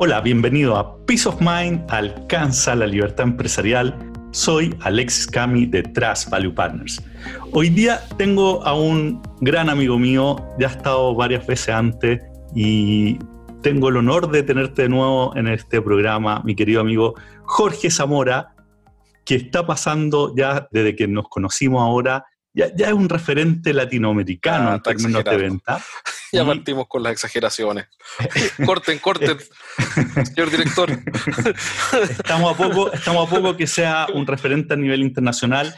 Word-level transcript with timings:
Hola, 0.00 0.20
bienvenido 0.20 0.76
a 0.76 0.96
Peace 1.06 1.28
of 1.28 1.40
Mind, 1.40 1.84
alcanza 1.88 2.76
la 2.76 2.86
libertad 2.86 3.26
empresarial. 3.26 3.98
Soy 4.30 4.72
Alexis 4.82 5.26
Cami 5.26 5.66
de 5.66 5.82
Trust 5.82 6.30
Value 6.30 6.54
Partners. 6.54 7.02
Hoy 7.50 7.68
día 7.68 8.00
tengo 8.16 8.64
a 8.64 8.78
un 8.78 9.20
gran 9.40 9.68
amigo 9.68 9.98
mío, 9.98 10.36
ya 10.60 10.68
ha 10.68 10.70
estado 10.70 11.16
varias 11.16 11.44
veces 11.48 11.70
antes 11.70 12.20
y 12.54 13.18
tengo 13.62 13.88
el 13.88 13.96
honor 13.96 14.30
de 14.30 14.44
tenerte 14.44 14.82
de 14.82 14.88
nuevo 14.88 15.36
en 15.36 15.48
este 15.48 15.82
programa, 15.82 16.42
mi 16.44 16.54
querido 16.54 16.80
amigo 16.80 17.14
Jorge 17.42 17.90
Zamora, 17.90 18.54
que 19.24 19.34
está 19.34 19.66
pasando 19.66 20.32
ya 20.36 20.68
desde 20.70 20.94
que 20.94 21.08
nos 21.08 21.28
conocimos 21.28 21.82
ahora 21.82 22.24
ya, 22.54 22.66
es 22.66 22.92
un 22.92 23.08
referente 23.08 23.72
latinoamericano 23.72 24.70
ah, 24.70 24.74
en 24.74 24.82
términos 24.82 25.24
de 25.24 25.36
venta. 25.36 25.80
ya 26.32 26.44
partimos 26.44 26.86
con 26.88 27.02
las 27.02 27.12
exageraciones. 27.12 27.86
corten, 28.66 28.98
corten, 28.98 29.38
señor 30.24 30.50
director. 30.50 30.90
estamos, 32.10 32.54
a 32.54 32.56
poco, 32.56 32.92
estamos 32.92 33.26
a 33.26 33.34
poco 33.34 33.56
que 33.56 33.66
sea 33.66 34.06
un 34.12 34.26
referente 34.26 34.74
a 34.74 34.76
nivel 34.76 35.02
internacional 35.02 35.74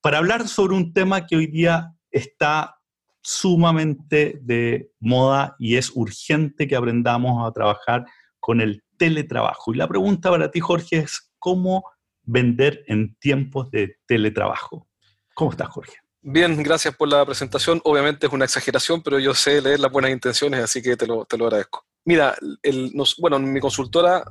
para 0.00 0.18
hablar 0.18 0.48
sobre 0.48 0.74
un 0.74 0.92
tema 0.92 1.26
que 1.26 1.36
hoy 1.36 1.46
día 1.46 1.92
está 2.10 2.76
sumamente 3.22 4.38
de 4.42 4.90
moda 4.98 5.54
y 5.58 5.76
es 5.76 5.92
urgente 5.94 6.66
que 6.66 6.76
aprendamos 6.76 7.46
a 7.46 7.52
trabajar 7.52 8.04
con 8.40 8.60
el 8.60 8.82
teletrabajo. 8.96 9.72
Y 9.72 9.76
la 9.76 9.86
pregunta 9.86 10.30
para 10.30 10.50
ti, 10.50 10.60
Jorge, 10.60 10.98
es 10.98 11.32
cómo 11.38 11.84
vender 12.24 12.82
en 12.86 13.14
tiempos 13.16 13.70
de 13.70 13.96
teletrabajo. 14.06 14.88
¿Cómo 15.34 15.52
estás, 15.52 15.68
Jorge? 15.68 16.01
Bien, 16.24 16.62
gracias 16.62 16.94
por 16.94 17.08
la 17.08 17.26
presentación. 17.26 17.80
Obviamente 17.82 18.28
es 18.28 18.32
una 18.32 18.44
exageración, 18.44 19.02
pero 19.02 19.18
yo 19.18 19.34
sé 19.34 19.60
leer 19.60 19.80
las 19.80 19.90
buenas 19.90 20.12
intenciones, 20.12 20.60
así 20.62 20.80
que 20.80 20.96
te 20.96 21.04
lo, 21.04 21.24
te 21.24 21.36
lo 21.36 21.46
agradezco. 21.46 21.84
Mira, 22.04 22.36
el, 22.62 22.92
bueno, 23.18 23.40
mi 23.40 23.58
consultora, 23.58 24.24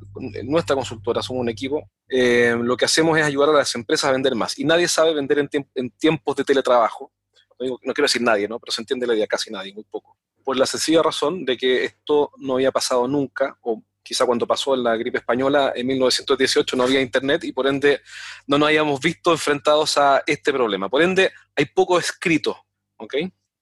nuestra 0.44 0.74
consultora, 0.74 1.22
somos 1.22 1.42
un 1.42 1.50
equipo, 1.50 1.90
eh, 2.08 2.56
lo 2.58 2.78
que 2.78 2.86
hacemos 2.86 3.18
es 3.18 3.26
ayudar 3.26 3.50
a 3.50 3.54
las 3.54 3.76
empresas 3.76 4.10
a 4.10 4.14
vender 4.14 4.36
más. 4.36 4.58
Y 4.58 4.64
nadie 4.64 4.88
sabe 4.88 5.14
vender 5.14 5.40
en, 5.40 5.50
en 5.76 5.90
tiempos 5.92 6.38
de 6.38 6.46
teletrabajo. 6.46 7.12
No, 7.60 7.78
no, 7.84 7.94
quiero 7.94 8.06
decir 8.06 8.22
nadie, 8.22 8.48
¿no? 8.48 8.58
Pero 8.58 8.72
se 8.72 8.82
entiende 8.82 9.06
la 9.06 9.14
idea, 9.14 9.28
casi 9.28 9.52
nadie, 9.52 9.74
muy 9.74 9.84
poco. 9.84 10.18
Por 10.46 10.56
la 10.56 10.66
sencilla 10.66 11.04
razón 11.04 11.44
de 11.44 11.58
que 11.58 11.84
esto 11.84 12.32
no 12.38 12.54
había 12.54 12.72
pasado 12.72 13.06
nunca, 13.06 13.58
o 13.62 13.84
quizá 14.04 14.26
cuando 14.26 14.48
pasó 14.48 14.76
la 14.76 14.96
gripe 14.96 15.20
española 15.20 15.74
en 15.76 15.88
1918 15.88 16.76
no 16.76 16.84
había 16.84 17.02
internet 17.02 17.44
y 17.44 17.52
por 17.52 17.68
ende 17.68 18.02
no 18.48 18.58
nos 18.58 18.68
habíamos 18.68 19.00
visto 19.00 19.32
enfrentados 19.32 19.98
a 19.98 20.24
este 20.26 20.52
problema. 20.52 20.90
Por 20.90 21.02
ende, 21.02 21.32
hay 21.56 21.66
poco 21.66 22.00
escrito, 22.00 22.58
¿ok? 22.98 23.16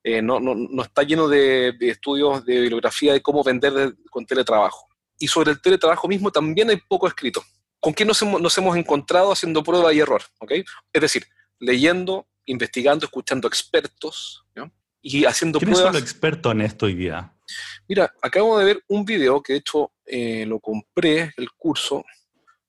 Eh, 0.03 0.21
no, 0.21 0.39
no, 0.39 0.55
no, 0.55 0.83
está 0.83 1.03
lleno 1.03 1.27
de, 1.27 1.75
estudios 1.81 2.45
de 2.45 2.61
bibliografía 2.61 3.13
de 3.13 3.21
cómo 3.21 3.43
vender 3.43 3.95
con 4.09 4.25
teletrabajo. 4.25 4.87
Y 5.17 5.27
sobre 5.27 5.51
el 5.51 5.61
teletrabajo 5.61 6.07
mismo 6.07 6.31
también 6.31 6.69
hay 6.69 6.77
poco 6.77 7.07
escrito. 7.07 7.43
¿Con 7.79 7.93
qué 7.93 8.05
nos 8.05 8.21
hemos, 8.21 8.41
nos 8.41 8.57
hemos 8.57 8.77
encontrado 8.77 9.31
haciendo 9.31 9.63
prueba 9.63 9.93
y 9.93 9.99
error? 9.99 10.21
¿ok? 10.39 10.53
Es 10.93 11.01
decir, 11.01 11.25
leyendo, 11.59 12.27
investigando, 12.45 13.05
escuchando 13.05 13.47
expertos 13.47 14.45
y 15.01 15.25
haciendo 15.25 15.59
¿Quiénes 15.59 15.77
pruebas. 15.77 15.93
son 15.93 16.01
los 16.01 16.11
expertos 16.11 16.51
en 16.53 16.61
esto 16.61 16.85
hoy 16.85 16.95
día? 16.95 17.33
Mira, 17.87 18.13
acabo 18.21 18.59
de 18.59 18.65
ver 18.65 18.83
un 18.87 19.05
video 19.05 19.41
que 19.41 19.53
de 19.53 19.59
hecho 19.59 19.91
eh, 20.09 20.45
lo 20.45 20.59
compré, 20.59 21.31
el 21.37 21.51
curso, 21.55 21.97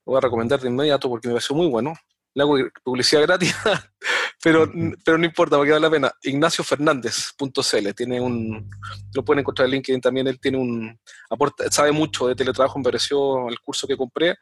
lo 0.05 0.13
voy 0.13 0.19
a 0.19 0.21
recomendar 0.21 0.61
de 0.61 0.69
inmediato 0.69 1.09
porque 1.09 1.29
me 1.29 1.35
pareció 1.35 1.57
muy 1.57 1.67
bueno. 1.67 1.95
Le 2.35 2.43
hago 2.43 2.57
publicidad 2.85 3.23
gratis, 3.23 3.55
pero, 4.43 4.71
pero 5.05 5.19
no 5.19 5.25
importa 5.25 5.57
porque 5.57 5.73
vale 5.73 5.83
la 5.83 5.91
pena. 5.91 6.13
IgnacioFernández.cl 6.23 7.95
tiene 7.97 8.21
un, 8.21 8.71
lo 9.15 9.25
pueden 9.25 9.41
encontrar 9.41 9.67
en 9.67 9.73
LinkedIn 9.73 10.01
también, 10.01 10.29
él 10.29 10.39
tiene 10.39 10.59
un, 10.59 10.97
aporta, 11.29 11.69
sabe 11.71 11.91
mucho 11.91 12.29
de 12.29 12.37
teletrabajo, 12.37 12.79
me 12.79 12.85
pareció 12.85 13.49
el 13.49 13.59
curso 13.61 13.89
que 13.89 13.97
compré, 13.97 14.37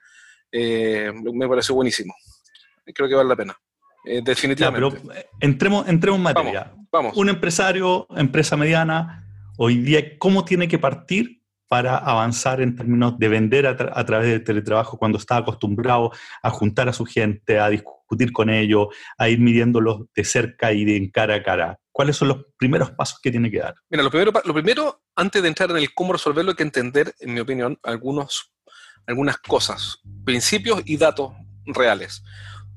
eh, 0.53 1.13
me 1.33 1.49
pareció 1.49 1.75
buenísimo. 1.75 2.15
Creo 2.85 3.09
que 3.09 3.15
vale 3.15 3.29
la 3.29 3.37
pena. 3.37 3.57
Eh, 4.05 4.23
definitivamente. 4.23 5.01
pero 5.01 5.15
entremos, 5.41 5.89
entremos 5.89 6.19
en 6.19 6.25
materia. 6.25 6.75
vamos. 6.91 7.17
Un 7.17 7.29
empresario, 7.29 8.07
empresa 8.17 8.57
mediana, 8.57 9.25
hoy 9.57 9.79
día, 9.79 10.19
¿cómo 10.19 10.45
tiene 10.45 10.69
que 10.69 10.79
partir 10.79 11.38
para 11.69 11.99
avanzar 11.99 12.61
en 12.61 12.75
términos 12.75 13.19
de 13.19 13.29
vender 13.29 13.67
a, 13.67 13.77
través 13.77 14.29
del 14.29 14.43
teletrabajo 14.43 14.99
cuando 14.99 15.19
está 15.19 15.37
acostumbrado 15.37 16.11
a 16.43 16.51
juntar 16.51 16.89
a 16.89 16.93
su 16.95 17.05
gente, 17.05 17.59
a 17.61 17.69
discutir 17.69 18.33
con 18.33 18.49
ellos, 18.49 18.89
a 19.19 19.29
ir 19.29 19.39
midiéndolos 19.39 20.07
de 20.15 20.25
cerca 20.25 20.73
y 20.73 20.85
de 20.85 21.11
cara 21.11 21.37
a 21.37 21.43
cara? 21.43 21.79
¿Cuáles 21.93 22.17
son 22.17 22.29
los 22.29 22.39
primeros 22.57 22.91
pasos 22.93 23.21
que 23.21 23.31
tiene 23.31 23.51
que 23.51 23.59
dar? 23.59 23.75
Mira, 23.91 24.03
lo 24.03 24.11
primero, 24.11 24.33
lo 24.45 24.55
primero 24.55 25.03
antes 25.15 25.43
de 25.43 25.49
entrar 25.49 25.71
en 25.71 25.77
el 25.77 25.93
cómo 25.93 26.15
resolverlo, 26.15 26.53
hay 26.53 26.57
que 26.57 26.63
entender, 26.63 27.15
en 27.21 27.35
mi 27.35 27.41
opinión, 27.41 27.79
algunos, 27.83 28.53
algunas 29.07 29.37
cosas, 29.39 29.99
principios 30.25 30.81
y 30.87 30.97
datos 30.97 31.33
reales. 31.67 32.23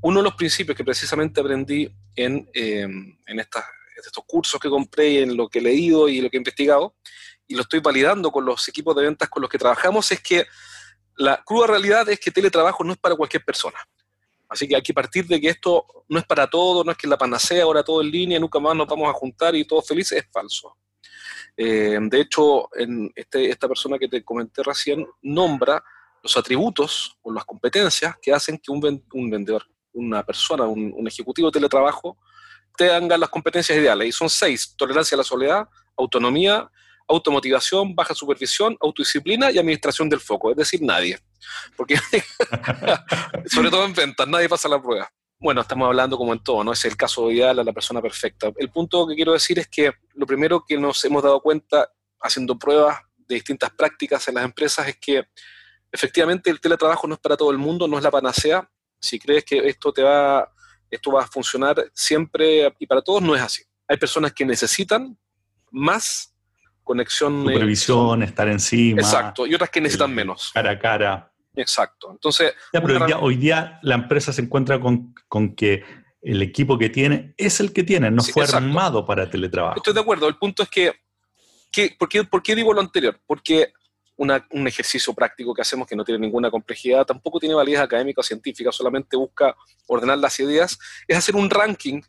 Uno 0.01 0.19
de 0.19 0.23
los 0.23 0.33
principios 0.33 0.75
que 0.75 0.83
precisamente 0.83 1.39
aprendí 1.39 1.89
en, 2.15 2.49
eh, 2.53 2.81
en 2.81 3.39
estas 3.39 3.63
estos 4.07 4.23
cursos 4.25 4.59
que 4.59 4.69
compré 4.69 5.09
y 5.09 5.17
en 5.19 5.37
lo 5.37 5.47
que 5.47 5.59
he 5.59 5.61
leído 5.61 6.09
y 6.09 6.21
lo 6.21 6.29
que 6.29 6.37
he 6.37 6.39
investigado, 6.39 6.95
y 7.51 7.55
lo 7.55 7.63
estoy 7.63 7.81
validando 7.81 8.31
con 8.31 8.45
los 8.45 8.67
equipos 8.69 8.95
de 8.95 9.03
ventas 9.03 9.27
con 9.27 9.41
los 9.41 9.49
que 9.49 9.57
trabajamos, 9.57 10.09
es 10.13 10.21
que 10.21 10.45
la 11.17 11.43
cruda 11.43 11.67
realidad 11.67 12.07
es 12.09 12.17
que 12.17 12.31
teletrabajo 12.31 12.81
no 12.85 12.93
es 12.93 12.97
para 12.97 13.13
cualquier 13.13 13.43
persona. 13.43 13.77
Así 14.47 14.69
que 14.69 14.75
hay 14.77 14.81
que 14.81 14.93
partir 14.93 15.27
de 15.27 15.39
que 15.39 15.49
esto 15.49 15.85
no 16.07 16.17
es 16.17 16.25
para 16.25 16.49
todo, 16.49 16.85
no 16.85 16.91
es 16.91 16.97
que 16.97 17.07
la 17.07 17.17
panacea, 17.17 17.63
ahora 17.63 17.83
todo 17.83 18.01
en 18.01 18.09
línea, 18.09 18.39
nunca 18.39 18.57
más 18.59 18.73
nos 18.73 18.87
vamos 18.87 19.09
a 19.09 19.13
juntar 19.13 19.53
y 19.53 19.65
todos 19.65 19.85
felices, 19.85 20.17
es 20.17 20.31
falso. 20.31 20.77
Eh, 21.57 21.99
de 22.01 22.21
hecho, 22.21 22.69
este, 23.15 23.49
esta 23.49 23.67
persona 23.67 23.99
que 23.99 24.07
te 24.07 24.23
comenté 24.23 24.63
recién 24.63 25.05
nombra 25.21 25.83
los 26.23 26.37
atributos 26.37 27.17
o 27.21 27.33
las 27.33 27.43
competencias 27.43 28.15
que 28.21 28.31
hacen 28.31 28.57
que 28.57 28.71
un, 28.71 29.29
vendedor, 29.29 29.65
una 29.91 30.23
persona, 30.23 30.63
un, 30.63 30.93
un, 30.95 31.05
ejecutivo 31.05 31.49
de 31.49 31.59
teletrabajo 31.59 32.17
tengan 32.77 33.19
las 33.19 33.29
competencias 33.29 33.77
ideales. 33.77 34.07
Y 34.07 34.11
son 34.13 34.29
seis, 34.29 34.73
tolerancia 34.77 35.15
a 35.15 35.19
la 35.19 35.23
soledad, 35.25 35.67
autonomía, 35.97 36.71
automotivación, 37.11 37.93
baja 37.95 38.15
supervisión, 38.15 38.77
autodisciplina 38.79 39.51
y 39.51 39.57
administración 39.57 40.09
del 40.09 40.19
foco, 40.19 40.51
es 40.51 40.57
decir, 40.57 40.81
nadie. 40.81 41.19
Porque, 41.75 41.95
sobre 43.45 43.69
todo 43.69 43.85
en 43.85 43.93
ventas, 43.93 44.27
nadie 44.27 44.49
pasa 44.49 44.69
la 44.69 44.81
prueba. 44.81 45.11
Bueno, 45.39 45.61
estamos 45.61 45.87
hablando 45.87 46.17
como 46.17 46.33
en 46.33 46.43
todo, 46.43 46.63
¿no? 46.63 46.71
Es 46.71 46.85
el 46.85 46.95
caso 46.95 47.31
ideal 47.31 47.59
a 47.59 47.63
la 47.63 47.73
persona 47.73 48.01
perfecta. 48.01 48.51
El 48.57 48.69
punto 48.69 49.07
que 49.07 49.15
quiero 49.15 49.33
decir 49.33 49.57
es 49.59 49.67
que 49.67 49.91
lo 50.13 50.25
primero 50.25 50.63
que 50.67 50.77
nos 50.77 51.03
hemos 51.03 51.23
dado 51.23 51.41
cuenta 51.41 51.89
haciendo 52.21 52.57
pruebas 52.57 52.99
de 53.17 53.35
distintas 53.35 53.71
prácticas 53.71 54.27
en 54.27 54.35
las 54.35 54.45
empresas 54.45 54.87
es 54.87 54.97
que 54.97 55.25
efectivamente 55.91 56.49
el 56.49 56.61
teletrabajo 56.61 57.07
no 57.07 57.15
es 57.15 57.19
para 57.19 57.35
todo 57.35 57.51
el 57.51 57.57
mundo, 57.57 57.87
no 57.87 57.97
es 57.97 58.03
la 58.03 58.11
panacea. 58.11 58.69
Si 58.99 59.17
crees 59.17 59.43
que 59.43 59.57
esto 59.67 59.91
te 59.91 60.03
va 60.03 60.47
esto 60.91 61.11
va 61.11 61.23
a 61.23 61.27
funcionar 61.27 61.89
siempre 61.93 62.71
y 62.77 62.85
para 62.85 63.01
todos, 63.01 63.21
no 63.21 63.33
es 63.33 63.41
así. 63.41 63.63
Hay 63.87 63.97
personas 63.97 64.33
que 64.33 64.45
necesitan 64.45 65.17
más 65.71 66.30
conexión. 66.83 67.41
Eh, 67.49 67.53
Supervisión, 67.53 68.23
estar 68.23 68.47
encima. 68.47 69.01
Exacto, 69.01 69.45
y 69.45 69.55
otras 69.55 69.69
que 69.69 69.81
necesitan 69.81 70.13
menos. 70.13 70.51
Cara 70.53 70.71
a 70.71 70.79
cara. 70.79 71.31
Exacto. 71.55 72.11
Entonces. 72.11 72.53
hoy, 73.19 73.35
día, 73.35 73.79
la 73.81 73.95
empresa 73.95 74.31
se 74.31 74.41
encuentra 74.41 74.79
con, 74.79 75.13
que 75.55 75.83
el 76.21 76.41
equipo 76.41 76.77
que 76.77 76.89
tiene 76.89 77.33
es 77.37 77.59
el 77.59 77.73
que 77.73 77.83
tiene, 77.83 78.11
no 78.11 78.23
fue 78.23 78.45
armado 78.45 79.05
para 79.05 79.29
teletrabajo. 79.29 79.77
Estoy 79.77 79.93
de 79.93 79.99
acuerdo. 79.99 80.27
El 80.27 80.37
punto 80.37 80.63
es 80.63 80.69
que, 80.69 80.93
que 81.71 81.95
¿por, 81.97 82.07
qué, 82.07 82.23
¿por 82.23 82.41
qué 82.43 82.55
digo 82.55 82.73
lo 82.73 82.81
anterior? 82.81 83.19
Porque 83.25 83.73
un 84.17 84.67
ejercicio 84.67 85.13
práctico 85.13 85.53
que 85.53 85.63
hacemos 85.63 85.87
que 85.87 85.95
no 85.95 86.03
tiene 86.03 86.19
ninguna 86.19 86.51
complejidad, 86.51 87.05
tampoco 87.05 87.39
tiene 87.39 87.55
validez 87.55 87.79
académica 87.79 88.21
o 88.21 88.23
científica, 88.23 88.71
solamente 88.71 89.17
busca 89.17 89.55
ordenar 89.87 90.19
las 90.19 90.39
ideas, 90.39 90.77
es 91.07 91.17
hacer 91.17 91.35
un 91.35 91.49
ranking, 91.49 92.01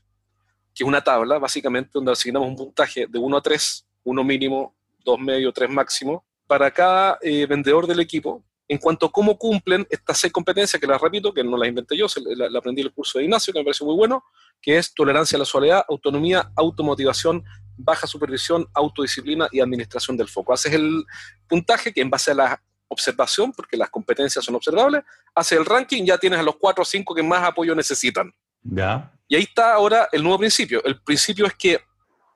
que 0.74 0.84
es 0.84 0.86
una 0.86 1.02
tabla, 1.02 1.38
básicamente, 1.38 1.90
donde 1.94 2.12
asignamos 2.12 2.48
un 2.48 2.56
puntaje 2.56 3.06
de 3.08 3.18
1 3.18 3.36
a 3.36 3.40
3, 3.40 3.88
1 4.04 4.24
mínimo, 4.24 4.74
2 5.04 5.18
medio, 5.20 5.52
3 5.52 5.70
máximo, 5.70 6.24
para 6.46 6.70
cada 6.70 7.18
eh, 7.22 7.46
vendedor 7.46 7.86
del 7.86 8.00
equipo, 8.00 8.44
en 8.68 8.78
cuanto 8.78 9.06
a 9.06 9.12
cómo 9.12 9.36
cumplen 9.36 9.86
estas 9.90 10.18
seis 10.18 10.32
competencias, 10.32 10.80
que 10.80 10.86
las 10.86 11.00
repito, 11.00 11.32
que 11.32 11.44
no 11.44 11.56
las 11.56 11.68
inventé 11.68 11.96
yo, 11.96 12.06
la, 12.36 12.58
aprendí 12.58 12.80
en 12.80 12.86
el 12.86 12.92
curso 12.92 13.18
de 13.18 13.24
Ignacio, 13.24 13.52
que 13.52 13.58
me 13.58 13.64
pareció 13.64 13.86
muy 13.86 13.96
bueno, 13.96 14.24
que 14.60 14.78
es 14.78 14.94
tolerancia 14.94 15.36
a 15.36 15.40
la 15.40 15.44
soledad, 15.44 15.84
autonomía, 15.88 16.50
automotivación, 16.56 17.44
baja 17.76 18.06
supervisión, 18.06 18.66
autodisciplina 18.72 19.48
y 19.52 19.60
administración 19.60 20.16
del 20.16 20.28
foco. 20.28 20.52
Haces 20.52 20.72
el 20.72 21.04
puntaje 21.46 21.92
que 21.92 22.00
en 22.00 22.10
base 22.10 22.30
a 22.30 22.34
la 22.34 22.62
observación, 22.88 23.52
porque 23.52 23.76
las 23.76 23.90
competencias 23.90 24.44
son 24.44 24.54
observables, 24.54 25.02
haces 25.34 25.58
el 25.58 25.66
ranking, 25.66 26.04
ya 26.04 26.18
tienes 26.18 26.38
a 26.38 26.42
los 26.42 26.56
cuatro 26.56 26.82
o 26.82 26.84
cinco 26.84 27.14
que 27.14 27.22
más 27.22 27.42
apoyo 27.42 27.74
necesitan. 27.74 28.32
Ya. 28.62 29.12
Y 29.26 29.36
ahí 29.36 29.42
está 29.42 29.74
ahora 29.74 30.08
el 30.12 30.22
nuevo 30.22 30.38
principio. 30.38 30.82
El 30.84 31.00
principio 31.00 31.46
es 31.46 31.54
que, 31.54 31.80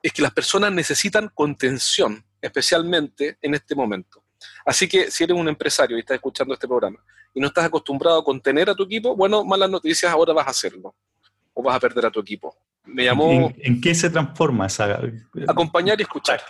es 0.01 0.13
que 0.13 0.21
las 0.21 0.31
personas 0.31 0.71
necesitan 0.71 1.29
contención, 1.33 2.23
especialmente 2.41 3.37
en 3.41 3.55
este 3.55 3.75
momento. 3.75 4.23
Así 4.65 4.87
que 4.87 5.09
si 5.09 5.23
eres 5.23 5.37
un 5.37 5.47
empresario 5.47 5.97
y 5.97 6.01
estás 6.01 6.15
escuchando 6.15 6.53
este 6.53 6.67
programa 6.67 7.03
y 7.33 7.39
no 7.39 7.47
estás 7.47 7.65
acostumbrado 7.65 8.19
a 8.19 8.23
contener 8.23 8.69
a 8.69 8.75
tu 8.75 8.83
equipo, 8.83 9.15
bueno, 9.15 9.43
malas 9.43 9.69
noticias, 9.69 10.11
ahora 10.11 10.33
vas 10.33 10.47
a 10.47 10.51
hacerlo 10.51 10.95
o 11.53 11.63
vas 11.63 11.75
a 11.75 11.79
perder 11.79 12.05
a 12.05 12.11
tu 12.11 12.19
equipo. 12.19 12.55
Me 12.85 13.05
llamó... 13.05 13.51
¿En, 13.57 13.81
qué 13.81 13.93
se 13.95 14.09
transforma 14.09 14.67
esa... 14.67 14.99
Acompañar 15.47 15.99
y 15.99 16.03
escuchar. 16.03 16.41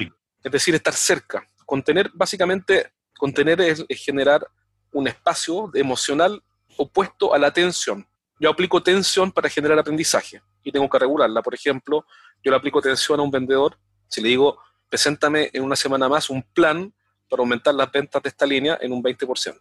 Es 0.43 0.51
decir, 0.51 0.75
estar 0.75 0.93
cerca. 0.93 1.47
Contener, 1.65 2.11
básicamente, 2.13 2.91
contener 3.17 3.61
es, 3.61 3.85
generar 3.89 4.45
un 4.91 5.07
espacio 5.07 5.71
emocional 5.73 6.43
opuesto 6.77 7.33
a 7.33 7.39
la 7.39 7.51
tensión. 7.51 8.07
Yo 8.39 8.49
aplico 8.49 8.83
tensión 8.83 9.31
para 9.31 9.49
generar 9.49 9.79
aprendizaje 9.79 10.41
y 10.63 10.71
tengo 10.71 10.89
que 10.89 10.99
regularla. 10.99 11.41
Por 11.41 11.53
ejemplo, 11.53 12.05
yo 12.43 12.51
le 12.51 12.57
aplico 12.57 12.81
tensión 12.81 13.19
a 13.19 13.23
un 13.23 13.31
vendedor 13.31 13.77
si 14.07 14.21
le 14.21 14.29
digo, 14.29 14.59
preséntame 14.89 15.49
en 15.53 15.63
una 15.63 15.75
semana 15.75 16.07
más 16.07 16.29
un 16.29 16.41
plan 16.41 16.93
para 17.29 17.41
aumentar 17.41 17.73
las 17.73 17.91
ventas 17.91 18.21
de 18.23 18.29
esta 18.29 18.45
línea 18.45 18.77
en 18.81 18.91
un 18.91 19.03
20% 19.03 19.59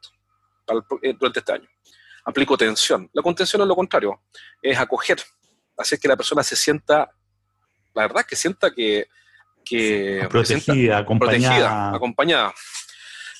eh, 1.02 1.14
durante 1.18 1.40
este 1.40 1.52
año. 1.52 1.68
Aplico 2.24 2.56
tensión. 2.56 3.10
La 3.12 3.22
contención 3.22 3.62
es 3.62 3.68
lo 3.68 3.74
contrario, 3.74 4.22
es 4.62 4.78
acoger, 4.78 5.18
hacer 5.76 5.98
que 5.98 6.08
la 6.08 6.16
persona 6.16 6.42
se 6.42 6.56
sienta, 6.56 7.10
la 7.94 8.02
verdad, 8.02 8.24
que 8.24 8.36
sienta 8.36 8.72
que... 8.72 9.08
que 9.64 10.26
protegida, 10.30 10.98
acompañada. 10.98 11.94
acompañada. 11.94 12.54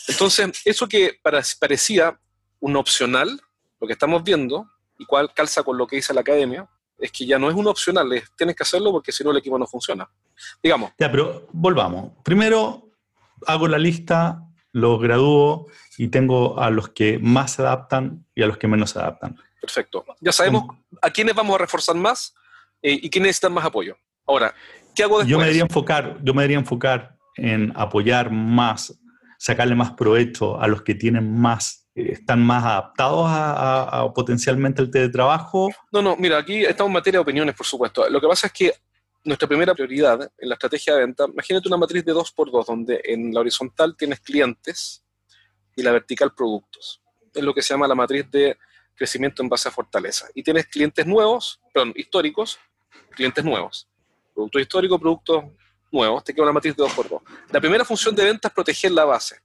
Entonces, 0.09 0.63
eso 0.65 0.89
que 0.89 1.19
parecía 1.23 2.19
un 2.61 2.77
opcional, 2.77 3.41
lo 3.81 3.87
que 3.87 3.93
estamos 3.93 4.23
viendo, 4.23 4.69
y 4.99 5.05
cuál 5.05 5.33
calza 5.35 5.63
con 5.63 5.77
lo 5.77 5.87
que 5.87 5.97
dice 5.97 6.15
la 6.15 6.21
academia, 6.21 6.69
es 6.99 7.13
que 7.13 7.27
ya 7.27 7.39
no 7.39 7.49
es 7.49 7.55
un 7.55 7.67
opcional, 7.67 8.09
tienes 8.37 8.57
que 8.57 8.63
hacerlo 8.63 8.93
porque 8.93 9.13
si 9.13 9.23
no 9.23 9.31
el 9.31 9.39
equipo 9.39 9.59
no 9.59 9.67
funciona. 9.67 10.09
Digamos. 10.63 10.93
Ya, 10.99 11.11
pero 11.11 11.49
volvamos. 11.53 12.13
Primero 12.23 12.91
hago 13.47 13.69
la 13.69 13.79
lista, 13.79 14.43
los 14.73 15.01
gradúo 15.01 15.67
y 15.99 16.09
tengo 16.09 16.61
a 16.61 16.71
los 16.71 16.91
que 16.91 17.19
más 17.19 17.53
se 17.53 17.63
adaptan 17.63 18.27
y 18.35 18.43
a 18.43 18.47
los 18.47 18.59
que 18.59 18.69
menos 18.69 18.91
se 18.91 18.99
adaptan. 18.99 19.37
Perfecto. 19.61 20.05
Ya 20.21 20.33
sabemos 20.33 20.65
a 21.03 21.11
quiénes 21.11 21.35
vamos 21.35 21.55
a 21.55 21.59
reforzar 21.59 21.97
más 21.97 22.35
eh, 22.83 22.99
y 23.03 23.11
quiénes 23.11 23.29
necesitan 23.29 23.53
más 23.53 23.65
apoyo. 23.65 23.97
Ahora, 24.27 24.55
¿qué 24.95 25.03
hago 25.03 25.19
después? 25.19 25.31
Yo 25.31 25.39
me 25.39 25.45
debería 25.45 25.63
enfocar, 25.63 26.19
yo 26.23 26.35
me 26.35 26.43
debería 26.43 26.59
enfocar 26.59 27.17
en 27.37 27.73
apoyar 27.77 28.31
más, 28.31 28.99
sacarle 29.39 29.75
más 29.75 29.93
provecho 29.93 30.61
a 30.61 30.69
los 30.69 30.83
que 30.83 30.95
tienen 30.95 31.39
más 31.39 31.86
están 31.97 32.45
más 32.45 32.63
adaptados 32.65 33.25
a, 33.29 34.11
potencialmente 34.15 34.83
el 34.83 34.91
teletrabajo? 34.91 35.71
No, 35.91 36.03
no, 36.03 36.17
mira, 36.17 36.39
aquí 36.39 36.65
estamos 36.65 36.91
en 36.91 36.95
materia 36.95 37.19
de 37.19 37.23
opiniones, 37.23 37.55
por 37.55 37.67
supuesto. 37.67 38.09
Lo 38.09 38.21
que 38.21 38.29
pasa 38.29 38.49
es 38.49 38.53
que 38.53 38.75
nuestra 39.25 39.49
primera 39.49 39.75
prioridad 39.75 40.31
en 40.39 40.49
la 40.49 40.55
estrategia 40.55 40.95
de 40.95 41.01
venta, 41.01 41.25
imagínate 41.33 41.69
una 41.69 41.79
matriz 41.79 42.05
de 42.05 42.15
2x2, 42.15 42.67
donde 42.67 43.01
en 43.05 43.33
la 43.33 43.41
horizontal 43.41 43.97
tienes 43.97 44.21
clientes 44.21 45.03
y 45.75 45.83
la 45.83 45.93
vertical 45.93 46.35
productos. 46.35 47.03
Es 47.35 47.43
lo 47.43 47.53
que 47.53 47.63
se 47.63 47.75
llama 47.75 47.89
la 47.89 47.95
matriz 47.95 48.31
de 48.31 48.57
crecimiento 48.95 49.43
en 49.43 49.49
base 49.49 49.69
a 49.69 49.73
fortaleza. 49.73 50.27
Y 50.35 50.43
tienes 50.43 50.67
clientes 50.67 51.07
nuevos, 51.07 51.61
perdón, 51.73 51.93
históricos, 51.97 52.59
clientes 53.11 53.45
nuevos. 53.45 53.89
Productos 54.35 54.63
históricos, 54.63 55.01
productos 55.01 55.45
nuevos, 55.91 56.25
te 56.25 56.35
queda 56.35 56.45
una 56.45 56.53
matriz 56.53 56.77
de 56.77 56.85
2x2. 56.85 57.23
La 57.53 57.61
primera 57.61 57.85
función 57.85 58.15
de 58.15 58.25
venta 58.25 58.49
es 58.49 58.55
proteger 58.55 58.93
la 58.93 59.05
base. 59.05 59.41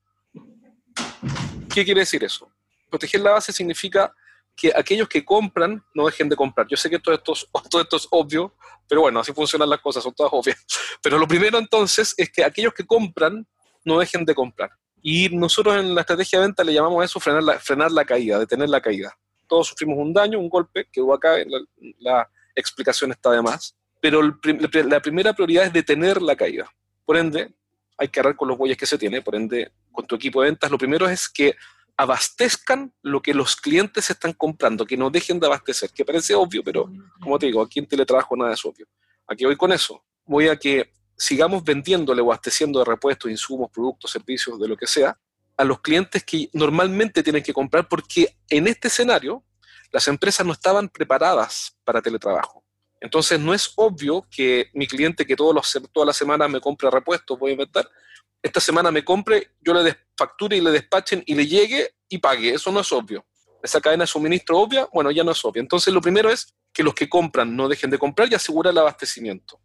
¿Qué 1.74 1.86
quiere 1.86 2.02
decir 2.02 2.24
eso? 2.24 2.52
Proteger 2.90 3.22
la 3.22 3.32
base 3.32 3.54
significa 3.54 4.14
que 4.56 4.72
aquellos 4.76 5.08
que 5.08 5.24
compran 5.24 5.84
no 5.94 6.06
dejen 6.06 6.28
de 6.28 6.36
comprar. 6.36 6.68
Yo 6.68 6.76
sé 6.76 6.90
que 6.90 7.00
todo 7.00 7.16
esto, 7.16 7.34
es, 7.34 7.48
todo 7.70 7.82
esto 7.82 7.98
es 7.98 8.08
obvio, 8.12 8.56
pero 8.88 9.02
bueno, 9.02 9.22
así 9.22 9.32
funcionan 9.32 9.70
las 9.70 9.80
cosas, 9.80 10.04
son 10.04 10.14
todas 10.14 10.32
obvias. 10.34 10.58
Pero 11.02 11.18
lo 11.18 11.28
primero 11.28 11.58
entonces 11.58 12.14
es 12.18 12.30
que 12.32 12.44
aquellos 12.44 12.74
que 12.74 12.86
compran 12.86 13.48
no 13.86 14.00
dejen 14.00 14.26
de 14.26 14.36
comprar. 14.36 14.70
Y 15.02 15.30
nosotros 15.30 15.78
en 15.78 15.96
la 15.96 16.02
estrategia 16.02 16.40
de 16.40 16.46
venta 16.46 16.64
le 16.64 16.74
llamamos 16.74 17.04
eso 17.04 17.20
frenar 17.20 17.44
la, 17.44 17.60
frenar 17.60 17.92
la 17.92 18.06
caída, 18.06 18.38
detener 18.38 18.70
la 18.70 18.82
caída. 18.82 19.18
Todos 19.48 19.68
sufrimos 19.68 19.98
un 19.98 20.14
daño, 20.14 20.40
un 20.40 20.50
golpe, 20.50 20.88
que 20.92 21.02
hubo 21.02 21.14
acá, 21.14 21.38
la, 21.38 21.60
la 22.00 22.30
explicación 22.56 23.12
está 23.12 23.32
de 23.32 23.42
más, 23.42 23.76
pero 24.00 24.22
la 24.22 25.00
primera 25.00 25.34
prioridad 25.34 25.66
es 25.66 25.74
detener 25.74 26.22
la 26.22 26.36
caída. 26.36 26.70
Por 27.06 27.18
ende, 27.18 27.54
hay 28.02 28.08
que 28.08 28.20
agarrar 28.20 28.36
con 28.36 28.48
los 28.48 28.58
bueyes 28.58 28.80
que 28.80 28.88
se 28.88 28.98
tiene, 28.98 29.22
por 29.22 29.36
ende, 29.36 29.72
con 29.92 30.08
tu 30.08 30.16
equipo 30.16 30.42
de 30.42 30.50
ventas, 30.50 30.72
lo 30.72 30.78
primero 30.80 31.08
es 31.08 31.30
que 31.30 31.56
abastezcan 31.96 32.92
lo 33.04 33.22
que 33.22 33.32
los 33.32 33.56
clientes 33.56 34.10
están 34.10 34.34
comprando, 34.34 34.88
que 34.88 34.98
no 34.98 35.12
dejen 35.12 35.40
de 35.40 35.46
abastecer, 35.46 35.92
que 35.92 36.04
parece 36.04 36.34
obvio, 36.34 36.64
pero 36.64 36.90
como 37.22 37.38
te 37.38 37.46
digo, 37.46 37.62
aquí 37.62 37.78
en 37.78 37.86
teletrabajo 37.86 38.36
nada 38.36 38.56
es 38.56 38.66
obvio. 38.66 38.88
Aquí 39.28 39.46
voy 39.46 39.56
con 39.56 39.72
eso. 39.72 40.04
Voy 40.26 40.48
a 40.48 40.58
que 40.58 40.92
sigamos 41.16 41.64
vendiéndole 41.64 42.24
o 42.24 42.26
abasteciendo 42.26 42.80
de 42.80 42.86
repuestos, 42.86 43.30
insumos, 43.30 43.70
productos, 43.70 44.10
servicios, 44.10 44.60
de 44.60 44.68
lo 44.68 44.76
que 44.76 44.88
sea, 44.88 45.16
a 45.56 45.64
los 45.64 45.80
clientes 45.80 46.24
que 46.24 46.50
normalmente 46.54 47.22
tienen 47.22 47.44
que 47.44 47.54
comprar, 47.54 47.88
porque 47.88 48.36
en 48.50 48.66
este 48.66 48.88
escenario 48.88 49.44
las 49.92 50.08
empresas 50.08 50.44
no 50.44 50.54
estaban 50.54 50.90
preparadas 50.90 51.78
para 51.84 52.02
teletrabajo. 52.02 52.61
Entonces 53.02 53.40
no 53.40 53.54
es 53.54 53.74
obvio 53.76 54.26
que 54.30 54.70
mi 54.74 54.86
cliente 54.86 55.26
que 55.26 55.36
todos 55.36 55.56
los, 55.56 55.90
todas 55.92 56.06
las 56.06 56.16
semanas 56.16 56.50
me 56.50 56.62
compre 56.62 56.90
repuestos, 56.92 57.38
voy 57.38 57.50
a 57.50 57.54
inventar, 57.54 57.90
esta 58.44 58.60
semana 58.60 58.92
me 58.92 59.04
compre, 59.04 59.56
yo 59.60 59.74
le 59.74 59.98
facture 60.16 60.56
y 60.56 60.62
le 60.62 60.70
despachen 60.70 61.24
y 61.26 61.34
le 61.34 61.48
llegue 61.48 61.96
y 62.08 62.20
pague. 62.20 62.54
Eso 62.54 62.72
no 62.72 62.80
es 62.80 62.92
obvio. 62.92 63.26
Esa 63.62 63.82
cadena 63.82 64.04
de 64.04 64.08
suministro 64.08 64.60
obvia, 64.60 64.88
bueno, 64.94 65.10
ya 65.10 65.24
no 65.24 65.32
es 65.32 65.44
obvia. 65.44 65.62
Entonces 65.62 65.92
lo 65.94 66.00
primero 66.00 66.30
es 66.30 66.54
que 66.72 66.84
los 66.84 66.94
que 66.94 67.10
compran 67.10 67.56
no 67.56 67.68
dejen 67.68 67.90
de 67.90 67.98
comprar 67.98 68.32
y 68.32 68.36
asegurar 68.36 68.72
el 68.72 68.78
abastecimiento. 68.78 69.60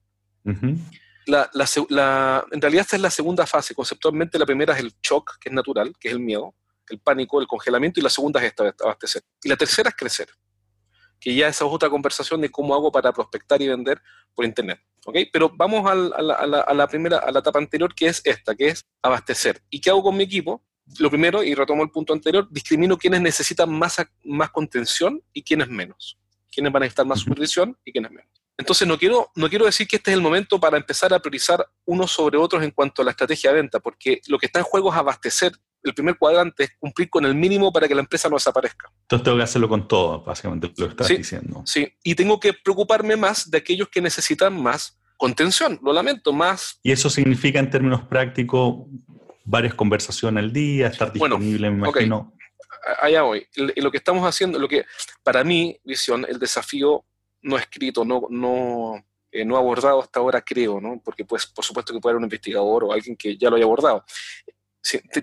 la, 1.26 2.44
en 2.50 2.60
realidad 2.60 2.82
esta 2.82 2.96
es 2.96 3.02
la 3.02 3.10
segunda 3.10 3.46
fase. 3.46 3.74
Conceptualmente 3.74 4.38
la 4.38 4.46
primera 4.46 4.74
es 4.74 4.80
el 4.80 4.94
shock, 5.02 5.38
que 5.38 5.50
es 5.50 5.54
natural, 5.54 5.92
que 5.98 6.08
es 6.08 6.14
el 6.14 6.20
miedo, 6.20 6.54
el 6.88 7.00
pánico, 7.00 7.40
el 7.40 7.46
congelamiento, 7.46 8.00
y 8.00 8.02
la 8.02 8.10
segunda 8.10 8.40
es 8.40 8.46
esta, 8.46 8.74
abastecer. 8.80 9.22
Y 9.42 9.48
la 9.48 9.56
tercera 9.56 9.90
es 9.90 9.96
crecer 9.96 10.28
que 11.20 11.34
ya 11.34 11.48
esa 11.48 11.64
es 11.64 11.70
otra 11.72 11.90
conversación 11.90 12.40
de 12.40 12.50
cómo 12.50 12.74
hago 12.74 12.90
para 12.92 13.12
prospectar 13.12 13.60
y 13.62 13.68
vender 13.68 14.00
por 14.34 14.44
Internet. 14.44 14.80
¿ok? 15.04 15.16
Pero 15.32 15.50
vamos 15.54 15.88
a 15.90 15.94
la, 15.94 16.86
primera, 16.88 17.18
a 17.18 17.30
la 17.30 17.40
etapa 17.40 17.58
anterior, 17.58 17.94
que 17.94 18.06
es 18.06 18.20
esta, 18.24 18.54
que 18.54 18.68
es 18.68 18.84
abastecer. 19.02 19.62
¿Y 19.70 19.80
qué 19.80 19.90
hago 19.90 20.02
con 20.02 20.16
mi 20.16 20.24
equipo? 20.24 20.62
Lo 20.98 21.10
primero, 21.10 21.42
y 21.42 21.54
retomo 21.54 21.82
el 21.82 21.90
punto 21.90 22.12
anterior, 22.12 22.46
discrimino 22.50 22.96
quiénes 22.96 23.20
necesitan 23.20 23.70
más, 23.70 23.96
más 24.24 24.50
contención 24.50 25.22
y 25.32 25.42
quiénes 25.42 25.68
menos. 25.68 26.18
Quiénes 26.52 26.72
van 26.72 26.82
a 26.82 26.86
necesitar 26.86 27.06
más 27.06 27.20
supervisión 27.20 27.76
y 27.84 27.92
quiénes 27.92 28.10
menos. 28.10 28.30
Entonces, 28.58 28.88
no 28.88 28.96
quiero, 28.96 29.30
no 29.34 29.48
quiero 29.48 29.66
decir 29.66 29.86
que 29.86 29.96
este 29.96 30.12
es 30.12 30.16
el 30.16 30.22
momento 30.22 30.58
para 30.58 30.78
empezar 30.78 31.12
a 31.12 31.18
priorizar 31.18 31.66
unos 31.84 32.10
sobre 32.10 32.38
otros 32.38 32.62
en 32.62 32.70
cuanto 32.70 33.02
a 33.02 33.04
la 33.04 33.10
estrategia 33.10 33.50
de 33.50 33.56
venta, 33.56 33.80
porque 33.80 34.20
lo 34.28 34.38
que 34.38 34.46
está 34.46 34.60
en 34.60 34.64
juego 34.64 34.90
es 34.90 34.96
abastecer 34.96 35.52
el 35.88 35.94
primer 35.94 36.16
cuadrante 36.18 36.64
es 36.64 36.70
cumplir 36.78 37.08
con 37.10 37.24
el 37.24 37.34
mínimo 37.34 37.72
para 37.72 37.88
que 37.88 37.94
la 37.94 38.00
empresa 38.00 38.28
no 38.28 38.36
desaparezca. 38.36 38.90
Entonces 39.02 39.24
tengo 39.24 39.36
que 39.36 39.42
hacerlo 39.42 39.68
con 39.68 39.88
todo, 39.88 40.22
básicamente, 40.22 40.68
lo 40.76 40.86
que 40.86 40.90
estás 40.90 41.08
diciendo. 41.08 41.62
Sí, 41.64 41.92
y 42.02 42.14
tengo 42.14 42.38
que 42.40 42.52
preocuparme 42.52 43.16
más 43.16 43.50
de 43.50 43.58
aquellos 43.58 43.88
que 43.88 44.00
necesitan 44.00 44.60
más 44.60 44.98
contención, 45.16 45.78
lo 45.82 45.92
lamento, 45.92 46.32
más... 46.32 46.78
Y 46.82 46.92
eso 46.92 47.08
significa 47.08 47.58
en 47.58 47.70
términos 47.70 48.02
prácticos 48.02 48.86
varias 49.44 49.74
conversaciones 49.74 50.42
al 50.42 50.52
día, 50.52 50.88
estar 50.88 51.12
disponible, 51.12 51.70
me 51.70 51.88
imagino. 51.88 52.34
Allá 53.00 53.22
voy. 53.22 53.46
Lo 53.76 53.90
que 53.90 53.98
estamos 53.98 54.26
haciendo, 54.26 54.58
lo 54.58 54.68
que 54.68 54.84
para 55.22 55.42
mí, 55.42 55.78
visión, 55.84 56.26
el 56.28 56.38
desafío 56.38 57.04
no 57.42 57.56
escrito, 57.56 58.04
no, 58.04 58.26
no, 58.28 59.04
eh, 59.30 59.44
no 59.44 59.56
abordado 59.56 60.00
hasta 60.02 60.20
ahora, 60.20 60.42
creo, 60.42 60.80
¿no? 60.80 61.00
Porque 61.04 61.24
pues, 61.24 61.46
por 61.46 61.64
supuesto 61.64 61.92
que 61.92 62.00
puede 62.00 62.12
haber 62.12 62.18
un 62.18 62.24
investigador 62.24 62.84
o 62.84 62.92
alguien 62.92 63.16
que 63.16 63.36
ya 63.36 63.48
lo 63.50 63.56
haya 63.56 63.64
abordado 63.64 64.04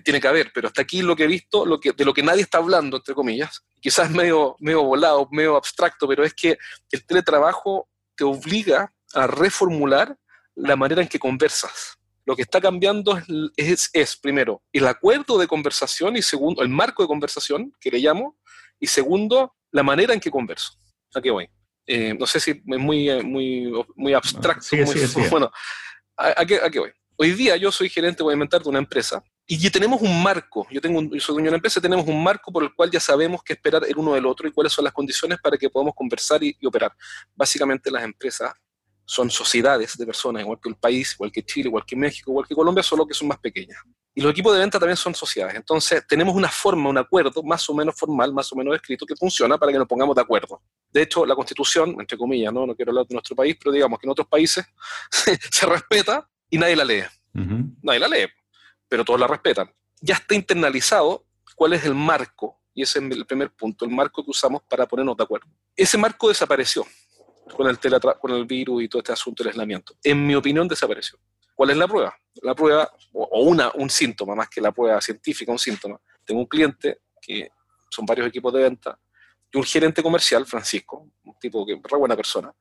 tiene 0.02 0.20
que 0.20 0.28
haber, 0.28 0.52
pero 0.52 0.68
hasta 0.68 0.82
aquí 0.82 1.02
lo 1.02 1.16
que 1.16 1.24
he 1.24 1.28
visto, 1.28 1.64
lo 1.64 1.80
que, 1.80 1.92
de 1.92 2.04
lo 2.04 2.12
que 2.12 2.22
nadie 2.22 2.42
está 2.42 2.58
hablando, 2.58 2.96
entre 2.96 3.14
comillas, 3.14 3.64
quizás 3.80 4.10
medio, 4.10 4.56
medio 4.60 4.82
volado, 4.82 5.28
medio 5.30 5.56
abstracto, 5.56 6.06
pero 6.08 6.24
es 6.24 6.34
que 6.34 6.58
el 6.90 7.06
teletrabajo 7.06 7.88
te 8.16 8.24
obliga 8.24 8.92
a 9.14 9.26
reformular 9.26 10.16
la 10.54 10.76
manera 10.76 11.02
en 11.02 11.08
que 11.08 11.18
conversas. 11.18 11.98
Lo 12.26 12.34
que 12.34 12.42
está 12.42 12.60
cambiando 12.60 13.20
es, 13.56 13.90
es, 13.92 14.16
primero, 14.16 14.62
el 14.72 14.86
acuerdo 14.86 15.38
de 15.38 15.46
conversación 15.46 16.16
y 16.16 16.22
segundo, 16.22 16.62
el 16.62 16.68
marco 16.68 17.02
de 17.02 17.08
conversación, 17.08 17.72
que 17.80 17.90
le 17.90 17.98
llamo, 17.98 18.38
y 18.80 18.86
segundo, 18.86 19.54
la 19.70 19.82
manera 19.82 20.14
en 20.14 20.20
que 20.20 20.30
converso. 20.30 20.72
Aquí 21.14 21.30
voy. 21.30 21.48
Eh, 21.86 22.14
no 22.18 22.26
sé 22.26 22.40
si 22.40 22.50
es 22.52 22.62
muy, 22.64 23.22
muy, 23.22 23.70
muy 23.94 24.14
abstracto. 24.14 24.76
Bueno, 25.30 25.50
¿a, 26.16 26.44
qué, 26.46 26.56
¿a, 26.56 26.70
qué, 26.70 26.78
voy? 26.78 26.90
Hoy 27.16 27.32
día 27.32 27.56
yo 27.56 27.70
soy 27.70 27.88
gerente, 27.88 28.22
voy 28.22 28.32
a 28.32 28.34
inventar, 28.34 28.62
de 28.62 28.68
una 28.68 28.78
empresa 28.78 29.22
y 29.46 29.58
ya 29.58 29.70
tenemos 29.70 30.00
un 30.00 30.22
marco, 30.22 30.66
yo, 30.70 30.80
tengo 30.80 31.02
yo 31.02 31.20
soy 31.20 31.34
dueño 31.34 31.46
de 31.46 31.50
una 31.50 31.56
empresa, 31.56 31.80
tenemos 31.80 32.06
un 32.06 32.22
marco 32.22 32.50
por 32.50 32.62
el 32.62 32.74
cual 32.74 32.90
ya 32.90 33.00
sabemos 33.00 33.42
qué 33.42 33.52
esperar 33.52 33.84
el 33.86 33.96
uno 33.96 34.14
del 34.14 34.24
otro 34.24 34.48
y 34.48 34.52
cuáles 34.52 34.72
son 34.72 34.84
las 34.84 34.94
condiciones 34.94 35.38
para 35.38 35.58
que 35.58 35.68
podamos 35.68 35.94
conversar 35.94 36.42
y, 36.42 36.56
operar. 36.64 36.92
Básicamente 37.34 37.90
las 37.90 38.04
empresas 38.04 38.52
son 39.04 39.30
sociedades 39.30 39.98
de 39.98 40.06
personas, 40.06 40.42
igual 40.42 40.58
que 40.62 40.70
el 40.70 40.76
país, 40.76 41.12
igual 41.12 41.30
que 41.30 41.42
Chile, 41.42 41.68
igual 41.68 41.84
que 41.86 41.94
México, 41.94 42.30
igual 42.30 42.46
que 42.46 42.54
Colombia, 42.54 42.82
solo 42.82 43.06
que 43.06 43.12
son 43.12 43.28
más 43.28 43.38
pequeñas. 43.38 43.76
Y 44.14 44.22
los 44.22 44.32
equipos 44.32 44.54
de 44.54 44.60
venta 44.60 44.78
también 44.78 44.96
son 44.96 45.14
sociedades. 45.14 45.56
Entonces 45.56 46.06
tenemos 46.08 46.34
una 46.34 46.48
forma, 46.48 46.88
un 46.88 46.96
acuerdo 46.96 47.42
más 47.42 47.68
o 47.68 47.74
menos 47.74 47.94
formal, 47.98 48.32
más 48.32 48.50
o 48.50 48.56
menos 48.56 48.74
escrito, 48.74 49.04
que 49.04 49.14
funciona 49.14 49.58
para 49.58 49.72
que 49.72 49.78
nos 49.78 49.86
pongamos 49.86 50.14
de 50.16 50.22
acuerdo. 50.22 50.62
De 50.90 51.02
hecho, 51.02 51.26
la 51.26 51.34
constitución, 51.34 51.96
entre 51.98 52.16
comillas, 52.16 52.50
no, 52.50 52.64
no 52.64 52.74
quiero 52.74 52.92
hablar 52.92 53.06
de 53.06 53.14
nuestro 53.14 53.36
país, 53.36 53.56
pero 53.62 53.72
digamos 53.72 53.98
que 53.98 54.06
en 54.06 54.12
otros 54.12 54.26
países 54.26 54.64
se 55.10 55.66
respeta 55.66 56.26
y 56.48 56.56
nadie 56.56 56.76
la 56.76 56.84
lee. 56.84 57.04
Nadie 57.82 57.98
la 57.98 58.08
lee 58.08 58.26
pero 58.94 59.04
todos 59.04 59.18
la 59.18 59.26
respetan. 59.26 59.68
Ya 60.00 60.14
está 60.14 60.36
internalizado 60.36 61.26
cuál 61.56 61.72
es 61.72 61.84
el 61.84 61.96
marco, 61.96 62.60
y 62.72 62.82
ese 62.82 63.00
es 63.00 63.04
el 63.10 63.26
primer 63.26 63.50
punto, 63.50 63.84
el 63.84 63.90
marco 63.90 64.24
que 64.24 64.30
usamos 64.30 64.62
para 64.62 64.86
ponernos 64.86 65.16
de 65.16 65.24
acuerdo. 65.24 65.48
Ese 65.74 65.98
marco 65.98 66.28
desapareció 66.28 66.86
con 67.56 67.66
el, 67.66 67.76
con 68.20 68.30
el 68.30 68.44
virus 68.44 68.84
y 68.84 68.88
todo 68.88 69.00
este 69.00 69.12
asunto 69.12 69.42
del 69.42 69.50
aislamiento. 69.50 69.96
En 70.00 70.24
mi 70.24 70.36
opinión, 70.36 70.68
desapareció. 70.68 71.18
¿Cuál 71.56 71.70
es 71.70 71.76
la 71.76 71.88
prueba? 71.88 72.16
La 72.40 72.54
prueba, 72.54 72.88
o 73.14 73.42
una, 73.42 73.72
un 73.74 73.90
síntoma, 73.90 74.36
más 74.36 74.48
que 74.48 74.60
la 74.60 74.70
prueba 74.70 75.00
científica, 75.00 75.50
un 75.50 75.58
síntoma. 75.58 76.00
Tengo 76.24 76.42
un 76.42 76.46
cliente 76.46 77.00
que 77.20 77.50
son 77.90 78.06
varios 78.06 78.28
equipos 78.28 78.52
de 78.52 78.62
venta, 78.62 78.96
y 79.52 79.58
un 79.58 79.64
gerente 79.64 80.04
comercial, 80.04 80.46
Francisco, 80.46 81.10
un 81.24 81.36
tipo 81.40 81.66
que 81.66 81.72
es 81.72 81.80
re 81.82 81.98
buena 81.98 82.14
persona, 82.14 82.54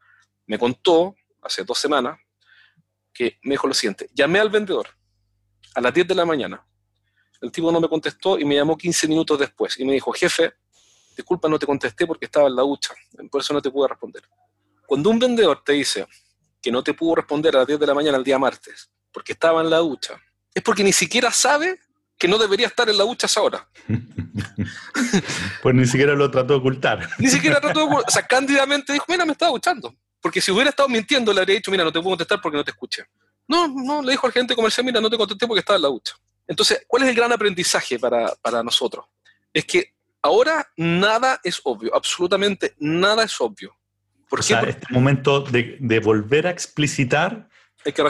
me 0.47 0.57
contó 0.57 1.15
hace 1.43 1.63
dos 1.63 1.77
semanas 1.77 2.17
que 3.13 3.37
me 3.43 3.51
dijo 3.51 3.67
lo 3.67 3.75
siguiente, 3.75 4.09
llamé 4.15 4.39
al 4.39 4.49
vendedor 4.49 4.87
a 5.75 5.82
las 5.82 5.94
10 5.94 6.08
de 6.08 6.15
la 6.15 6.25
mañana, 6.25 6.65
el 7.42 7.51
tipo 7.51 7.72
no 7.72 7.82
me 7.82 7.89
contestó 7.89 8.39
y 8.39 8.46
me 8.46 8.56
llamó 8.56 8.77
15 8.77 9.08
minutos 9.08 9.38
después 9.38 9.80
y 9.80 9.86
me 9.86 9.94
dijo, 9.94 10.12
jefe, 10.13 10.53
disculpa, 11.15 11.50
no 11.50 11.60
te 11.60 11.65
contesté 11.65 12.08
porque 12.08 12.25
estaba 12.25 12.48
en 12.48 12.56
la 12.56 12.62
ducha, 12.62 12.94
por 13.30 13.42
eso 13.42 13.53
no 13.53 13.62
te 13.62 13.70
pude 13.70 13.88
responder. 13.88 14.24
Cuando 14.86 15.10
un 15.10 15.20
vendedor 15.20 15.62
te 15.63 15.74
dice 15.74 16.08
que 16.62 16.72
no 16.72 16.84
te 16.84 16.94
pudo 16.94 17.15
responder 17.15 17.56
a 17.56 17.60
las 17.60 17.68
10 17.68 17.80
de 17.80 17.88
la 17.88 17.94
mañana 17.94 18.18
el 18.18 18.24
día 18.24 18.39
martes 18.39 18.89
porque 19.12 19.34
estaba 19.34 19.62
en 19.62 19.70
la 19.70 19.77
ducha, 19.77 20.20
es 20.53 20.63
porque 20.63 20.84
ni 20.84 20.94
siquiera 20.94 21.32
sabe 21.32 21.80
que 22.18 22.27
no 22.27 22.38
debería 22.38 22.68
estar 22.68 22.89
en 22.89 22.98
la 22.98 23.03
ducha 23.03 23.25
a 23.25 23.30
esa 23.30 23.42
hora. 23.42 23.68
pues 25.62 25.75
ni 25.75 25.86
siquiera 25.86 26.13
lo 26.15 26.32
trató 26.32 26.53
de 26.53 26.60
ocultar. 26.60 27.10
Ni 27.20 27.27
siquiera 27.27 27.60
trató 27.60 27.80
de 27.80 27.86
ocultar. 27.86 28.06
O 28.08 28.12
sea, 28.12 28.25
cándidamente 28.25 28.94
dijo, 28.94 29.06
mira, 29.10 29.25
me 29.25 29.34
estaba 29.34 29.51
duchando. 29.51 29.94
Porque 30.22 30.39
si 30.39 30.51
hubiera 30.51 30.70
estado 30.70 30.88
mintiendo, 30.88 31.34
le 31.34 31.42
habría 31.42 31.58
dicho, 31.58 31.70
mira, 31.70 31.84
no 31.84 31.92
te 31.92 32.00
puedo 32.00 32.12
contestar 32.12 32.39
porque 32.42 32.58
no 32.58 32.63
te 32.63 32.72
escuché. 32.72 33.03
No, 33.53 33.67
no, 33.67 34.01
le 34.01 34.12
dijo 34.12 34.25
al 34.25 34.33
gerente 34.33 34.55
comercial, 34.55 34.86
mira, 34.86 35.00
no 35.00 35.10
te 35.10 35.17
contesté 35.17 35.45
porque 35.45 35.60
estaba 35.60 35.77
en 35.77 35.83
la 35.83 35.89
ducha. 35.89 36.15
Entonces, 36.48 36.83
¿cuál 36.88 37.03
es 37.03 37.10
el 37.10 37.15
gran 37.15 37.31
aprendizaje 37.31 38.00
para, 38.00 38.33
para 38.41 38.63
nosotros? 38.63 39.05
Es 39.53 39.65
que 39.65 39.93
ahora 40.22 40.67
nada 40.75 41.39
es 41.43 41.62
obvio, 41.63 41.95
absolutamente 41.95 42.74
nada 42.79 43.24
es 43.24 43.39
obvio. 43.39 43.75
¿Por 44.27 44.39
o 44.39 44.43
sea, 44.43 44.62
este 44.62 44.88
momento 44.89 45.41
de, 45.41 45.77
de, 45.79 46.00
volver 46.00 46.48
a 46.48 46.50
explicitar 46.50 47.48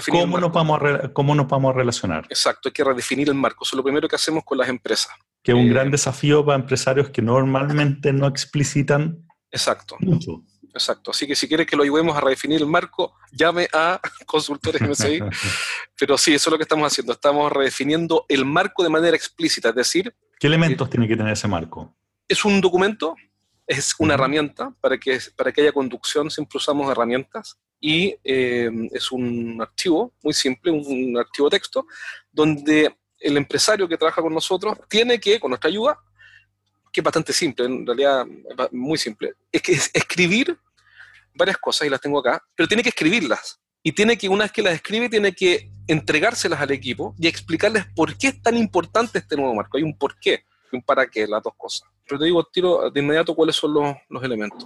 cómo, 0.10 0.40
nos 0.40 0.52
vamos 0.54 0.82
a 0.82 1.10
cómo 1.10 1.36
nos 1.36 1.48
vamos 1.48 1.74
a 1.74 1.78
relacionar. 1.78 2.26
Exacto, 2.30 2.70
hay 2.70 2.74
que 2.74 2.84
redefinir 2.84 3.28
el 3.28 3.36
marco. 3.36 3.64
Eso 3.64 3.76
es 3.76 3.78
lo 3.78 3.84
primero 3.84 4.08
que 4.08 4.16
hacemos 4.16 4.44
con 4.44 4.58
las 4.58 4.70
empresas. 4.70 5.12
Que 5.42 5.52
es 5.52 5.58
un 5.58 5.66
eh, 5.66 5.70
gran 5.70 5.92
desafío 5.92 6.46
para 6.46 6.58
empresarios 6.58 7.10
que 7.10 7.22
normalmente 7.22 8.14
no 8.14 8.28
explicitan 8.28 9.28
exacto. 9.52 9.98
mucho. 10.00 10.44
Exacto. 10.74 11.12
Así 11.12 11.28
que 11.28 11.36
si 11.36 11.48
quieres 11.48 11.68
que 11.68 11.76
lo 11.76 11.84
ayudemos 11.84 12.18
a 12.18 12.22
redefinir 12.22 12.62
el 12.62 12.68
marco, 12.68 13.16
llame 13.32 13.68
a 13.74 14.00
consultores 14.26 14.82
MSI. 14.82 15.20
Pero 16.00 16.18
sí, 16.18 16.34
eso 16.34 16.50
es 16.50 16.52
lo 16.52 16.58
que 16.58 16.64
estamos 16.64 16.92
haciendo. 16.92 17.14
Estamos 17.14 17.52
redefiniendo 17.52 18.26
el 18.28 18.46
marco 18.46 18.84
de 18.84 18.90
manera 18.90 19.16
explícita. 19.16 19.70
Es 19.70 19.76
decir... 19.76 20.14
¿Qué 20.40 20.48
elementos 20.48 20.90
tiene 20.90 21.08
que 21.08 21.16
tener 21.16 21.34
ese 21.34 21.48
marco? 21.48 21.96
Es 22.28 22.44
un 22.44 22.60
documento, 22.60 23.16
es 23.68 23.94
una 24.00 24.16
herramienta. 24.16 24.74
Para 24.82 24.98
que, 24.98 25.20
para 25.38 25.52
que 25.52 25.62
haya 25.62 25.72
conducción 25.72 26.32
siempre 26.32 26.58
usamos 26.58 26.90
herramientas. 26.92 27.58
Y 27.80 28.16
eh, 28.24 28.70
es 28.94 29.12
un 29.12 29.62
archivo 29.62 30.14
muy 30.24 30.34
simple, 30.34 30.72
un 30.72 31.18
archivo 31.18 31.50
texto, 31.50 31.86
donde 32.32 32.96
el 33.20 33.38
empresario 33.38 33.88
que 33.88 33.98
trabaja 33.98 34.22
con 34.22 34.34
nosotros 34.34 34.78
tiene 34.90 35.20
que, 35.20 35.40
con 35.40 35.50
nuestra 35.50 35.70
ayuda, 35.70 35.98
que 36.94 37.02
es 37.02 37.04
bastante 37.04 37.34
simple, 37.34 37.66
en 37.66 37.86
realidad 37.86 38.26
muy 38.72 39.00
simple, 39.00 39.34
es 39.52 39.62
que 39.64 39.74
es 39.74 39.90
escribir 39.94 40.56
varias 41.34 41.58
cosas 41.58 41.88
y 41.88 41.90
las 41.90 42.00
tengo 42.00 42.20
acá, 42.20 42.42
pero 42.56 42.68
tiene 42.68 42.84
que 42.84 42.90
escribirlas. 42.90 43.60
Y 43.82 43.92
tiene 43.92 44.16
que, 44.18 44.30
una 44.30 44.46
vez 44.46 44.52
que 44.52 44.62
las 44.62 44.76
escribe, 44.76 45.10
tiene 45.10 45.34
que 45.34 45.72
entregárselas 45.88 46.62
al 46.62 46.72
equipo 46.72 47.16
y 47.18 47.28
explicarles 47.28 47.86
por 47.96 48.16
qué 48.16 48.28
es 48.28 48.42
tan 48.42 48.56
importante 48.56 49.18
este 49.18 49.36
nuevo 49.36 49.54
marco. 49.56 49.76
Hay 49.76 49.84
un 49.84 49.98
por 49.98 50.18
qué 50.20 50.46
y 50.72 50.76
un 50.78 50.84
para 50.84 51.08
qué, 51.08 51.28
las 51.28 51.42
dos 51.42 51.54
cosas. 51.58 51.90
Pero 52.08 52.20
te 52.20 52.26
digo, 52.26 52.44
tiro 52.46 52.90
de 52.92 53.00
inmediato 53.00 53.36
cuáles 53.36 53.56
son 53.56 53.74
los, 53.74 53.96
los 54.08 54.24
elementos, 54.24 54.66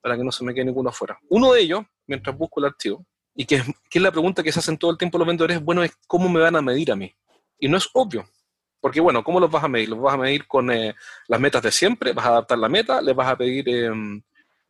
para 0.00 0.16
que 0.16 0.24
no 0.24 0.32
se 0.32 0.42
me 0.44 0.54
quede 0.54 0.64
ninguno 0.64 0.88
afuera. 0.88 1.18
Uno 1.28 1.52
de 1.52 1.60
ellos, 1.60 1.84
mientras 2.06 2.36
busco 2.36 2.60
el 2.60 2.66
archivo, 2.66 3.04
y 3.34 3.44
que 3.44 3.56
es, 3.56 3.64
que 3.90 3.98
es 3.98 4.02
la 4.02 4.10
pregunta 4.10 4.42
que 4.42 4.52
se 4.52 4.58
hacen 4.58 4.78
todo 4.78 4.90
el 4.90 4.98
tiempo 4.98 5.18
los 5.18 5.26
vendedores, 5.26 5.62
bueno, 5.62 5.84
es 5.84 5.92
cómo 6.06 6.28
me 6.28 6.40
van 6.40 6.56
a 6.56 6.62
medir 6.62 6.90
a 6.90 6.96
mí. 6.96 7.14
Y 7.58 7.68
no 7.68 7.76
es 7.76 7.88
obvio, 7.92 8.26
porque 8.82 9.00
bueno, 9.00 9.22
¿cómo 9.22 9.38
los 9.38 9.48
vas 9.48 9.62
a 9.62 9.68
medir? 9.68 9.90
Los 9.90 10.00
vas 10.00 10.14
a 10.14 10.18
medir 10.18 10.44
con 10.48 10.68
eh, 10.72 10.92
las 11.28 11.40
metas 11.40 11.62
de 11.62 11.70
siempre, 11.70 12.12
vas 12.12 12.26
a 12.26 12.30
adaptar 12.30 12.58
la 12.58 12.68
meta, 12.68 13.00
le 13.00 13.12
vas 13.12 13.28
a 13.28 13.36
pedir 13.36 13.68
em, 13.68 14.20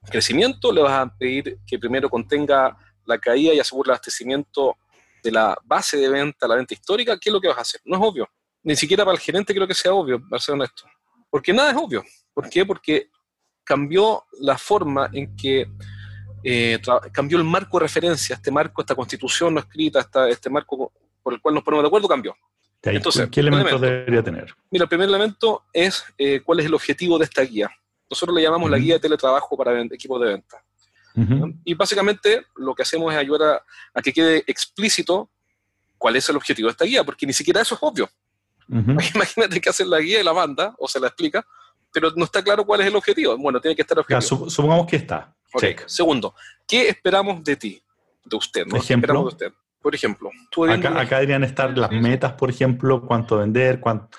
crecimiento, 0.04 0.70
le 0.70 0.82
vas 0.82 0.92
a 0.92 1.16
pedir 1.16 1.58
que 1.66 1.78
primero 1.78 2.10
contenga 2.10 2.76
la 3.06 3.16
caída 3.16 3.54
y 3.54 3.58
asegure 3.58 3.86
el 3.86 3.92
abastecimiento 3.92 4.76
de 5.22 5.32
la 5.32 5.56
base 5.64 5.96
de 5.96 6.10
venta, 6.10 6.46
la 6.46 6.56
venta 6.56 6.74
histórica, 6.74 7.18
¿qué 7.18 7.30
es 7.30 7.32
lo 7.32 7.40
que 7.40 7.48
vas 7.48 7.56
a 7.56 7.62
hacer? 7.62 7.80
No 7.86 7.96
es 7.96 8.02
obvio. 8.02 8.28
Ni 8.62 8.76
siquiera 8.76 9.02
para 9.02 9.14
el 9.14 9.20
gerente 9.20 9.54
creo 9.54 9.66
que 9.66 9.74
sea 9.74 9.94
obvio, 9.94 10.22
para 10.28 10.38
ser 10.42 10.56
honesto. 10.56 10.84
Porque 11.30 11.54
nada 11.54 11.70
es 11.70 11.76
obvio. 11.78 12.04
¿Por 12.34 12.50
qué? 12.50 12.66
Porque 12.66 13.08
cambió 13.64 14.24
la 14.40 14.58
forma 14.58 15.08
en 15.10 15.34
que 15.34 15.66
eh, 16.44 16.78
cambió 17.12 17.38
el 17.38 17.44
marco 17.44 17.78
de 17.78 17.84
referencia, 17.84 18.36
este 18.36 18.50
marco, 18.50 18.82
esta 18.82 18.94
constitución 18.94 19.54
no 19.54 19.60
escrita, 19.60 20.06
este 20.28 20.50
marco 20.50 20.92
por 21.22 21.32
el 21.32 21.40
cual 21.40 21.54
nos 21.54 21.64
ponemos 21.64 21.84
de 21.84 21.86
acuerdo 21.86 22.08
cambió. 22.08 22.36
Entonces, 22.82 23.28
¿Qué 23.30 23.40
elementos 23.40 23.80
debería 23.80 24.22
tener? 24.22 24.54
Mira, 24.70 24.84
el 24.84 24.88
primer 24.88 25.08
elemento 25.08 25.64
es 25.72 26.04
eh, 26.18 26.40
cuál 26.44 26.60
es 26.60 26.66
el 26.66 26.74
objetivo 26.74 27.18
de 27.18 27.24
esta 27.24 27.42
guía. 27.42 27.70
Nosotros 28.10 28.34
le 28.34 28.42
llamamos 28.42 28.70
la 28.70 28.78
guía 28.78 28.94
de 28.94 29.00
teletrabajo 29.00 29.56
para 29.56 29.80
equipos 29.80 30.20
de 30.20 30.26
venta. 30.28 30.62
Y 31.64 31.74
básicamente 31.74 32.46
lo 32.56 32.74
que 32.74 32.82
hacemos 32.82 33.12
es 33.12 33.18
ayudar 33.18 33.62
a, 33.94 34.02
que 34.02 34.12
quede 34.12 34.44
explícito 34.46 35.30
cuál 35.98 36.16
es 36.16 36.28
el 36.28 36.36
objetivo 36.36 36.68
de 36.68 36.72
esta 36.72 36.84
guía, 36.84 37.04
porque 37.04 37.26
ni 37.26 37.32
siquiera 37.32 37.60
eso 37.60 37.74
es 37.74 37.82
obvio. 37.82 38.08
Imagínate 38.68 39.60
que 39.60 39.68
hacen 39.68 39.90
la 39.90 40.00
guía 40.00 40.20
y 40.20 40.24
la 40.24 40.32
banda, 40.32 40.74
o 40.78 40.88
se 40.88 40.98
la 40.98 41.08
explica, 41.08 41.46
pero 41.92 42.10
no 42.16 42.24
está 42.24 42.42
claro 42.42 42.64
cuál 42.64 42.80
es 42.80 42.86
el 42.86 42.96
objetivo. 42.96 43.36
Bueno, 43.36 43.60
tiene 43.60 43.76
que 43.76 43.82
estar 43.82 43.98
objetivo. 43.98 44.48
supongamos 44.50 44.86
que 44.86 44.96
está. 44.96 45.34
Segundo, 45.86 46.34
¿qué 46.66 46.88
esperamos 46.88 47.44
de 47.44 47.56
ti? 47.56 47.82
De 48.24 48.36
usted, 48.36 48.66
¿no? 48.66 48.80
¿Qué 48.80 48.94
esperamos 48.94 49.24
de 49.24 49.46
usted? 49.46 49.58
Por 49.82 49.94
ejemplo, 49.94 50.30
acá, 50.70 51.00
acá, 51.00 51.16
deberían 51.16 51.42
estar 51.44 51.76
las 51.76 51.90
metas, 51.90 52.32
por 52.34 52.48
ejemplo, 52.48 53.04
cuánto 53.04 53.38
vender, 53.38 53.80
cuánto... 53.80 54.16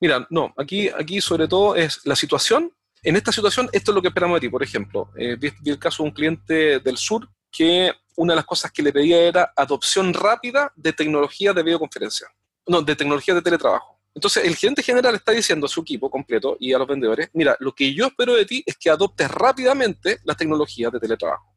Mira, 0.00 0.26
no, 0.30 0.54
aquí, 0.56 0.88
aquí 0.88 1.20
sobre 1.20 1.48
todo 1.48 1.74
es 1.74 2.00
la 2.06 2.14
situación. 2.14 2.72
En 3.02 3.16
esta 3.16 3.32
situación, 3.32 3.68
esto 3.72 3.90
es 3.90 3.94
lo 3.94 4.00
que 4.00 4.08
esperamos 4.08 4.36
de 4.36 4.46
ti. 4.46 4.48
Por 4.48 4.62
ejemplo, 4.62 5.10
eh, 5.16 5.36
vi, 5.36 5.52
el 5.66 5.78
caso 5.78 6.02
de 6.02 6.08
un 6.08 6.14
cliente 6.14 6.78
del 6.78 6.96
sur 6.96 7.28
que 7.50 7.92
una 8.16 8.32
de 8.32 8.36
las 8.36 8.46
cosas 8.46 8.70
que 8.70 8.82
le 8.82 8.92
pedía 8.92 9.20
era 9.20 9.52
adopción 9.56 10.14
rápida 10.14 10.72
de 10.76 10.92
tecnología 10.92 11.52
de 11.52 11.62
videoconferencia. 11.62 12.28
No, 12.66 12.82
de 12.82 12.94
tecnología 12.94 13.34
de 13.34 13.42
teletrabajo. 13.42 13.98
Entonces, 14.14 14.44
el 14.44 14.54
gerente 14.54 14.82
general 14.82 15.14
está 15.16 15.32
diciendo 15.32 15.66
a 15.66 15.68
su 15.68 15.80
equipo 15.80 16.08
completo 16.08 16.56
y 16.60 16.72
a 16.72 16.78
los 16.78 16.86
vendedores, 16.86 17.30
mira, 17.32 17.56
lo 17.58 17.74
que 17.74 17.92
yo 17.92 18.06
espero 18.06 18.34
de 18.34 18.44
ti 18.44 18.62
es 18.64 18.76
que 18.76 18.90
adoptes 18.90 19.30
rápidamente 19.30 20.18
las 20.24 20.36
tecnologías 20.36 20.92
de 20.92 21.00
teletrabajo 21.00 21.49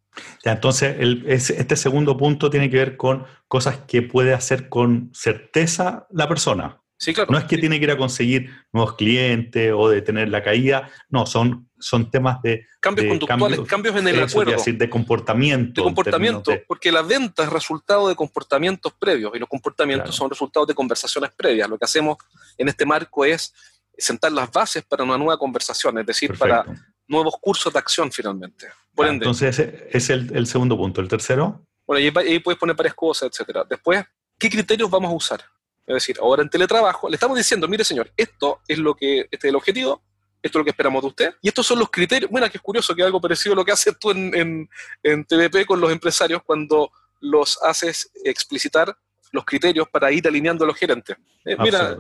entonces, 0.44 0.96
este 1.28 1.76
segundo 1.76 2.18
punto 2.18 2.50
tiene 2.50 2.70
que 2.70 2.78
ver 2.78 2.98
con 2.98 3.26
cosas 3.48 3.80
que 3.88 4.02
puede 4.02 4.34
hacer 4.34 4.70
con 4.70 5.10
certeza 5.14 6.08
la 6.12 6.28
persona. 6.28 6.80
Sí, 6.98 7.14
claro. 7.14 7.32
No 7.32 7.38
es 7.38 7.44
que 7.46 7.58
tiene 7.58 7.80
que 7.80 7.84
ir 7.84 7.92
a 7.92 7.98
conseguir 7.98 8.50
nuevos 8.72 8.96
clientes 8.96 9.74
o 9.76 9.90
de 9.90 10.02
tener 10.02 10.30
la 10.30 10.42
caída, 10.42 10.90
no, 11.10 11.26
son, 11.26 11.70
son 11.78 12.10
temas 12.10 12.42
de... 12.42 12.66
Cambios 12.80 13.08
conductuales, 13.10 13.60
cambios 13.62 13.96
en 13.98 14.08
el 14.08 14.24
acuerdo. 14.24 14.52
Decir, 14.54 14.78
de 14.78 14.90
comportamiento. 14.90 15.82
De 15.82 15.86
comportamiento, 15.86 16.54
porque 16.66 16.92
la 16.94 17.02
venta 17.02 17.44
es 17.44 17.50
resultado 17.50 18.08
de 18.08 18.16
comportamientos 18.16 18.94
previos 18.94 19.34
y 19.36 19.40
los 19.40 19.50
comportamientos 19.50 20.16
son 20.16 20.30
resultados 20.30 20.68
de 20.68 20.76
conversaciones 20.76 21.32
previas. 21.36 21.70
Lo 21.70 21.78
que 21.78 21.84
hacemos 21.84 22.18
en 22.58 22.70
este 22.70 22.86
marco 22.86 23.26
es 23.26 23.54
sentar 23.98 24.32
las 24.32 24.50
bases 24.50 24.84
para 24.84 25.04
una 25.04 25.18
nueva 25.18 25.38
conversación, 25.38 25.98
es 25.98 26.06
decir, 26.06 26.38
para 26.38 26.66
nuevos 27.08 27.36
cursos 27.40 27.72
de 27.72 27.80
acción 27.80 28.12
finalmente. 28.12 28.68
entonces 28.98 29.60
ese 29.60 29.88
es 29.92 30.10
el, 30.10 30.48
segundo 30.48 30.78
punto. 30.78 31.02
¿El 31.02 31.08
tercero? 31.08 31.66
Bueno, 31.86 32.20
ahí, 32.20 32.40
puedes 32.40 32.60
poner 32.60 32.76
varias 32.76 32.96
cosas, 32.96 33.30
etcétera. 33.32 33.66
Después, 33.70 34.04
¿qué 34.38 34.50
criterios 34.50 34.90
vamos 34.90 35.12
a 35.12 35.16
usar? 35.16 35.44
Es 35.86 35.96
decir, 35.96 36.18
ahora 36.22 36.44
en 36.44 36.50
teletrabajo 36.50 37.10
le 37.10 37.16
estamos 37.16 37.38
diciendo, 37.38 37.68
mire 37.68 37.84
señor, 37.84 38.12
esto 38.16 38.62
es 38.68 38.78
lo 38.78 38.96
que, 38.96 39.22
este 39.32 39.48
es 39.48 39.52
el 39.52 39.56
objetivo, 39.56 40.02
esto 40.42 40.58
es 40.58 40.60
lo 40.60 40.64
que 40.64 40.70
esperamos 40.70 41.02
de 41.02 41.08
usted, 41.08 41.36
y 41.42 41.50
estos 41.50 41.66
son 41.66 41.80
los 41.80 41.90
criterios. 41.90 42.32
Bueno, 42.32 42.50
que 42.50 42.58
es 42.58 42.62
curioso 42.62 42.96
que 42.96 43.04
algo 43.04 43.20
parecido 43.20 43.54
a 43.54 43.56
lo 43.58 43.66
que 43.66 43.72
haces 43.72 43.98
tú 44.00 44.12
en, 44.12 44.70
en, 45.04 45.26
TVP 45.26 45.66
con 45.66 45.82
los 45.82 45.92
empresarios 45.92 46.42
cuando 46.46 46.92
los 47.20 47.62
haces 47.64 48.12
explicitar 48.24 48.96
los 49.32 49.46
criterios 49.46 49.88
para 49.90 50.12
ir 50.12 50.28
alineando 50.28 50.64
a 50.64 50.68
los 50.68 50.78
gerentes. 50.78 51.18
Eh, 51.46 51.56
mira, 51.60 51.98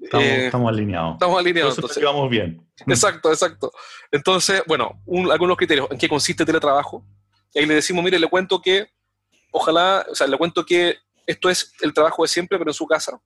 eh, 0.00 0.46
estamos, 0.46 0.68
alineados. 0.72 1.14
Estamos 1.14 1.38
alineados. 1.38 1.76
Entonces, 1.76 2.02
vamos 2.02 2.30
bien. 2.30 2.64
Exacto, 2.86 3.32
exacto. 3.32 3.72
Entonces, 4.12 4.62
bueno, 4.66 5.02
algunos 5.32 5.56
criterios. 5.56 5.88
¿En 5.90 5.98
qué 5.98 6.08
consiste 6.08 6.44
el 6.44 6.46
teletrabajo? 6.46 7.04
Y 7.52 7.58
ahí 7.58 7.66
le 7.66 7.74
decimos, 7.74 8.04
mire, 8.04 8.18
le 8.18 8.28
cuento 8.28 8.62
que, 8.62 8.86
ojalá, 9.50 10.06
o 10.08 10.14
sea, 10.14 10.28
le 10.28 10.38
cuento 10.38 10.64
que 10.64 10.96
esto 11.26 11.50
es 11.50 11.72
el 11.80 11.92
trabajo 11.92 12.22
de 12.22 12.28
siempre, 12.28 12.56
pero 12.56 12.70
en 12.70 12.74
su 12.74 12.86
casa. 12.86 13.20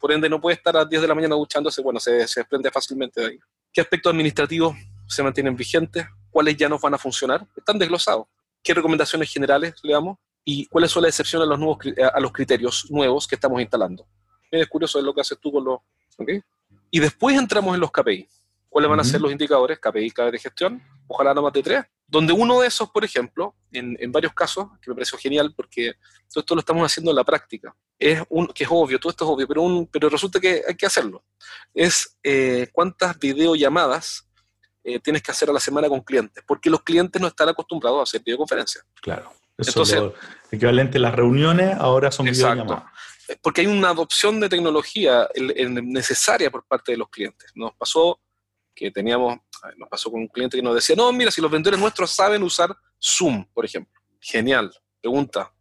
Por 0.00 0.12
ende, 0.12 0.28
no 0.28 0.40
puede 0.40 0.56
estar 0.56 0.76
a 0.76 0.80
las 0.80 0.90
10 0.90 1.02
de 1.02 1.08
la 1.08 1.14
mañana 1.14 1.36
duchándose, 1.36 1.80
bueno, 1.82 2.00
se, 2.00 2.26
se 2.26 2.40
desprende 2.40 2.70
fácilmente 2.70 3.20
de 3.20 3.26
ahí. 3.28 3.38
¿Qué 3.72 3.80
aspectos 3.80 4.10
administrativos 4.10 4.76
se 5.06 5.22
mantienen 5.22 5.54
vigentes? 5.54 6.06
¿Cuáles 6.30 6.56
ya 6.56 6.68
no 6.68 6.78
van 6.78 6.94
a 6.94 6.98
funcionar? 6.98 7.46
Están 7.56 7.78
desglosados. 7.78 8.26
¿Qué 8.62 8.74
recomendaciones 8.74 9.32
generales 9.32 9.74
le 9.82 9.92
damos? 9.92 10.18
¿Y 10.44 10.66
cuáles 10.66 10.90
son 10.90 11.02
las 11.02 11.10
excepciones 11.10 11.46
a 11.46 11.50
los, 11.50 11.58
nuevos, 11.58 11.78
a 12.12 12.20
los 12.20 12.32
criterios 12.32 12.90
nuevos 12.90 13.26
que 13.26 13.36
estamos 13.36 13.60
instalando? 13.60 14.06
Es 14.50 14.66
curioso, 14.66 14.98
es 14.98 15.04
lo 15.04 15.14
que 15.14 15.20
haces 15.20 15.38
tú 15.40 15.52
con 15.52 15.64
los, 15.64 15.80
y 16.90 17.00
después 17.00 17.36
entramos 17.36 17.74
en 17.74 17.80
los 17.80 17.90
KPI. 17.90 18.28
¿Cuáles 18.68 18.90
van 18.90 19.00
a 19.00 19.04
ser 19.04 19.20
los 19.20 19.32
indicadores? 19.32 19.78
KPI, 19.78 20.10
KPI 20.10 20.30
de 20.32 20.38
gestión, 20.38 20.82
ojalá 21.06 21.32
no 21.32 21.42
más 21.42 21.52
de 21.52 21.62
tres, 21.62 21.84
donde 22.06 22.32
uno 22.32 22.60
de 22.60 22.68
esos, 22.68 22.90
por 22.90 23.04
ejemplo, 23.04 23.54
en, 23.72 23.96
en, 24.00 24.12
varios 24.12 24.34
casos, 24.34 24.68
que 24.82 24.90
me 24.90 24.94
pareció 24.94 25.18
genial 25.18 25.54
porque 25.56 25.94
todo 26.32 26.40
esto 26.40 26.54
lo 26.54 26.60
estamos 26.60 26.84
haciendo 26.84 27.10
en 27.10 27.16
la 27.16 27.24
práctica, 27.24 27.74
es 27.98 28.22
un, 28.28 28.46
que 28.48 28.64
es 28.64 28.70
obvio, 28.70 29.00
todo 29.00 29.10
esto 29.10 29.24
es 29.24 29.30
obvio, 29.30 29.48
pero, 29.48 29.62
un, 29.62 29.86
pero 29.86 30.08
resulta 30.08 30.38
que 30.38 30.62
hay 30.68 30.74
que 30.74 30.86
hacerlo, 30.86 31.24
es 31.72 32.18
eh, 32.22 32.68
cuántas 32.72 33.18
videollamadas 33.18 34.28
eh, 34.84 35.00
tienes 35.00 35.22
que 35.22 35.32
hacer 35.32 35.48
a 35.48 35.52
la 35.52 35.60
semana 35.60 35.88
con 35.88 36.00
clientes, 36.02 36.44
porque 36.46 36.70
los 36.70 36.82
clientes 36.82 37.20
no 37.20 37.28
están 37.28 37.48
acostumbrados 37.48 38.00
a 38.00 38.02
hacer 38.02 38.22
videoconferencias. 38.24 38.84
Claro. 39.00 39.32
Eso 39.58 39.70
Entonces, 39.70 39.98
lo 39.98 40.14
equivalente 40.50 40.98
a 40.98 41.00
las 41.00 41.14
reuniones 41.14 41.74
ahora 41.78 42.10
son 42.10 42.26
videollamadas. 42.26 42.84
Porque 43.42 43.62
hay 43.62 43.66
una 43.66 43.90
adopción 43.90 44.38
de 44.40 44.48
tecnología 44.48 45.28
necesaria 45.36 46.50
por 46.50 46.64
parte 46.64 46.92
de 46.92 46.98
los 46.98 47.08
clientes. 47.08 47.50
Nos 47.54 47.74
pasó 47.74 48.20
que 48.74 48.90
teníamos, 48.90 49.38
nos 49.76 49.88
pasó 49.88 50.10
con 50.10 50.20
un 50.20 50.28
cliente 50.28 50.56
que 50.56 50.62
nos 50.62 50.74
decía, 50.74 50.94
no, 50.94 51.12
mira, 51.12 51.30
si 51.30 51.40
los 51.40 51.50
vendedores 51.50 51.80
nuestros 51.80 52.10
saben 52.10 52.42
usar 52.42 52.76
Zoom, 53.02 53.44
por 53.52 53.64
ejemplo. 53.64 54.00
Genial. 54.20 54.72
Pregunta, 55.00 55.52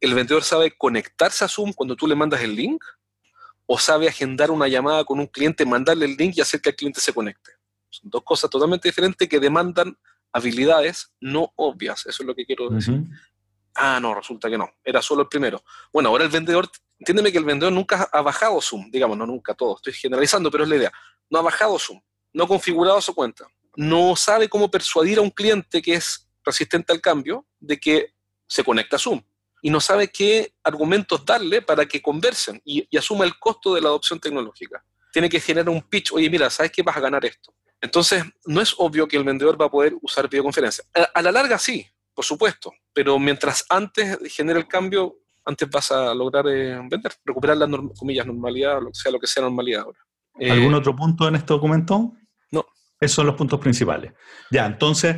¿el 0.00 0.14
vendedor 0.14 0.42
sabe 0.42 0.76
conectarse 0.76 1.44
a 1.44 1.48
Zoom 1.48 1.72
cuando 1.72 1.94
tú 1.94 2.06
le 2.06 2.14
mandas 2.14 2.40
el 2.40 2.54
link? 2.54 2.82
¿O 3.66 3.78
sabe 3.78 4.08
agendar 4.08 4.50
una 4.50 4.68
llamada 4.68 5.04
con 5.04 5.20
un 5.20 5.26
cliente, 5.26 5.64
mandarle 5.64 6.06
el 6.06 6.16
link 6.16 6.34
y 6.36 6.40
hacer 6.40 6.60
que 6.60 6.70
el 6.70 6.76
cliente 6.76 7.00
se 7.00 7.12
conecte? 7.12 7.52
Son 7.90 8.10
dos 8.10 8.22
cosas 8.22 8.50
totalmente 8.50 8.88
diferentes 8.88 9.28
que 9.28 9.40
demandan 9.40 9.96
habilidades 10.32 11.12
no 11.20 11.52
obvias. 11.56 12.06
Eso 12.06 12.22
es 12.22 12.26
lo 12.26 12.34
que 12.34 12.44
quiero 12.44 12.68
decir. 12.68 13.04
Ah, 13.74 13.98
no, 14.00 14.14
resulta 14.14 14.48
que 14.48 14.58
no. 14.58 14.70
Era 14.84 15.02
solo 15.02 15.22
el 15.22 15.28
primero. 15.28 15.62
Bueno, 15.92 16.08
ahora 16.08 16.24
el 16.24 16.30
vendedor, 16.30 16.70
entiéndeme 16.98 17.32
que 17.32 17.38
el 17.38 17.44
vendedor 17.44 17.72
nunca 17.72 18.08
ha 18.12 18.22
bajado 18.22 18.60
Zoom, 18.60 18.90
digamos, 18.90 19.16
no 19.16 19.26
nunca 19.26 19.54
todo, 19.54 19.76
estoy 19.76 19.92
generalizando, 19.92 20.50
pero 20.50 20.64
es 20.64 20.70
la 20.70 20.76
idea. 20.76 20.92
No 21.30 21.38
ha 21.38 21.42
bajado 21.42 21.78
Zoom 21.78 22.00
no 22.34 22.44
ha 22.44 22.48
configurado 22.48 23.00
su 23.00 23.14
cuenta, 23.14 23.46
no 23.76 24.14
sabe 24.16 24.48
cómo 24.48 24.70
persuadir 24.70 25.18
a 25.18 25.22
un 25.22 25.30
cliente 25.30 25.80
que 25.80 25.94
es 25.94 26.28
resistente 26.44 26.92
al 26.92 27.00
cambio 27.00 27.46
de 27.58 27.78
que 27.78 28.12
se 28.46 28.62
conecta 28.62 28.96
a 28.96 28.98
Zoom 28.98 29.22
y 29.62 29.70
no 29.70 29.80
sabe 29.80 30.08
qué 30.08 30.52
argumentos 30.62 31.24
darle 31.24 31.62
para 31.62 31.86
que 31.86 32.02
conversen 32.02 32.60
y, 32.64 32.86
asuma 32.98 33.24
el 33.24 33.38
costo 33.38 33.74
de 33.74 33.80
la 33.80 33.88
adopción 33.88 34.20
tecnológica. 34.20 34.84
Tiene 35.10 35.28
que 35.28 35.40
generar 35.40 35.70
un 35.70 35.80
pitch, 35.80 36.12
oye, 36.12 36.28
mira, 36.28 36.50
¿sabes 36.50 36.72
qué 36.72 36.82
vas 36.82 36.96
a 36.96 37.00
ganar 37.00 37.24
esto? 37.24 37.54
Entonces, 37.80 38.24
no 38.44 38.60
es 38.60 38.74
obvio 38.78 39.06
que 39.06 39.16
el 39.16 39.24
vendedor 39.24 39.60
va 39.60 39.66
a 39.66 39.70
poder 39.70 39.94
usar 40.02 40.28
videoconferencia. 40.28 40.84
A, 41.14 41.22
la 41.22 41.32
larga 41.32 41.58
sí, 41.58 41.86
por 42.14 42.24
supuesto, 42.24 42.72
pero 42.92 43.18
mientras 43.18 43.64
antes 43.68 44.18
genere 44.32 44.60
el 44.60 44.68
cambio, 44.68 45.16
antes 45.44 45.68
vas 45.68 45.90
a 45.92 46.14
lograr 46.14 46.46
eh, 46.48 46.78
vender, 46.88 47.12
recuperar 47.24 47.56
la 47.56 47.68
comillas 47.98 48.26
normalidad, 48.26 48.80
lo 48.80 48.88
que 48.88 48.98
sea 48.98 49.12
lo 49.12 49.18
que 49.18 49.26
sea 49.26 49.42
normalidad 49.42 49.82
ahora. 49.82 49.98
¿Algún 50.50 50.74
eh, 50.74 50.76
otro 50.76 50.96
punto 50.96 51.28
en 51.28 51.36
este 51.36 51.52
documento? 51.52 52.12
No. 52.50 52.64
Esos 53.00 53.16
son 53.16 53.26
los 53.26 53.36
puntos 53.36 53.60
principales. 53.60 54.12
Ya, 54.50 54.66
entonces 54.66 55.16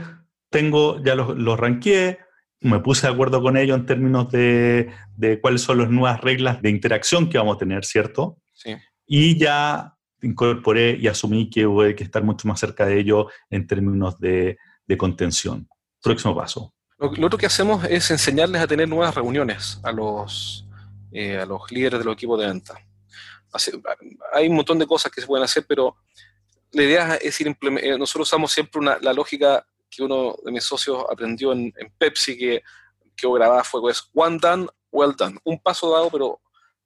tengo, 0.50 1.03
ya 1.03 1.15
los, 1.15 1.37
los 1.37 1.59
ranqueé, 1.59 2.19
me 2.61 2.81
puse 2.81 3.07
de 3.07 3.12
acuerdo 3.12 3.43
con 3.43 3.57
ellos 3.57 3.79
en 3.79 3.87
términos 3.87 4.31
de, 4.31 4.91
cuáles 5.41 5.62
son 5.62 5.79
las 5.79 5.91
nuevas 5.91 6.21
reglas 6.21 6.61
de 6.62 6.71
interacción 6.71 7.29
que 7.29 7.38
vamos 7.38 7.57
a 7.57 7.59
tener, 7.59 7.85
¿cierto? 7.85 8.38
Sí. 8.53 8.75
Y 9.07 9.38
ya 9.38 9.95
incorporé 10.23 10.97
y 10.99 11.07
asumí 11.07 11.50
que 11.50 11.67
voy 11.67 11.95
que 11.95 12.05
estar 12.05 12.23
mucho 12.25 12.49
más 12.49 12.59
cerca 12.59 12.87
de 12.87 12.99
ello 12.99 13.29
en 13.50 13.67
términos 13.67 14.19
de, 14.19 14.59
contención. 14.99 15.69
Próximo 16.03 16.35
paso. 16.35 16.75
Lo, 16.99 17.26
otro 17.26 17.38
que 17.38 17.47
hacemos 17.47 17.85
es 17.85 18.11
enseñarles 18.11 18.62
a 18.62 18.67
tener 18.67 18.88
nuevas 18.88 19.15
reuniones 19.15 19.79
a 19.83 19.93
los, 19.93 20.67
eh, 21.12 21.38
a 21.38 21.47
los 21.47 21.71
líderes 21.71 21.99
de 21.99 22.05
los 22.05 22.15
equipos 22.15 22.41
de 22.41 22.47
venta. 22.47 22.79
hay 24.33 24.49
un 24.49 24.57
montón 24.57 24.79
de 24.79 24.87
cosas 24.87 25.12
que 25.12 25.21
se 25.21 25.26
pueden 25.26 25.45
hacer, 25.45 25.65
pero 25.69 25.97
la 26.73 26.83
idea 26.83 27.15
es 27.17 27.41
ir 27.41 27.49
eh, 27.49 27.99
nosotros 27.99 28.29
usamos 28.29 28.53
siempre 28.53 28.81
la 29.00 29.12
lógica 29.12 29.67
que 29.91 30.03
uno 30.03 30.37
de 30.45 30.53
mis 30.53 30.65
socios 30.65 31.05
aprendió 31.11 31.53
en, 31.53 31.73
Pepsi, 31.99 32.37
que, 32.37 32.62
que 33.17 33.29
grababa 33.29 33.65
fue 33.65 33.81
pues, 33.81 34.11
one 34.15 34.38
done, 34.41 34.67
well 34.91 35.15
done. 35.17 35.38
Un 35.45 35.59
paso 35.61 35.91
dado, 35.91 36.11
pero 36.11 36.41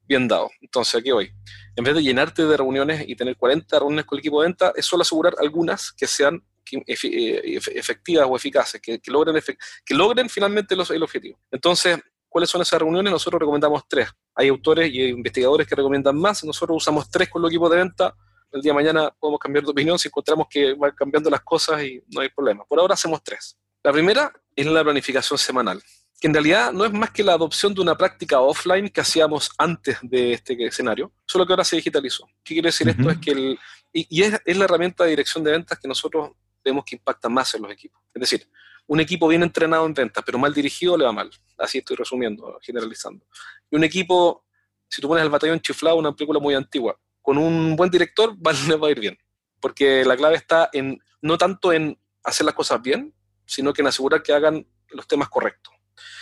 bien 0.07 0.29
dado. 0.29 0.51
Entonces, 0.61 0.95
aquí 0.97 1.11
voy. 1.11 1.33
En 1.77 1.85
vez 1.85 1.95
de 1.95 2.03
llenarte 2.03 2.45
de 2.45 2.57
reuniones 2.57 3.09
y 3.09 3.17
tener 3.17 3.37
40 3.37 3.79
reuniones 3.79 4.05
con 4.05 4.17
el 4.17 4.21
equipo 4.21 4.41
de 4.41 4.49
venta, 4.49 4.73
es 4.77 4.85
solo 4.85 5.03
asegurar 5.03 5.35
algunas 5.39 5.93
que 5.93 6.07
sean 6.07 6.43
efectivas 6.87 8.27
o 8.29 8.37
eficaces, 8.37 8.81
que, 8.81 9.01
logren, 9.07 9.41
que 9.85 9.95
logren 9.95 10.29
finalmente 10.29 10.77
los, 10.77 10.91
el 10.91 11.03
objetivo. 11.03 11.39
Entonces, 11.51 11.99
¿cuáles 12.29 12.51
son 12.51 12.63
esas 12.63 12.81
reuniones? 12.81 13.13
Nosotros 13.13 13.41
recomendamos 13.41 13.83
tres. 13.89 14.09
Hay 14.35 14.49
autores 14.49 14.91
y 14.93 15.03
investigadores 15.05 15.67
que 15.67 15.75
recomiendan 15.75 16.17
más. 16.17 16.45
Nosotros 16.45 16.77
usamos 16.77 17.11
tres 17.11 17.29
con 17.29 17.43
el 17.43 17.49
equipo 17.49 17.69
de 17.69 17.77
venta 17.77 18.15
el 18.53 18.63
día 18.63 18.73
de 18.73 18.75
mañana 18.75 19.11
podemos 19.19 19.39
cambiar 19.39 19.65
de 19.65 19.71
opinión 19.71 19.99
si 19.99 20.09
encontramos 20.09 20.47
que 20.49 20.75
van 20.75 20.93
cambiando 20.93 21.31
las 21.31 21.41
cosas 21.43 21.83
y 21.83 22.03
no 22.09 22.21
hay 22.21 22.29
problema. 22.31 22.65
Por 22.65 22.79
ahora 22.81 22.95
hacemos 22.95 23.23
tres. 23.23 23.57
La 23.83 23.93
primera 23.93 24.33
es 24.55 24.67
la 24.67 24.83
planificación 24.83 25.39
semanal, 25.39 25.83
que 26.21 26.27
en 26.27 26.35
realidad 26.35 26.73
no 26.73 26.85
es 26.85 26.93
más 26.93 27.11
que 27.11 27.23
la 27.23 27.35
adopción 27.35 27.73
de 27.75 27.81
una 27.81 27.97
práctica 27.97 28.41
offline 28.41 28.89
que 28.89 29.01
hacíamos 29.01 29.51
antes 29.57 29.99
de 30.03 30.33
este 30.33 30.67
escenario, 30.67 31.13
solo 31.27 31.47
que 31.47 31.53
ahora 31.53 31.65
se 31.65 31.77
digitalizó. 31.77 32.27
¿Qué 32.43 32.55
quiere 32.55 32.69
decir 32.69 32.89
esto? 32.89 33.09
Es 33.09 33.19
que 33.19 33.31
el, 33.31 33.59
y, 33.93 34.23
es, 34.23 34.41
es, 34.45 34.57
la 34.57 34.65
herramienta 34.65 35.05
de 35.05 35.11
dirección 35.11 35.45
de 35.45 35.53
ventas 35.53 35.79
que 35.79 35.89
nosotros 35.89 36.33
vemos 36.65 36.85
que 36.85 36.97
impacta 36.97 37.29
más 37.29 37.55
en 37.55 37.63
los 37.63 37.73
equipos. 37.73 38.01
Es 38.15 38.21
decir, 38.21 38.49
un 38.87 39.01
equipo 39.01 39.29
bien 39.29 39.43
entrenado 39.43 39.87
en 39.87 39.95
ventas, 39.95 40.23
pero 40.25 40.39
mal 40.39 40.53
dirigido, 40.53 40.97
le 40.97 41.05
va 41.05 41.13
mal. 41.13 41.31
Así 41.59 41.79
estoy 41.79 41.97
resumiendo, 41.97 42.59
generalizando. 42.63 43.25
Y 43.71 43.77
un 43.77 43.85
equipo, 43.85 44.45
si 44.89 45.01
tú 45.01 45.09
pones 45.09 45.23
el 45.23 45.31
batallón 45.31 45.61
chiflado, 45.61 45.97
una 45.97 46.13
película 46.13 46.41
muy 46.41 46.55
antigua, 46.55 46.99
con 47.23 47.39
un 47.39 47.77
buen 47.77 47.91
director 47.91 48.35
va, 48.47 48.53
va 48.77 48.89
a 48.89 48.91
ir 48.91 49.01
bien. 49.01 49.19
Porque 49.61 50.05
la 50.05 50.17
clave 50.17 50.37
está 50.37 50.71
en 50.73 50.99
no 51.23 51.37
tanto 51.39 51.73
en 51.73 51.99
hacer 52.25 52.47
las 52.47 52.55
cosas 52.55 52.81
bien, 52.83 53.15
sino 53.47 53.73
que 53.73 53.83
en 53.83 53.89
asegurar 53.89 54.23
que 54.23 54.33
hagan 54.33 54.67
los 54.89 55.07
temas 55.07 55.29
correctos. 55.29 55.73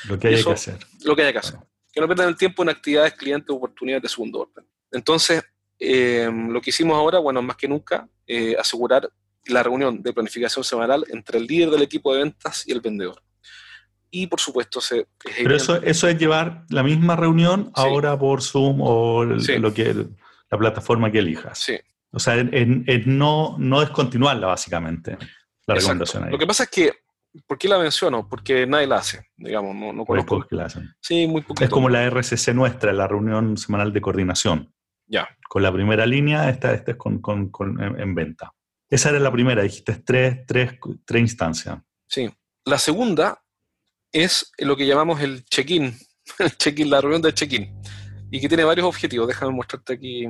Lo 0.05 0.19
que 0.19 0.29
hay 0.29 0.43
que 0.43 0.51
hacer. 0.51 0.79
Lo 1.05 1.15
que 1.15 1.23
hay 1.23 1.33
que 1.33 1.39
hacer. 1.39 1.59
Que 1.93 2.01
no 2.01 2.07
pierdan 2.07 2.29
el 2.29 2.37
tiempo 2.37 2.63
en 2.63 2.71
actividades, 2.71 3.15
clientes, 3.15 3.49
oportunidades 3.49 4.03
de 4.03 4.09
segundo 4.09 4.41
orden. 4.41 4.69
Entonces, 4.91 5.43
eh, 5.79 6.31
lo 6.33 6.61
que 6.61 6.71
hicimos 6.71 6.97
ahora, 6.97 7.19
bueno, 7.19 7.41
más 7.43 7.57
que 7.57 7.69
nunca, 7.69 8.09
eh, 8.27 8.57
asegurar 8.59 9.11
la 9.49 9.63
reunión 9.63 10.03
de 10.03 10.13
planificación 10.13 10.65
semanal 10.65 11.05
entre 11.09 11.39
el 11.39 11.47
líder 11.47 11.71
del 11.71 11.83
equipo 11.83 12.15
de 12.15 12.23
ventas 12.25 12.67
y 12.67 12.73
el 12.73 12.81
vendedor. 12.81 13.23
Y 14.11 14.27
por 14.27 14.41
supuesto, 14.41 14.81
se, 14.81 15.07
pero 15.43 15.55
eso, 15.55 15.83
eso 15.83 16.09
es 16.09 16.19
llevar 16.19 16.65
la 16.71 16.83
misma 16.83 17.15
reunión 17.15 17.71
ahora 17.75 18.19
por 18.19 18.43
Zoom 18.43 18.81
o 18.81 19.25
lo 19.25 19.75
que 19.75 20.07
la 20.51 20.59
plataforma 20.59 21.11
que 21.13 21.19
elijas. 21.19 21.59
Sí. 21.59 21.79
O 22.11 22.19
sea, 22.19 22.37
es, 22.37 23.07
no, 23.07 23.57
no 23.59 23.81
descontinuarla, 23.81 24.47
básicamente, 24.47 25.19
la 25.67 25.75
recomendación 25.75 26.25
ahí. 26.25 26.31
Lo 26.31 26.39
que 26.39 26.47
pasa 26.47 26.65
es 26.65 26.71
que, 26.71 26.93
¿por 27.47 27.59
qué 27.59 27.69
la 27.69 27.79
menciono? 27.79 28.27
Porque 28.27 28.67
nadie 28.67 28.87
la 28.87 28.97
hace, 28.97 29.27
digamos, 29.37 29.77
no, 29.77 29.93
no 29.93 30.07
conozco. 30.07 30.47
que 30.49 30.57
la 30.57 30.65
hacen. 30.65 30.91
Sí, 31.01 31.27
muy 31.27 31.43
poquito. 31.43 31.65
Es 31.65 31.71
como 31.71 31.91
la 31.91 32.09
RCC 32.09 32.55
nuestra, 32.55 32.93
la 32.93 33.07
reunión 33.07 33.59
semanal 33.59 33.93
de 33.93 34.01
coordinación. 34.01 34.73
Ya. 35.07 35.29
Con 35.49 35.63
la 35.63 35.73
primera 35.73 36.07
línea, 36.07 36.49
esta, 36.49 36.73
esta 36.73 36.93
es 36.93 36.97
con, 36.97 37.21
con, 37.21 37.51
con 37.51 37.81
en, 37.81 38.15
venta. 38.15 38.53
Esa 38.91 39.11
era 39.11 39.19
la 39.21 39.33
primera, 39.33 39.63
dijiste 39.63 39.95
tres, 40.05 40.47
tres, 40.47 40.79
tres 41.05 41.21
instancias. 41.21 41.79
Sí. 42.07 42.31
La 42.65 42.79
segunda 42.79 43.43
es 44.13 44.53
lo 44.59 44.77
que 44.77 44.87
llamamos 44.87 45.21
el 45.21 45.45
check-in, 45.45 45.97
check-in, 46.59 46.91
la 46.91 47.01
reunión 47.01 47.23
de 47.23 47.35
check-in 47.35 47.81
y 48.31 48.41
que 48.41 48.49
tiene 48.49 48.65
varios 48.65 48.87
objetivos. 48.87 49.27
Déjame 49.27 49.53
mostrarte 49.53 49.95
aquí. 49.95 50.25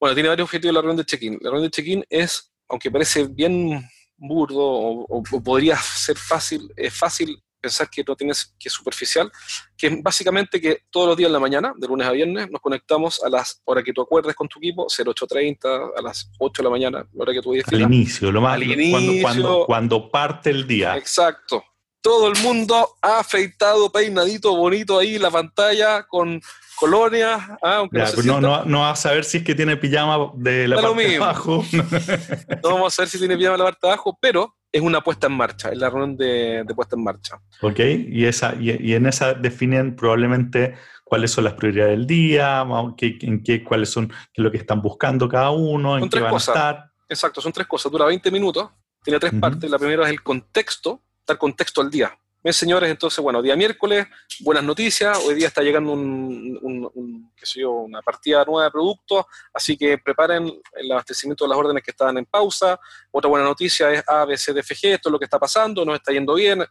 Bueno, 0.00 0.14
tiene 0.14 0.28
varios 0.28 0.46
objetivos 0.46 0.74
la 0.74 0.80
reunión 0.80 0.96
de 0.98 1.04
check-in. 1.04 1.38
La 1.40 1.50
reunión 1.50 1.70
de 1.70 1.70
check-in 1.70 2.04
es, 2.08 2.52
aunque 2.68 2.90
parece 2.90 3.26
bien 3.26 3.88
burdo 4.16 4.60
o, 4.60 5.22
podría 5.44 5.76
ser 5.76 6.16
fácil, 6.16 6.72
es 6.76 6.94
fácil 6.94 7.42
pensar 7.62 7.88
que 7.88 8.04
no 8.06 8.16
tienes 8.16 8.54
que 8.58 8.68
es 8.68 8.72
superficial, 8.72 9.30
que 9.76 9.86
es 9.86 10.02
básicamente 10.02 10.60
que 10.60 10.82
todos 10.90 11.08
los 11.08 11.16
días 11.16 11.28
en 11.28 11.32
la 11.32 11.40
mañana, 11.40 11.72
de 11.76 11.86
lunes 11.86 12.06
a 12.06 12.10
viernes, 12.10 12.50
nos 12.50 12.60
conectamos 12.60 13.22
a 13.22 13.28
las 13.28 13.62
horas 13.64 13.84
que 13.84 13.92
tú 13.92 14.02
acuerdes 14.02 14.34
con 14.34 14.48
tu 14.48 14.58
equipo, 14.58 14.86
0830, 14.88 15.68
a 15.96 16.02
las 16.02 16.30
8 16.38 16.62
de 16.62 16.64
la 16.64 16.70
mañana, 16.70 17.06
la 17.12 17.22
hora 17.22 17.32
que 17.32 17.40
tú 17.40 17.52
Al 17.52 17.80
inicio, 17.80 18.32
lo 18.32 18.40
más, 18.40 18.54
Al 18.54 18.64
inicio, 18.64 19.22
cuando, 19.22 19.64
cuando, 19.66 20.10
parte 20.10 20.50
el 20.50 20.66
día. 20.66 20.96
Exacto. 20.96 21.64
Todo 22.00 22.26
el 22.26 22.38
mundo 22.42 22.96
ha 23.00 23.20
afeitado, 23.20 23.90
peinadito, 23.92 24.56
bonito 24.56 24.98
ahí, 24.98 25.18
la 25.18 25.30
pantalla 25.30 26.02
con 26.02 26.42
colonia. 26.82 27.58
Ah, 27.62 27.86
no, 28.24 28.40
no, 28.40 28.64
no, 28.64 28.80
vas 28.80 28.98
a 28.98 29.02
saber 29.08 29.24
si 29.24 29.38
es 29.38 29.44
que 29.44 29.54
tiene 29.54 29.76
pijama 29.76 30.32
de 30.34 30.66
la 30.66 30.80
parte 30.80 31.08
de 31.08 31.16
abajo. 31.16 31.64
no 32.62 32.70
vamos 32.74 32.98
a 32.98 33.02
ver 33.02 33.08
si 33.08 33.18
tiene 33.18 33.36
pijama 33.36 33.56
de 33.56 33.58
la 33.58 33.64
parte 33.64 33.86
de 33.86 33.92
abajo, 33.92 34.18
pero 34.20 34.56
es 34.72 34.80
una 34.80 35.00
puesta 35.02 35.26
en 35.26 35.34
marcha, 35.34 35.68
es 35.70 35.78
la 35.78 35.90
reunión 35.90 36.16
de, 36.16 36.64
puesta 36.74 36.96
en 36.96 37.04
marcha. 37.04 37.40
Ok, 37.60 37.78
y, 37.78 38.24
esa, 38.24 38.54
y, 38.58 38.94
en 38.94 39.06
esa 39.06 39.34
definen 39.34 39.94
probablemente 39.94 40.74
cuáles 41.04 41.30
son 41.30 41.44
las 41.44 41.54
prioridades 41.54 41.98
del 41.98 42.06
día, 42.06 42.66
qué, 42.96 43.18
en 43.20 43.42
qué, 43.42 43.62
cuáles 43.62 43.90
son 43.90 44.08
qué 44.08 44.40
es 44.40 44.44
lo 44.44 44.50
que 44.50 44.56
están 44.56 44.80
buscando 44.80 45.28
cada 45.28 45.50
uno, 45.50 45.98
en 45.98 46.08
qué 46.08 46.20
van 46.20 46.34
a 46.34 46.36
estar. 46.38 46.90
Exacto, 47.08 47.40
son 47.40 47.52
tres 47.52 47.66
cosas. 47.66 47.92
Dura 47.92 48.06
20 48.06 48.30
minutos, 48.30 48.70
tiene 49.04 49.20
tres 49.20 49.34
partes. 49.38 49.70
La 49.70 49.78
primera 49.78 50.04
es 50.04 50.10
el 50.10 50.22
contexto, 50.22 51.02
dar 51.26 51.36
contexto 51.36 51.82
al 51.82 51.90
día. 51.90 52.18
Bien, 52.44 52.52
señores, 52.52 52.90
entonces, 52.90 53.22
bueno, 53.22 53.40
día 53.40 53.54
miércoles, 53.54 54.04
buenas 54.40 54.64
noticias. 54.64 55.16
Hoy 55.24 55.36
día 55.36 55.46
está 55.46 55.62
llegando 55.62 55.92
un, 55.92 57.30
qué 57.36 57.46
sé 57.46 57.60
yo, 57.60 57.70
una 57.70 58.02
partida 58.02 58.44
nueva 58.44 58.64
de 58.64 58.72
productos, 58.72 59.26
así 59.54 59.76
que 59.76 59.96
preparen 59.98 60.52
el 60.72 60.90
abastecimiento 60.90 61.44
de 61.44 61.50
las 61.50 61.58
órdenes 61.58 61.84
que 61.84 61.92
estaban 61.92 62.18
en 62.18 62.24
pausa. 62.24 62.80
Otra 63.12 63.30
buena 63.30 63.46
noticia 63.46 63.92
es 63.92 64.02
A, 64.08 64.24
B, 64.24 64.36
C, 64.36 64.52
D, 64.52 64.58
F, 64.58 64.74
G, 64.74 64.94
esto 64.94 65.08
es 65.08 65.12
lo 65.12 65.20
que 65.20 65.26
está 65.26 65.38
pasando, 65.38 65.84
nos 65.84 65.94
está 65.94 66.10
yendo 66.10 66.34
bien. 66.34 66.64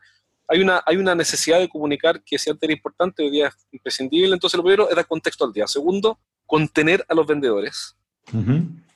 Hay 0.49 0.59
una, 0.59 0.83
hay 0.85 0.97
una 0.97 1.15
necesidad 1.15 1.59
de 1.59 1.69
comunicar 1.69 2.21
que 2.21 2.37
si 2.37 2.49
antes 2.49 2.67
era 2.67 2.73
importante, 2.73 3.23
hoy 3.23 3.29
día 3.29 3.47
es 3.47 3.55
imprescindible. 3.71 4.33
Entonces, 4.33 4.57
lo 4.57 4.63
primero 4.63 4.89
es 4.89 4.95
dar 4.97 5.07
contexto 5.07 5.45
al 5.45 5.53
día. 5.53 5.67
Segundo, 5.67 6.19
contener 6.45 7.05
a 7.07 7.15
los 7.15 7.25
vendedores, 7.25 7.95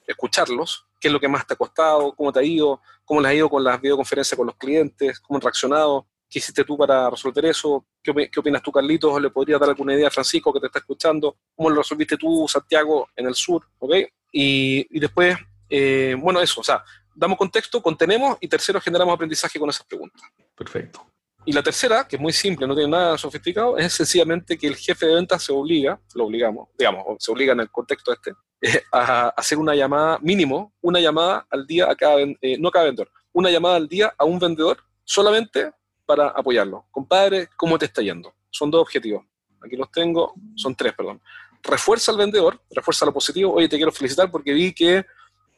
escucharlos, 0.05 0.87
qué 0.99 1.07
es 1.07 1.13
lo 1.13 1.21
que 1.21 1.29
más 1.29 1.47
te 1.47 1.53
ha 1.53 1.57
costado, 1.57 2.13
cómo 2.13 2.33
te 2.33 2.41
ha 2.41 2.43
ido, 2.43 2.81
cómo 3.05 3.21
les 3.21 3.31
ha 3.31 3.33
ido 3.33 3.49
con 3.49 3.63
las 3.63 3.79
videoconferencias 3.79 4.37
con 4.37 4.47
los 4.47 4.57
clientes, 4.57 5.21
cómo 5.21 5.37
han 5.37 5.41
reaccionado 5.41 6.05
¿Qué 6.35 6.39
hiciste 6.39 6.65
tú 6.65 6.77
para 6.77 7.09
resolver 7.09 7.45
eso? 7.45 7.85
¿Qué, 8.03 8.11
opinas 8.11 8.61
tú, 8.61 8.69
Carlitos? 8.69 9.21
¿Le 9.21 9.29
podría 9.29 9.57
dar 9.57 9.69
alguna 9.69 9.93
idea 9.93 10.09
a 10.09 10.11
Francisco 10.11 10.51
que 10.51 10.59
te 10.59 10.65
está 10.65 10.79
escuchando? 10.79 11.37
¿Cómo 11.55 11.69
lo 11.69 11.77
resolviste 11.77 12.17
tú, 12.17 12.45
Santiago, 12.45 13.07
en 13.15 13.27
el 13.27 13.35
sur? 13.35 13.65
¿Ok? 13.79 13.93
Y, 14.33 14.99
después, 14.99 15.37
eh, 15.69 16.13
bueno, 16.19 16.41
eso, 16.41 16.59
o 16.59 16.63
sea, 16.65 16.83
damos 17.15 17.37
contexto, 17.37 17.81
contenemos 17.81 18.37
y 18.41 18.49
tercero, 18.49 18.81
generamos 18.81 19.15
aprendizaje 19.15 19.57
con 19.57 19.69
esas 19.69 19.85
preguntas. 19.85 20.21
Perfecto. 20.53 21.05
Y 21.45 21.53
la 21.53 21.63
tercera, 21.63 22.05
que 22.05 22.17
es 22.17 22.21
muy 22.21 22.33
simple, 22.33 22.67
no 22.67 22.75
tiene 22.75 22.91
nada 22.91 23.17
sofisticado, 23.17 23.77
es 23.77 23.93
sencillamente 23.93 24.57
que 24.57 24.67
el 24.67 24.75
jefe 24.75 25.05
de 25.05 25.15
ventas 25.15 25.41
se 25.41 25.53
obliga, 25.53 25.97
lo 26.15 26.25
obligamos, 26.25 26.67
digamos, 26.77 27.05
se 27.17 27.31
obliga 27.31 27.53
en 27.53 27.61
el 27.61 27.71
contexto 27.71 28.11
este, 28.11 28.33
eh, 28.59 28.83
a 28.91 29.29
hacer 29.29 29.57
una 29.57 29.73
llamada, 29.73 30.19
mínimo, 30.21 30.73
una 30.81 30.99
llamada 30.99 31.47
al 31.49 31.65
día 31.65 31.89
a 31.89 31.95
cada, 31.95 32.19
eh, 32.19 32.57
no 32.59 32.67
a 32.67 32.71
cada 32.73 32.87
vendedor, 32.87 33.09
una 33.31 33.49
llamada 33.49 33.77
al 33.77 33.87
día 33.87 34.13
a 34.17 34.25
un 34.25 34.37
vendedor 34.37 34.79
solamente 35.05 35.71
para 36.05 36.29
apoyarlo. 36.29 36.85
Compadre, 36.91 37.49
¿cómo 37.55 37.77
te 37.77 37.85
está 37.85 38.01
yendo? 38.01 38.33
Son 38.49 38.69
dos 38.69 38.81
objetivos. 38.81 39.25
Aquí 39.61 39.75
los 39.75 39.91
tengo, 39.91 40.33
son 40.55 40.75
tres, 40.75 40.93
perdón. 40.93 41.21
Refuerza 41.63 42.11
al 42.11 42.17
vendedor, 42.17 42.61
refuerza 42.69 43.05
lo 43.05 43.13
positivo. 43.13 43.53
Oye, 43.53 43.67
te 43.67 43.77
quiero 43.77 43.91
felicitar 43.91 44.29
porque 44.29 44.53
vi 44.53 44.73
que 44.73 45.05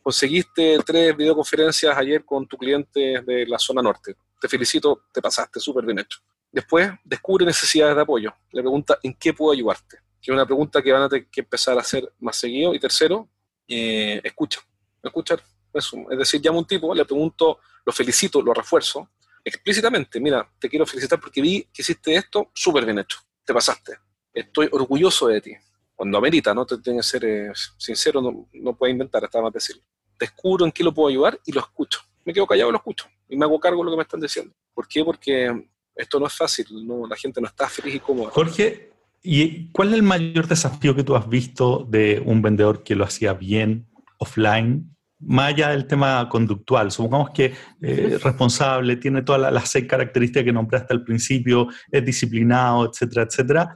conseguiste 0.01 0.79
tres 0.85 1.15
videoconferencias 1.17 1.97
ayer 1.97 2.23
con 2.23 2.47
tu 2.47 2.57
cliente 2.57 3.21
de 3.25 3.45
la 3.45 3.59
zona 3.59 3.81
norte. 3.81 4.15
Te 4.39 4.47
felicito, 4.47 5.03
te 5.11 5.21
pasaste 5.21 5.59
súper 5.59 5.85
bien 5.85 5.99
hecho. 5.99 6.19
Después, 6.49 6.89
descubre 7.03 7.45
necesidades 7.45 7.95
de 7.95 8.01
apoyo. 8.01 8.33
Le 8.51 8.61
pregunta, 8.61 8.97
¿en 9.03 9.13
qué 9.15 9.33
puedo 9.33 9.51
ayudarte? 9.51 9.97
Que 10.21 10.31
es 10.31 10.33
una 10.33 10.45
pregunta 10.45 10.81
que 10.81 10.93
van 10.93 11.03
a 11.03 11.09
tener 11.09 11.27
que 11.27 11.41
empezar 11.41 11.77
a 11.77 11.81
hacer 11.81 12.11
más 12.19 12.37
seguido. 12.37 12.73
Y 12.73 12.79
tercero, 12.79 13.27
eh, 13.67 14.21
escucha. 14.23 14.61
Escuchar. 15.03 15.41
Es 15.73 16.17
decir, 16.17 16.41
llamo 16.41 16.59
a 16.59 16.61
un 16.61 16.67
tipo, 16.67 16.95
le 16.95 17.05
pregunto, 17.05 17.59
lo 17.85 17.93
felicito, 17.93 18.41
lo 18.41 18.53
refuerzo, 18.53 19.09
explícitamente, 19.47 20.19
mira, 20.19 20.47
te 20.59 20.69
quiero 20.69 20.85
felicitar 20.85 21.19
porque 21.19 21.41
vi 21.41 21.63
que 21.73 21.81
hiciste 21.81 22.15
esto 22.15 22.51
súper 22.53 22.85
bien 22.85 22.99
hecho, 22.99 23.19
te 23.45 23.53
pasaste, 23.53 23.97
estoy 24.33 24.69
orgulloso 24.71 25.27
de 25.27 25.41
ti. 25.41 25.53
Cuando 25.95 26.19
amerita, 26.19 26.53
¿no? 26.53 26.63
Te 26.63 26.77
tienes 26.77 27.05
que 27.05 27.19
ser 27.19 27.25
eh, 27.25 27.51
sincero, 27.77 28.21
no, 28.21 28.47
no 28.53 28.75
puedes 28.75 28.93
inventar, 28.93 29.23
está 29.23 29.41
más 29.41 29.51
decirlo. 29.51 29.81
Descubro 30.19 30.63
en 30.63 30.71
qué 30.71 30.83
lo 30.83 30.93
puedo 30.93 31.09
ayudar 31.09 31.39
y 31.43 31.51
lo 31.51 31.59
escucho. 31.59 32.01
Me 32.23 32.33
quedo 32.33 32.45
callado 32.45 32.69
y 32.69 32.71
lo 32.73 32.77
escucho. 32.77 33.07
Y 33.27 33.35
me 33.35 33.45
hago 33.45 33.59
cargo 33.59 33.79
de 33.79 33.85
lo 33.85 33.91
que 33.91 33.97
me 33.97 34.03
están 34.03 34.19
diciendo. 34.19 34.53
¿Por 34.75 34.87
qué? 34.87 35.03
Porque 35.03 35.51
esto 35.95 36.19
no 36.19 36.27
es 36.27 36.33
fácil, 36.33 36.67
no, 36.85 37.07
la 37.07 37.15
gente 37.15 37.41
no 37.41 37.47
está 37.47 37.67
feliz 37.67 37.95
y 37.95 37.99
cómoda. 37.99 38.29
Jorge, 38.29 38.91
¿y 39.23 39.71
cuál 39.71 39.89
es 39.89 39.93
el 39.95 40.03
mayor 40.03 40.47
desafío 40.47 40.95
que 40.95 41.03
tú 41.03 41.15
has 41.15 41.27
visto 41.27 41.87
de 41.89 42.21
un 42.23 42.43
vendedor 42.43 42.83
que 42.83 42.95
lo 42.95 43.03
hacía 43.03 43.33
bien 43.33 43.87
offline 44.19 44.95
más 45.19 45.53
allá 45.53 45.69
del 45.69 45.87
tema 45.87 46.27
conductual, 46.29 46.91
supongamos 46.91 47.31
que 47.31 47.45
es 47.45 47.57
eh, 47.81 48.19
responsable, 48.21 48.97
tiene 48.97 49.23
todas 49.23 49.51
las, 49.51 49.69
seis 49.69 49.85
características 49.87 50.43
que 50.43 50.53
nombraste 50.53 50.93
al 50.93 51.03
principio, 51.03 51.67
es 51.91 52.05
disciplinado, 52.05 52.89
etcétera, 52.89 53.23
etcétera, 53.23 53.75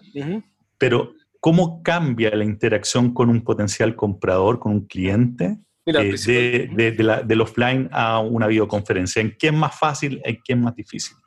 pero 0.77 1.13
¿cómo 1.39 1.81
cambia 1.81 2.35
la 2.35 2.43
interacción 2.43 3.13
con 3.13 3.29
un 3.29 3.43
potencial 3.43 3.95
comprador, 3.95 4.59
con 4.59 4.73
un 4.73 4.85
cliente? 4.87 5.59
Eh, 5.83 6.69
de, 6.71 6.91
del 7.25 7.41
offline 7.41 7.89
a 7.91 8.19
una 8.19 8.45
videoconferencia. 8.45 9.19
¿En 9.19 9.35
qué 9.35 9.47
es 9.47 9.53
más 9.53 9.77
fácil, 9.77 10.21
en 10.23 10.39
qué 10.43 10.53
es 10.53 10.59
más 10.59 10.75
difícil? 10.75 11.17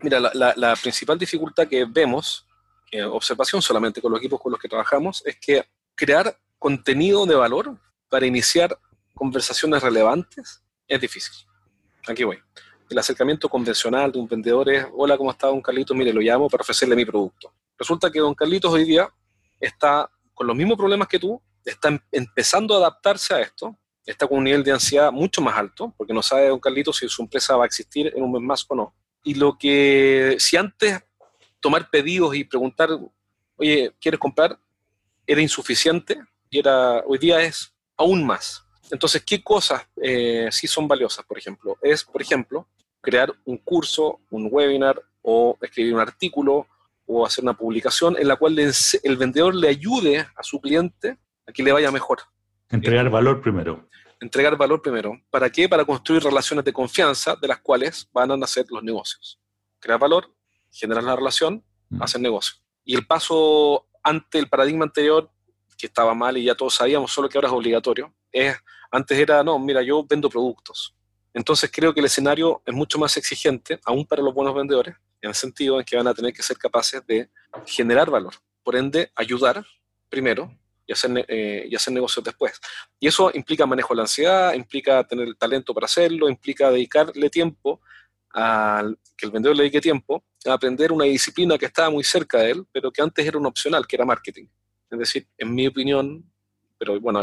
Mira, 0.00 0.18
la, 0.18 0.76
principal 0.76 1.18
dificultad 1.18 1.68
que 1.68 1.84
vemos, 1.84 2.46
eh, 2.90 3.02
observación 3.02 3.60
solamente 3.60 4.00
con 4.00 4.10
los 4.10 4.20
equipos 4.20 4.40
con 4.40 4.52
los 4.52 4.60
que 4.60 4.68
trabajamos, 4.68 5.22
es 5.26 5.36
que 5.38 5.64
crear 5.94 6.34
contenido 6.58 7.26
de 7.26 7.34
valor 7.34 7.78
para 8.08 8.24
iniciar 8.24 8.76
conversaciones 9.20 9.82
relevantes 9.82 10.62
es 10.88 10.98
difícil. 10.98 11.46
Aquí 12.08 12.24
voy. 12.24 12.38
El 12.88 12.98
acercamiento 12.98 13.50
convencional 13.50 14.10
de 14.10 14.18
un 14.18 14.26
vendedor 14.26 14.70
es, 14.70 14.86
hola, 14.94 15.18
¿cómo 15.18 15.30
está 15.30 15.48
don 15.48 15.60
Carlitos? 15.60 15.94
Mire, 15.94 16.10
lo 16.10 16.22
llamo 16.22 16.48
para 16.48 16.62
ofrecerle 16.62 16.96
mi 16.96 17.04
producto. 17.04 17.52
Resulta 17.78 18.10
que 18.10 18.18
don 18.18 18.34
Carlitos 18.34 18.72
hoy 18.72 18.84
día 18.84 19.06
está 19.60 20.10
con 20.32 20.46
los 20.46 20.56
mismos 20.56 20.78
problemas 20.78 21.06
que 21.06 21.18
tú, 21.18 21.38
está 21.62 21.90
em-, 21.90 21.98
empezando 22.10 22.72
a 22.74 22.78
adaptarse 22.78 23.34
a 23.34 23.40
esto, 23.40 23.76
está 24.06 24.26
con 24.26 24.38
un 24.38 24.44
nivel 24.44 24.64
de 24.64 24.72
ansiedad 24.72 25.12
mucho 25.12 25.42
más 25.42 25.54
alto, 25.54 25.92
porque 25.98 26.14
no 26.14 26.22
sabe 26.22 26.48
don 26.48 26.58
Carlitos 26.58 26.96
si 26.96 27.06
su 27.06 27.20
empresa 27.20 27.58
va 27.58 27.64
a 27.64 27.66
existir 27.66 28.10
en 28.16 28.22
un 28.22 28.32
mes 28.32 28.40
más 28.40 28.64
o 28.70 28.74
no. 28.74 28.94
Y 29.22 29.34
lo 29.34 29.58
que, 29.58 30.36
si 30.38 30.56
antes 30.56 30.98
tomar 31.60 31.90
pedidos 31.90 32.34
y 32.34 32.44
preguntar, 32.44 32.88
oye, 33.56 33.94
¿quieres 34.00 34.18
comprar? 34.18 34.58
Era 35.26 35.42
insuficiente 35.42 36.18
y 36.48 36.58
era, 36.58 37.00
hoy 37.06 37.18
día 37.18 37.42
es 37.42 37.74
aún 37.98 38.24
más. 38.24 38.64
Entonces, 38.90 39.22
¿qué 39.24 39.42
cosas 39.42 39.86
eh, 40.02 40.48
sí 40.50 40.66
son 40.66 40.88
valiosas, 40.88 41.24
por 41.24 41.38
ejemplo? 41.38 41.78
Es, 41.82 42.04
por 42.04 42.20
ejemplo, 42.20 42.68
crear 43.00 43.32
un 43.44 43.58
curso, 43.58 44.20
un 44.30 44.48
webinar 44.50 45.00
o 45.22 45.56
escribir 45.60 45.94
un 45.94 46.00
artículo 46.00 46.66
o 47.06 47.26
hacer 47.26 47.44
una 47.44 47.54
publicación 47.54 48.16
en 48.18 48.28
la 48.28 48.36
cual 48.36 48.58
el 48.58 49.16
vendedor 49.16 49.54
le 49.54 49.68
ayude 49.68 50.18
a 50.18 50.42
su 50.42 50.60
cliente 50.60 51.18
a 51.46 51.52
que 51.52 51.62
le 51.62 51.72
vaya 51.72 51.90
mejor. 51.90 52.20
Entregar 52.68 53.10
valor 53.10 53.40
primero. 53.40 53.88
Entregar 54.20 54.56
valor 54.56 54.80
primero. 54.80 55.20
¿Para 55.30 55.50
qué? 55.50 55.68
Para 55.68 55.84
construir 55.84 56.22
relaciones 56.22 56.64
de 56.64 56.72
confianza 56.72 57.34
de 57.36 57.48
las 57.48 57.60
cuales 57.60 58.08
van 58.12 58.30
a 58.30 58.36
nacer 58.36 58.66
los 58.70 58.82
negocios. 58.82 59.40
Crear 59.80 59.98
valor, 59.98 60.32
generar 60.70 61.02
la 61.02 61.16
relación, 61.16 61.64
mm. 61.88 62.02
hacer 62.02 62.20
negocio. 62.20 62.56
Y 62.84 62.94
el 62.94 63.06
paso 63.06 63.86
ante 64.02 64.38
el 64.38 64.48
paradigma 64.48 64.84
anterior, 64.84 65.30
que 65.76 65.86
estaba 65.86 66.14
mal 66.14 66.36
y 66.36 66.44
ya 66.44 66.54
todos 66.54 66.74
sabíamos, 66.74 67.12
solo 67.12 67.28
que 67.28 67.38
ahora 67.38 67.48
es 67.48 67.54
obligatorio, 67.54 68.14
es 68.30 68.56
antes 68.90 69.18
era, 69.18 69.42
no, 69.42 69.58
mira, 69.58 69.82
yo 69.82 70.04
vendo 70.04 70.28
productos. 70.28 70.94
Entonces 71.32 71.70
creo 71.72 71.94
que 71.94 72.00
el 72.00 72.06
escenario 72.06 72.62
es 72.66 72.74
mucho 72.74 72.98
más 72.98 73.16
exigente, 73.16 73.78
aún 73.84 74.04
para 74.04 74.22
los 74.22 74.34
buenos 74.34 74.54
vendedores, 74.54 74.96
en 75.20 75.28
el 75.28 75.34
sentido 75.34 75.78
en 75.78 75.84
que 75.84 75.96
van 75.96 76.08
a 76.08 76.14
tener 76.14 76.32
que 76.32 76.42
ser 76.42 76.58
capaces 76.58 77.06
de 77.06 77.28
generar 77.66 78.10
valor. 78.10 78.34
Por 78.62 78.76
ende, 78.76 79.12
ayudar 79.14 79.64
primero 80.08 80.50
y 80.86 80.92
hacer, 80.92 81.24
eh, 81.28 81.66
y 81.70 81.74
hacer 81.76 81.94
negocios 81.94 82.24
después. 82.24 82.60
Y 82.98 83.06
eso 83.06 83.30
implica 83.32 83.64
manejo 83.64 83.94
de 83.94 83.96
la 83.96 84.02
ansiedad, 84.02 84.54
implica 84.54 85.04
tener 85.04 85.28
el 85.28 85.36
talento 85.36 85.72
para 85.72 85.84
hacerlo, 85.84 86.28
implica 86.28 86.70
dedicarle 86.70 87.30
tiempo, 87.30 87.80
a 88.32 88.84
que 89.16 89.26
el 89.26 89.32
vendedor 89.32 89.56
le 89.56 89.64
dedique 89.64 89.80
tiempo 89.80 90.24
a 90.46 90.52
aprender 90.52 90.92
una 90.92 91.04
disciplina 91.04 91.58
que 91.58 91.66
estaba 91.66 91.90
muy 91.90 92.04
cerca 92.04 92.38
de 92.38 92.52
él, 92.52 92.66
pero 92.72 92.90
que 92.90 93.02
antes 93.02 93.26
era 93.26 93.38
un 93.38 93.46
opcional, 93.46 93.86
que 93.86 93.96
era 93.96 94.04
marketing. 94.04 94.46
Es 94.90 94.98
decir, 94.98 95.28
en 95.36 95.54
mi 95.54 95.66
opinión, 95.66 96.29
pero 96.80 96.98
bueno, 96.98 97.20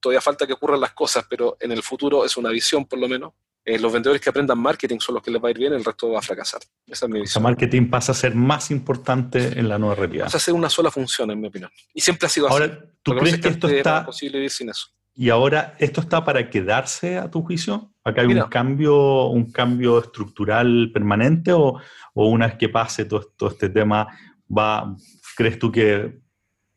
todavía, 0.00 0.20
falta 0.20 0.44
que 0.44 0.54
ocurran 0.54 0.80
las 0.80 0.90
cosas, 0.90 1.24
pero 1.30 1.56
en 1.60 1.70
el 1.70 1.84
futuro 1.84 2.24
es 2.24 2.36
una 2.36 2.50
visión 2.50 2.84
por 2.84 2.98
lo 2.98 3.06
menos. 3.06 3.32
Eh, 3.64 3.78
los 3.78 3.92
vendedores 3.92 4.20
que 4.20 4.28
aprendan 4.28 4.58
marketing 4.58 4.98
son 4.98 5.14
los 5.14 5.22
que 5.22 5.30
les 5.30 5.40
va 5.40 5.46
a 5.46 5.50
ir 5.52 5.58
bien, 5.58 5.72
el 5.72 5.84
resto 5.84 6.10
va 6.10 6.18
a 6.18 6.22
fracasar. 6.22 6.62
Esa 6.84 7.06
es 7.06 7.12
mi 7.12 7.20
visión. 7.20 7.40
El 7.40 7.44
marketing 7.44 7.88
pasa 7.88 8.10
a 8.10 8.14
ser 8.16 8.34
más 8.34 8.72
importante 8.72 9.56
en 9.56 9.68
la 9.68 9.78
nueva 9.78 9.94
realidad. 9.94 10.24
Pasa 10.24 10.38
a 10.38 10.40
ser 10.40 10.54
una 10.54 10.68
sola 10.68 10.90
función, 10.90 11.30
en 11.30 11.40
mi 11.40 11.46
opinión. 11.46 11.70
Y 11.94 12.00
siempre 12.00 12.26
ha 12.26 12.28
sido 12.28 12.48
ahora, 12.48 12.64
así. 12.64 12.74
¿Tú 13.04 13.14
crees 13.14 13.38
que, 13.38 13.48
esto 13.50 13.68
está 13.68 14.04
posible 14.04 14.38
vivir 14.38 14.50
sin 14.50 14.70
eso? 14.70 14.88
Y 15.14 15.30
ahora, 15.30 15.76
¿esto 15.78 16.00
está 16.00 16.24
para 16.24 16.50
quedarse 16.50 17.18
a 17.18 17.30
tu 17.30 17.42
juicio? 17.42 17.94
¿Acá 18.02 18.22
hay 18.22 18.26
un 18.26 18.48
cambio, 18.48 19.26
un 19.26 19.52
cambio 19.52 20.00
estructural 20.00 20.90
permanente 20.92 21.52
o, 21.52 21.80
o 22.14 22.26
una 22.26 22.48
vez 22.48 22.56
que 22.56 22.68
pase 22.68 23.04
todo, 23.04 23.32
todo 23.36 23.50
este 23.50 23.68
tema, 23.68 24.08
va, 24.50 24.96
crees 25.36 25.56
tú 25.60 25.70
que 25.70 26.18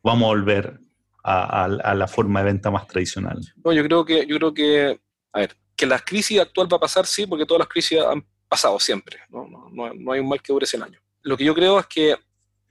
vamos 0.04 0.26
a 0.26 0.28
volver 0.28 0.85
a, 1.26 1.96
la 1.96 2.08
forma 2.08 2.42
de 2.42 2.46
venta 2.46 2.70
más 2.70 2.88
tradicional? 2.88 3.40
No, 3.64 3.74
yo 3.74 3.84
creo 3.84 4.06
que, 4.06 4.26
yo 4.28 4.38
creo 4.38 4.54
que, 4.54 5.00
a 5.34 5.40
ver, 5.40 5.56
que 5.76 5.86
la 5.86 6.00
crisis 6.00 6.40
actual 6.40 6.72
va 6.72 6.78
a 6.78 6.82
pasar, 6.82 7.06
sí, 7.06 7.26
porque 7.26 7.46
todas 7.46 7.60
las 7.60 7.68
crisis 7.68 8.00
han 8.00 8.24
pasado 8.48 8.80
siempre, 8.80 9.18
no, 9.30 9.48
no, 9.48 9.94
no 9.94 10.12
hay 10.12 10.20
un 10.20 10.30
mal 10.30 10.42
que 10.42 10.54
dure 10.54 10.66
100 10.66 10.84
años. 10.84 11.02
Lo 11.24 11.36
que 11.36 11.44
yo 11.44 11.56
creo 11.56 11.80
es 11.80 11.88
que 11.88 12.16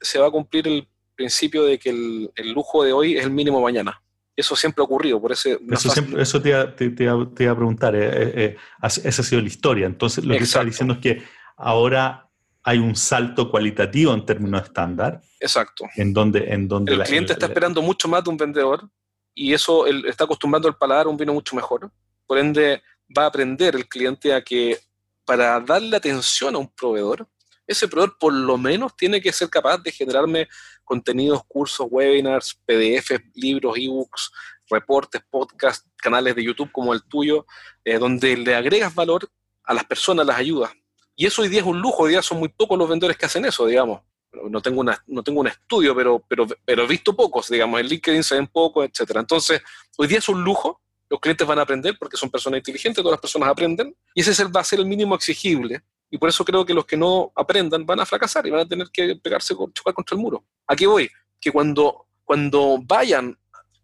se 0.00 0.18
va 0.18 0.28
a 0.28 0.30
cumplir 0.30 0.68
el 0.68 0.86
principio 1.16 1.64
de 1.64 1.78
que 1.78 1.90
el, 1.90 2.30
el 2.36 2.52
lujo 2.52 2.84
de 2.84 2.92
hoy 2.92 3.16
es 3.16 3.24
el 3.24 3.30
mínimo 3.30 3.60
mañana. 3.60 4.00
Eso 4.36 4.56
siempre 4.56 4.82
ha 4.82 4.84
ocurrido, 4.84 5.20
por 5.20 5.32
ese, 5.32 5.58
eso, 5.70 5.90
siempre, 5.90 6.20
eso 6.20 6.42
te, 6.42 6.48
iba, 6.48 6.74
te, 6.74 6.90
te, 6.90 7.04
iba, 7.04 7.12
a 7.12 7.56
preguntar, 7.56 7.94
eh, 7.94 8.08
eh, 8.12 8.32
eh, 8.36 8.56
esa 8.80 9.22
ha 9.22 9.24
sido 9.24 9.40
la 9.40 9.46
historia. 9.46 9.86
Entonces, 9.86 10.24
lo 10.24 10.36
que 10.36 10.42
está 10.42 10.64
diciendo 10.64 10.94
es 10.94 11.00
que 11.00 11.22
ahora 11.56 12.23
hay 12.64 12.79
un 12.79 12.96
salto 12.96 13.50
cualitativo 13.50 14.12
en 14.12 14.24
términos 14.24 14.62
estándar. 14.62 15.20
Exacto. 15.38 15.85
En 15.96 16.12
donde, 16.12 16.53
en 16.53 16.66
donde 16.66 16.94
el 16.94 17.03
cliente 17.03 17.35
está 17.35 17.46
esperando 17.46 17.83
mucho 17.83 18.09
más 18.09 18.24
de 18.24 18.31
un 18.31 18.37
vendedor 18.37 18.88
y 19.35 19.53
eso 19.53 19.87
él 19.87 20.05
está 20.07 20.24
acostumbrando 20.24 20.66
al 20.66 20.77
paladar 20.77 21.07
un 21.07 21.16
vino 21.16 21.33
mucho 21.33 21.55
mejor. 21.55 21.90
Por 22.27 22.38
ende, 22.38 22.83
va 23.16 23.24
a 23.24 23.27
aprender 23.27 23.77
el 23.77 23.87
cliente 23.87 24.33
a 24.33 24.42
que 24.42 24.79
para 25.24 25.61
darle 25.61 25.96
atención 25.96 26.55
a 26.55 26.59
un 26.59 26.68
proveedor 26.68 27.29
ese 27.66 27.88
proveedor 27.88 28.18
por 28.18 28.33
lo 28.33 28.59
menos 28.59 28.96
tiene 28.96 29.20
que 29.20 29.33
ser 29.33 29.48
capaz 29.48 29.79
de 29.79 29.90
generarme 29.90 30.48
contenidos, 30.85 31.42
cursos, 31.46 31.87
webinars, 31.90 32.61
PDF, 32.66 33.11
libros, 33.35 33.77
ebooks, 33.79 34.31
reportes, 34.68 35.22
podcasts, 35.31 35.88
canales 35.96 36.35
de 36.35 36.44
YouTube 36.44 36.70
como 36.72 36.92
el 36.92 37.03
tuyo, 37.05 37.46
eh, 37.85 37.98
donde 37.98 38.37
le 38.37 38.55
agregas 38.55 38.94
valor 38.94 39.29
a 39.64 39.72
las 39.72 39.85
personas, 39.85 40.27
las 40.27 40.37
ayudas. 40.37 40.72
Y 41.16 41.27
eso 41.27 41.42
hoy 41.42 41.48
día 41.48 41.61
es 41.61 41.66
un 41.66 41.81
lujo, 41.81 42.05
hoy 42.05 42.11
día 42.11 42.22
son 42.22 42.38
muy 42.38 42.48
pocos 42.48 42.79
los 42.79 42.88
vendedores 42.88 43.16
que 43.16 43.27
hacen 43.27 43.44
eso, 43.44 43.66
digamos. 43.66 44.03
No 44.50 44.61
tengo, 44.61 44.81
una, 44.81 45.00
no 45.07 45.22
tengo 45.22 45.40
un 45.40 45.46
estudio, 45.46 45.94
pero, 45.94 46.24
pero, 46.27 46.46
pero 46.64 46.85
he 46.85 46.87
visto 46.88 47.14
pocos, 47.14 47.48
digamos, 47.48 47.81
en 47.81 47.87
LinkedIn 47.87 48.24
se 48.24 48.35
ven 48.35 48.48
pocos, 48.48 48.85
etc. 48.85 49.12
Entonces, 49.16 49.62
hoy 49.96 50.09
día 50.09 50.18
es 50.18 50.29
un 50.29 50.42
lujo, 50.42 50.81
los 51.09 51.20
clientes 51.20 51.46
van 51.46 51.61
a 51.61 51.62
aprender 51.62 51.96
porque 51.98 52.16
son 52.16 52.31
personas 52.31 52.59
inteligentes, 52.59 53.00
todas 53.00 53.12
las 53.12 53.20
personas 53.20 53.48
aprenden, 53.48 53.94
y 54.12 54.20
ese 54.22 54.44
va 54.44 54.61
a 54.61 54.64
ser 54.64 54.81
el 54.81 54.87
mínimo 54.87 55.14
exigible. 55.14 55.83
Y 56.11 56.18
por 56.18 56.29
eso 56.29 56.44
creo 56.44 56.64
que 56.64 56.74
los 56.74 56.85
que 56.85 56.96
no 56.96 57.33
aprendan 57.37 57.87
van 57.87 58.00
a 58.00 58.07
fracasar 58.07 58.46
y 58.46 58.50
van 58.50 58.61
a 58.61 58.68
tener 58.68 58.88
que 58.92 59.14
pegarse, 59.16 59.55
chocar 59.72 59.94
contra 59.94 60.16
el 60.16 60.22
muro. 60.22 60.44
Aquí 60.66 60.87
voy, 60.87 61.09
que 61.40 61.53
cuando, 61.53 62.07
cuando 62.24 62.79
vayan 62.83 63.38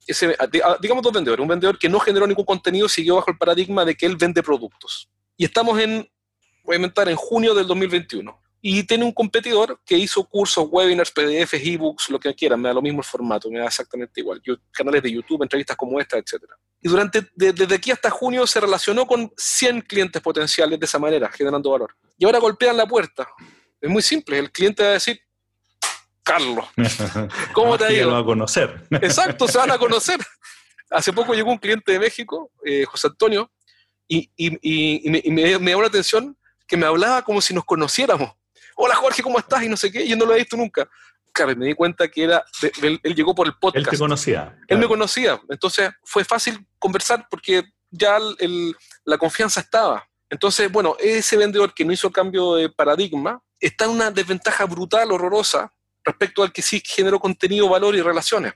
ese, 0.07 0.37
digamos 0.81 1.03
dos 1.03 1.13
vendedores, 1.13 1.43
un 1.43 1.49
vendedor 1.49 1.79
que 1.79 1.89
no 1.89 2.01
generó 2.01 2.27
ningún 2.27 2.45
contenido 2.45 2.89
siguió 2.89 3.17
bajo 3.17 3.31
el 3.31 3.39
paradigma 3.39 3.85
de 3.85 3.95
que 3.95 4.07
él 4.07 4.17
vende 4.17 4.43
productos. 4.43 5.09
Y 5.37 5.45
estamos 5.45 5.79
en, 5.79 6.01
a 6.01 6.09
inventar, 6.77 7.09
en 7.09 7.17
junio 7.17 7.55
del 7.55 7.67
2021. 7.67 8.41
Y 8.63 8.83
tiene 8.85 9.05
un 9.05 9.13
competidor 9.13 9.81
que 9.87 9.97
hizo 9.97 10.23
cursos, 10.25 10.69
webinars, 10.71 11.11
PDFs, 11.11 11.55
ebooks, 11.55 12.11
lo 12.11 12.21
que 12.21 12.35
quieran, 12.35 12.61
me 12.61 12.69
da 12.69 12.75
lo 12.75 12.83
mismo 12.83 13.01
el 13.01 13.05
formato, 13.05 13.51
me 13.51 13.59
da 13.59 13.67
exactamente 13.67 14.21
igual. 14.21 14.43
canales 14.71 15.03
de 15.03 15.13
YouTube, 15.13 15.43
entrevistas 15.43 15.77
como 15.77 15.99
esta, 15.99 16.19
etc. 16.19 16.45
Y 16.83 16.89
durante, 16.89 17.27
desde 17.35 17.75
aquí 17.75 17.91
hasta 17.91 18.11
junio 18.11 18.47
se 18.47 18.61
relacionó 18.61 19.07
con 19.07 19.33
100 19.35 19.83
clientes 19.83 20.21
potenciales 20.21 20.79
de 20.79 20.85
esa 20.85 20.99
manera, 20.99 21.31
generando 21.31 21.71
valor. 21.71 21.97
Y 22.19 22.27
ahora 22.27 22.39
golpean 22.39 22.77
la 22.77 22.87
puerta. 22.87 23.27
Es 23.81 23.89
muy 23.89 24.03
simple, 24.03 24.39
el 24.39 24.53
cliente 24.53 24.83
va 24.83 24.91
a 24.91 24.93
decir, 24.93 25.19
Carlos, 26.23 26.67
¿cómo 27.55 27.79
te 27.79 27.85
ha 27.85 27.93
ido? 27.93 28.15
a 28.15 28.25
conocer. 28.25 28.83
Exacto, 28.91 29.49
se 29.49 29.57
van 29.57 29.71
a 29.71 29.79
conocer. 29.79 30.21
Hace 30.91 31.13
poco 31.15 31.33
llegó 31.33 31.51
un 31.51 31.59
cliente 31.59 31.93
de 31.93 31.99
México, 31.99 32.51
eh, 32.65 32.85
José 32.85 33.07
Antonio, 33.07 33.51
y, 34.07 34.29
me, 35.09 35.23
me, 35.25 35.51
llamó 35.53 35.83
la 35.83 35.87
atención 35.87 36.37
que 36.71 36.77
me 36.77 36.87
hablaba 36.87 37.23
como 37.23 37.41
si 37.41 37.53
nos 37.53 37.65
conociéramos. 37.65 38.31
Hola 38.77 38.95
Jorge, 38.95 39.25
¿cómo 39.25 39.41
estás? 39.41 39.65
Y 39.65 39.69
no 39.69 39.77
sé 39.77 39.91
qué, 39.91 40.07
yo 40.07 40.17
no 40.17 40.25
lo 40.25 40.31
había 40.31 40.45
visto 40.45 40.57
nunca. 40.57 40.89
Claro, 41.33 41.57
me 41.57 41.67
di 41.67 41.75
cuenta 41.75 42.07
que 42.07 42.23
era, 42.23 42.45
él, 42.81 43.01
llegó 43.03 43.35
por 43.35 43.49
el 43.49 43.55
podcast. 43.61 43.87
Él 43.87 43.91
te 43.91 43.99
conocía. 43.99 44.57
Él 44.69 44.79
me 44.79 44.87
conocía, 44.87 45.41
entonces 45.49 45.91
fue 46.05 46.25
fácil 46.25 46.65
conversar 46.79 47.27
porque 47.29 47.65
ya 47.91 48.19
la 49.05 49.19
confianza 49.19 49.61
estaba. 49.61 50.09
Entonces, 50.29 50.71
bueno, 50.71 50.97
ese 51.01 51.37
vendedor 51.37 51.75
que 51.75 51.85
no 51.85 51.93
hizo 51.93 52.09
cambio 52.13 52.55
de 52.55 52.71
paradigma 52.71 53.43
está 53.59 53.87
en 53.87 53.91
una 53.91 54.13
desventaja 54.13 54.65
brutal, 54.65 55.11
horrorosa, 55.11 55.73
respecto 56.05 56.45
al 56.45 56.53
que 56.53 56.63
sí 56.63 56.81
generó 56.87 57.19
contenido, 57.19 57.69
valor 57.69 57.97
y 57.97 58.01
relaciones. 58.01 58.53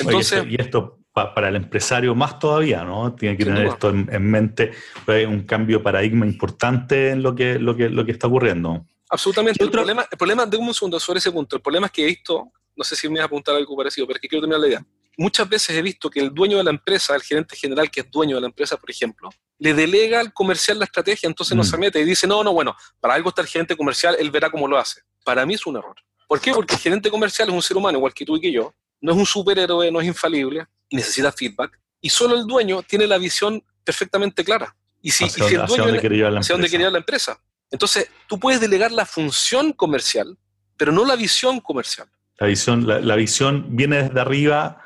Entonces, 0.00 0.44
y 0.48 0.60
esto 0.60 0.98
para 1.12 1.48
el 1.48 1.56
empresario 1.56 2.14
más 2.14 2.38
todavía, 2.38 2.84
¿no? 2.84 3.14
Tiene 3.14 3.36
que 3.36 3.44
tener 3.44 3.66
esto 3.66 3.90
en, 3.90 4.30
mente, 4.30 4.72
hay 5.06 5.26
un 5.26 5.42
cambio 5.42 5.78
de 5.78 5.84
paradigma 5.84 6.24
importante 6.24 7.10
en 7.10 7.22
lo 7.22 7.34
que, 7.34 7.58
lo 7.58 7.76
que, 7.76 7.90
lo 7.90 8.04
que 8.04 8.12
está 8.12 8.28
ocurriendo. 8.28 8.86
Absolutamente. 9.10 9.62
El 9.62 9.70
problema, 9.70 10.06
el 10.10 10.16
problema, 10.16 10.46
de 10.46 10.56
un 10.56 10.72
segundo 10.72 10.98
sobre 10.98 11.18
ese 11.18 11.30
punto, 11.30 11.56
el 11.56 11.62
problema 11.62 11.86
es 11.86 11.92
que 11.92 12.02
he 12.02 12.06
visto, 12.06 12.50
no 12.74 12.82
sé 12.82 12.96
si 12.96 13.08
me 13.08 13.16
vas 13.16 13.24
a 13.24 13.26
apuntar 13.26 13.54
algo 13.54 13.76
parecido, 13.76 14.06
pero 14.06 14.16
es 14.16 14.22
que 14.22 14.28
quiero 14.28 14.40
terminar 14.40 14.60
la 14.60 14.68
idea. 14.68 14.86
Muchas 15.18 15.46
veces 15.46 15.76
he 15.76 15.82
visto 15.82 16.08
que 16.08 16.20
el 16.20 16.32
dueño 16.32 16.56
de 16.56 16.64
la 16.64 16.70
empresa, 16.70 17.14
el 17.14 17.20
gerente 17.20 17.54
general 17.54 17.90
que 17.90 18.00
es 18.00 18.10
dueño 18.10 18.36
de 18.36 18.40
la 18.40 18.46
empresa, 18.46 18.78
por 18.78 18.90
ejemplo, 18.90 19.28
le 19.58 19.74
delega 19.74 20.18
al 20.18 20.32
comercial 20.32 20.78
la 20.78 20.86
estrategia, 20.86 21.26
entonces 21.26 21.54
no 21.54 21.62
mm. 21.62 21.66
se 21.66 21.76
mete 21.76 22.00
y 22.00 22.04
dice, 22.04 22.26
no, 22.26 22.42
no, 22.42 22.54
bueno, 22.54 22.74
para 22.98 23.12
algo 23.12 23.28
está 23.28 23.42
el 23.42 23.48
gerente 23.48 23.76
comercial, 23.76 24.16
él 24.18 24.30
verá 24.30 24.50
cómo 24.50 24.66
lo 24.66 24.78
hace. 24.78 25.02
Para 25.22 25.44
mí 25.44 25.54
es 25.54 25.66
un 25.66 25.76
error. 25.76 25.96
¿Por 26.26 26.40
qué? 26.40 26.52
Porque 26.52 26.74
el 26.74 26.80
gerente 26.80 27.10
comercial 27.10 27.50
es 27.50 27.54
un 27.54 27.60
ser 27.60 27.76
humano 27.76 27.98
igual 27.98 28.14
que 28.14 28.24
tú 28.24 28.36
y 28.36 28.40
que 28.40 28.50
yo, 28.50 28.74
no 29.02 29.12
es 29.12 29.18
un 29.18 29.26
superhéroe, 29.26 29.90
no 29.92 30.00
es 30.00 30.06
infalible, 30.06 30.66
necesita 30.92 31.32
feedback, 31.32 31.78
y 32.00 32.08
solo 32.08 32.36
el 32.36 32.46
dueño 32.46 32.82
tiene 32.82 33.06
la 33.06 33.18
visión 33.18 33.62
perfectamente 33.84 34.44
clara. 34.44 34.74
Y 35.00 35.10
si, 35.10 35.24
hacia, 35.24 35.44
el 35.44 35.66
dueño 35.66 35.84
dónde 35.86 36.30
la 36.30 36.40
hacia 36.40 36.54
dónde 36.54 36.70
quería 36.70 36.90
la 36.90 36.98
empresa. 36.98 37.38
Entonces, 37.70 38.08
tú 38.28 38.38
puedes 38.38 38.60
delegar 38.60 38.92
la 38.92 39.06
función 39.06 39.72
comercial, 39.72 40.38
pero 40.76 40.92
no 40.92 41.04
la 41.04 41.16
visión 41.16 41.60
comercial. 41.60 42.08
La 42.38 42.46
visión, 42.46 42.86
la, 42.86 43.16
visión 43.16 43.76
viene 43.76 44.04
desde 44.04 44.20
arriba, 44.20 44.82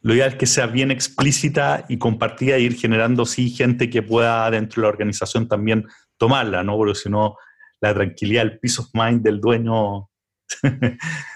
lo 0.00 0.14
ideal 0.14 0.30
es 0.30 0.36
que 0.36 0.46
sea 0.46 0.66
bien 0.66 0.90
explícita 0.90 1.84
y 1.88 1.98
compartida 1.98 2.56
e 2.56 2.60
ir 2.60 2.76
generando, 2.76 3.26
sí, 3.26 3.50
gente 3.50 3.90
que 3.90 4.02
pueda 4.02 4.50
dentro 4.50 4.80
de 4.80 4.86
la 4.86 4.92
organización 4.92 5.48
también 5.48 5.86
tomarla, 6.16 6.62
¿no? 6.62 6.76
Porque 6.76 6.94
si 6.94 7.10
no, 7.10 7.36
la 7.80 7.94
tranquilidad, 7.94 8.42
el 8.44 8.58
peace 8.58 8.80
of 8.80 8.88
mind 8.92 9.22
del 9.22 9.40
dueño 9.40 10.09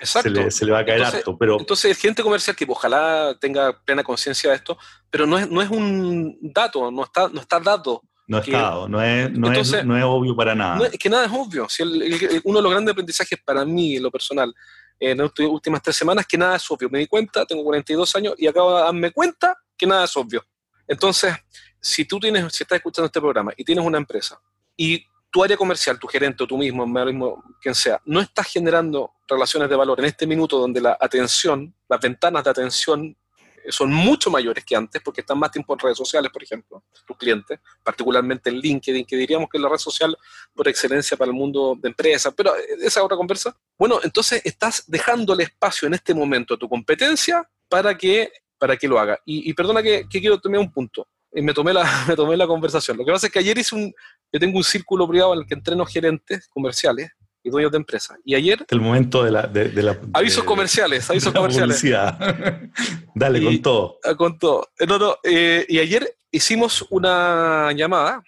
se, 0.03 0.31
le, 0.31 0.73
va 0.73 0.81
a 0.81 0.85
caer 0.85 1.05
harto. 1.05 1.37
Pero... 1.39 1.59
Entonces, 1.59 1.91
el 1.91 1.97
gerente 1.97 2.23
comercial 2.23 2.57
que 2.57 2.67
ojalá 2.69 3.37
tenga 3.41 3.79
plena 3.85 4.03
conciencia 4.03 4.51
de 4.51 4.57
esto, 4.57 4.77
pero 5.11 5.27
no 5.27 5.39
es, 5.39 5.49
no 5.49 5.63
es 5.63 5.71
un 5.71 6.39
dato, 6.41 6.91
no 6.91 7.05
está, 7.05 7.29
no 7.29 7.41
está 7.41 7.61
dado. 7.61 8.03
No 8.27 8.39
es 8.39 8.47
dado, 8.47 8.89
no 8.89 9.03
es, 9.03 9.31
no, 9.33 9.53
es, 9.53 9.85
no 9.85 9.99
es 9.99 10.05
obvio 10.05 10.35
para 10.35 10.55
nada. 10.55 10.87
es 10.87 10.99
que 10.99 11.11
nada 11.11 11.27
es 11.27 11.33
obvio. 11.33 11.69
Si 11.69 11.83
uno 11.83 12.59
de 12.59 12.63
los 12.63 12.71
grandes 12.71 12.93
aprendizajes 12.93 13.39
para 13.45 13.65
mí, 13.67 13.97
en 13.97 14.03
lo 14.03 14.11
personal, 14.11 14.55
en 14.99 15.19
las 15.19 15.31
últimas 15.41 15.83
tres 15.83 15.97
semanas, 15.97 16.27
que 16.27 16.39
nada 16.39 16.57
es 16.57 16.71
obvio. 16.71 16.89
Me 16.89 17.01
di 17.01 17.07
cuenta, 17.07 17.45
tengo 17.45 17.63
42 17.65 18.17
años 18.17 18.35
y 18.39 18.47
acabo 18.47 18.77
de 18.77 18.83
darme 18.83 19.11
cuenta 19.11 19.59
que 19.77 19.87
nada 19.87 20.05
es 20.05 20.17
obvio. 20.17 20.43
Entonces, 20.89 21.35
si 21.81 22.05
tú 22.07 22.19
tienes, 22.19 22.53
si 22.53 22.65
estás 22.65 22.77
escuchando 22.77 23.07
este 23.07 23.21
programa 23.21 23.53
y 23.57 23.65
tienes 23.65 23.85
una 23.85 23.99
empresa 23.99 24.41
y 24.77 25.05
tu 25.35 25.43
área 25.43 25.57
comercial, 25.57 25.99
tu 25.99 26.07
gerente 26.07 26.45
o 26.45 26.47
tú 26.47 26.57
mismo, 26.57 26.87
mismo, 26.87 27.43
quien 27.61 27.75
sea, 27.75 28.01
no 28.05 28.21
estás 28.21 28.47
generando 28.47 29.15
relaciones 29.27 29.69
de 29.69 29.75
valor 29.75 29.99
en 29.99 30.05
este 30.05 30.29
minuto 30.29 30.61
donde 30.61 30.81
la 30.81 30.97
atención, 31.01 31.75
las 31.89 31.99
ventanas 32.01 32.45
de 32.45 32.51
atención 32.51 33.17
eh, 33.65 33.73
son 33.73 33.93
mucho 33.93 34.31
mayores 34.31 34.65
que 34.65 34.77
antes 34.77 35.03
porque 35.03 35.23
están 35.23 35.41
más 35.41 35.51
tiempo 35.51 35.73
en 35.73 35.81
redes 35.81 35.99
sociales, 35.99 36.31
por 36.31 36.41
ejemplo, 36.41 36.85
tus 37.05 37.17
clientes, 37.17 37.59
particularmente 37.83 38.49
en 38.49 38.59
LinkedIn, 38.59 39.05
que 39.05 39.17
diríamos 39.17 39.49
que 39.51 39.59
es 39.59 39.63
la 39.65 39.69
red 39.69 39.79
social 39.79 40.17
por 40.55 40.69
excelencia 40.69 41.17
para 41.17 41.33
el 41.33 41.37
mundo 41.37 41.77
de 41.83 41.89
empresas, 41.89 42.33
pero 42.37 42.55
eh, 42.55 42.77
esa 42.83 43.03
otra 43.03 43.17
conversa. 43.17 43.57
Bueno, 43.77 43.99
entonces 44.05 44.41
estás 44.45 44.85
dejándole 44.87 45.43
espacio 45.43 45.89
en 45.89 45.95
este 45.95 46.15
momento 46.15 46.55
a 46.55 46.57
tu 46.57 46.69
competencia 46.69 47.45
para 47.69 47.99
que, 47.99 48.31
para 48.57 48.77
que 48.77 48.87
lo 48.87 49.01
haga. 49.01 49.19
Y, 49.25 49.53
perdona 49.53 49.83
que, 49.83 50.07
que 50.09 50.21
quiero 50.21 50.39
tomar 50.39 50.61
un 50.61 50.71
punto 50.71 51.09
y 51.35 51.43
me 51.43 51.53
tomé, 51.53 51.73
la, 51.73 51.85
me 52.09 52.15
tomé 52.15 52.37
la 52.37 52.47
conversación. 52.47 52.97
Lo 52.97 53.05
que 53.05 53.13
pasa 53.13 53.27
es 53.27 53.33
que 53.33 53.41
ayer 53.41 53.59
hice 53.59 53.75
un, 53.75 53.95
yo 54.35 54.41
tengo 54.41 54.59
un 54.59 54.65
círculo 54.65 55.07
privado 55.09 55.33
en 55.33 55.39
el 55.39 55.47
que 55.47 55.55
entreno 55.55 55.87
gerentes 55.87 56.49
comerciales 56.49 57.13
y 57.45 57.51
dueños 57.51 57.71
de 57.71 57.77
empresas. 57.77 58.19
Y 58.25 58.35
ayer... 58.35 58.67
El 58.69 58.81
momento 58.81 59.23
de 59.23 59.31
la... 59.31 59.43
De, 59.43 59.71
la 59.81 59.97
avisos 60.13 60.43
comerciales, 60.43 61.09
avisos 61.09 61.33
comerciales. 61.33 61.81
Dale, 63.15 63.45
con 63.45 63.63
todo. 63.63 63.99
Ah, 64.03 64.17
con 64.17 64.37
todo. 64.37 64.69
Eh, 64.81 64.89
eh, 65.23 65.67
y 65.69 65.79
ayer 65.79 66.17
hicimos 66.33 66.85
una 66.91 67.71
llamada 67.77 68.25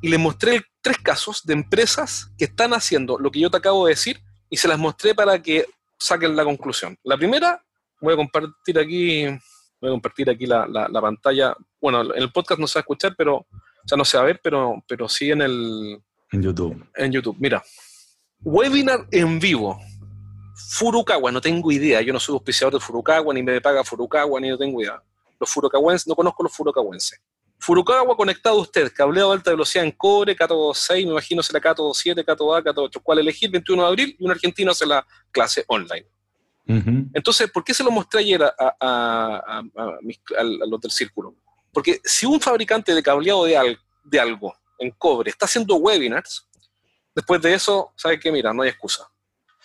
y 0.00 0.08
les 0.08 0.18
mostré 0.18 0.62
tres 0.80 0.96
casos 0.96 1.44
de 1.44 1.52
empresas 1.52 2.32
que 2.38 2.46
están 2.46 2.72
haciendo 2.72 3.18
lo 3.18 3.30
que 3.30 3.40
yo 3.40 3.50
te 3.50 3.58
acabo 3.58 3.84
de 3.84 3.92
decir 3.92 4.18
y 4.48 4.56
se 4.56 4.66
las 4.66 4.78
mostré 4.78 5.14
para 5.14 5.42
que 5.42 5.66
saquen 5.98 6.34
la 6.34 6.44
conclusión. 6.44 6.96
La 7.04 7.18
primera, 7.18 7.62
voy 8.00 8.14
a 8.14 8.16
compartir 8.16 8.78
aquí 8.78 9.28
Voy 9.80 9.88
a 9.88 9.92
compartir 9.92 10.28
aquí 10.28 10.44
la, 10.46 10.66
la, 10.66 11.00
pantalla. 11.00 11.56
Bueno, 11.80 12.14
en 12.14 12.22
el 12.22 12.30
podcast 12.30 12.60
no 12.60 12.66
se 12.66 12.78
va 12.78 12.80
a 12.80 12.82
escuchar, 12.82 13.14
pero, 13.16 13.46
o 13.84 13.88
sea, 13.88 13.96
no 13.96 14.04
se 14.04 14.16
va 14.16 14.24
a 14.24 14.26
ver, 14.26 14.40
pero, 14.42 14.82
pero 14.86 15.08
sí 15.08 15.30
en 15.30 15.42
el... 15.42 16.02
En 16.32 16.42
YouTube. 16.42 16.86
En 16.94 17.12
YouTube, 17.12 17.36
mira. 17.38 17.62
Webinar 18.42 19.06
en 19.10 19.38
vivo. 19.40 19.78
Furukawa, 20.72 21.32
no 21.32 21.40
tengo 21.40 21.72
idea. 21.72 22.00
Yo 22.00 22.12
no 22.12 22.20
soy 22.20 22.34
auspiciador 22.34 22.74
de 22.74 22.80
Furukawa, 22.80 23.34
ni 23.34 23.42
me 23.42 23.60
paga 23.60 23.82
Furukawa, 23.82 24.40
ni 24.40 24.48
no 24.48 24.58
tengo 24.58 24.80
idea. 24.80 25.02
Los 25.40 25.50
furukawenses, 25.50 26.06
no 26.06 26.14
conozco 26.14 26.42
los 26.42 26.52
furukawenses. 26.52 27.18
Furukawa 27.58 28.16
conectado 28.16 28.58
a 28.58 28.62
usted, 28.62 28.92
cableado 28.92 29.30
de 29.30 29.36
alta 29.36 29.50
velocidad 29.50 29.84
en 29.84 29.92
cobre, 29.92 30.36
Cato 30.36 30.72
6, 30.72 31.06
me 31.06 31.12
imagino 31.12 31.42
será 31.42 31.60
Cato 31.60 31.92
7, 31.92 32.24
Cato 32.24 32.54
A, 32.54 32.62
Cato 32.62 32.82
8. 32.84 33.00
¿Cuál 33.02 33.18
elegir? 33.18 33.50
21 33.50 33.82
de 33.82 33.88
abril 33.88 34.16
y 34.18 34.24
un 34.24 34.30
argentino 34.30 34.70
hace 34.70 34.86
la 34.86 35.06
clase 35.30 35.64
online. 35.66 36.06
Entonces, 36.66 37.50
¿por 37.50 37.64
qué 37.64 37.74
se 37.74 37.82
lo 37.82 37.90
mostré 37.90 38.20
ayer 38.20 38.42
a, 38.44 39.62
los 40.68 40.80
del 40.80 40.90
círculo? 40.90 41.34
Porque 41.72 42.00
si 42.04 42.26
un 42.26 42.40
fabricante 42.40 42.94
de 42.94 43.02
cableado 43.02 43.44
de, 43.44 43.78
de 44.04 44.20
algo 44.20 44.54
en 44.78 44.90
cobre 44.92 45.30
está 45.30 45.46
haciendo 45.46 45.76
webinars, 45.76 46.48
después 47.14 47.40
de 47.42 47.54
eso, 47.54 47.92
¿sabe 47.96 48.18
qué? 48.18 48.32
Mira, 48.32 48.52
no 48.52 48.62
hay 48.62 48.70
excusa. 48.70 49.08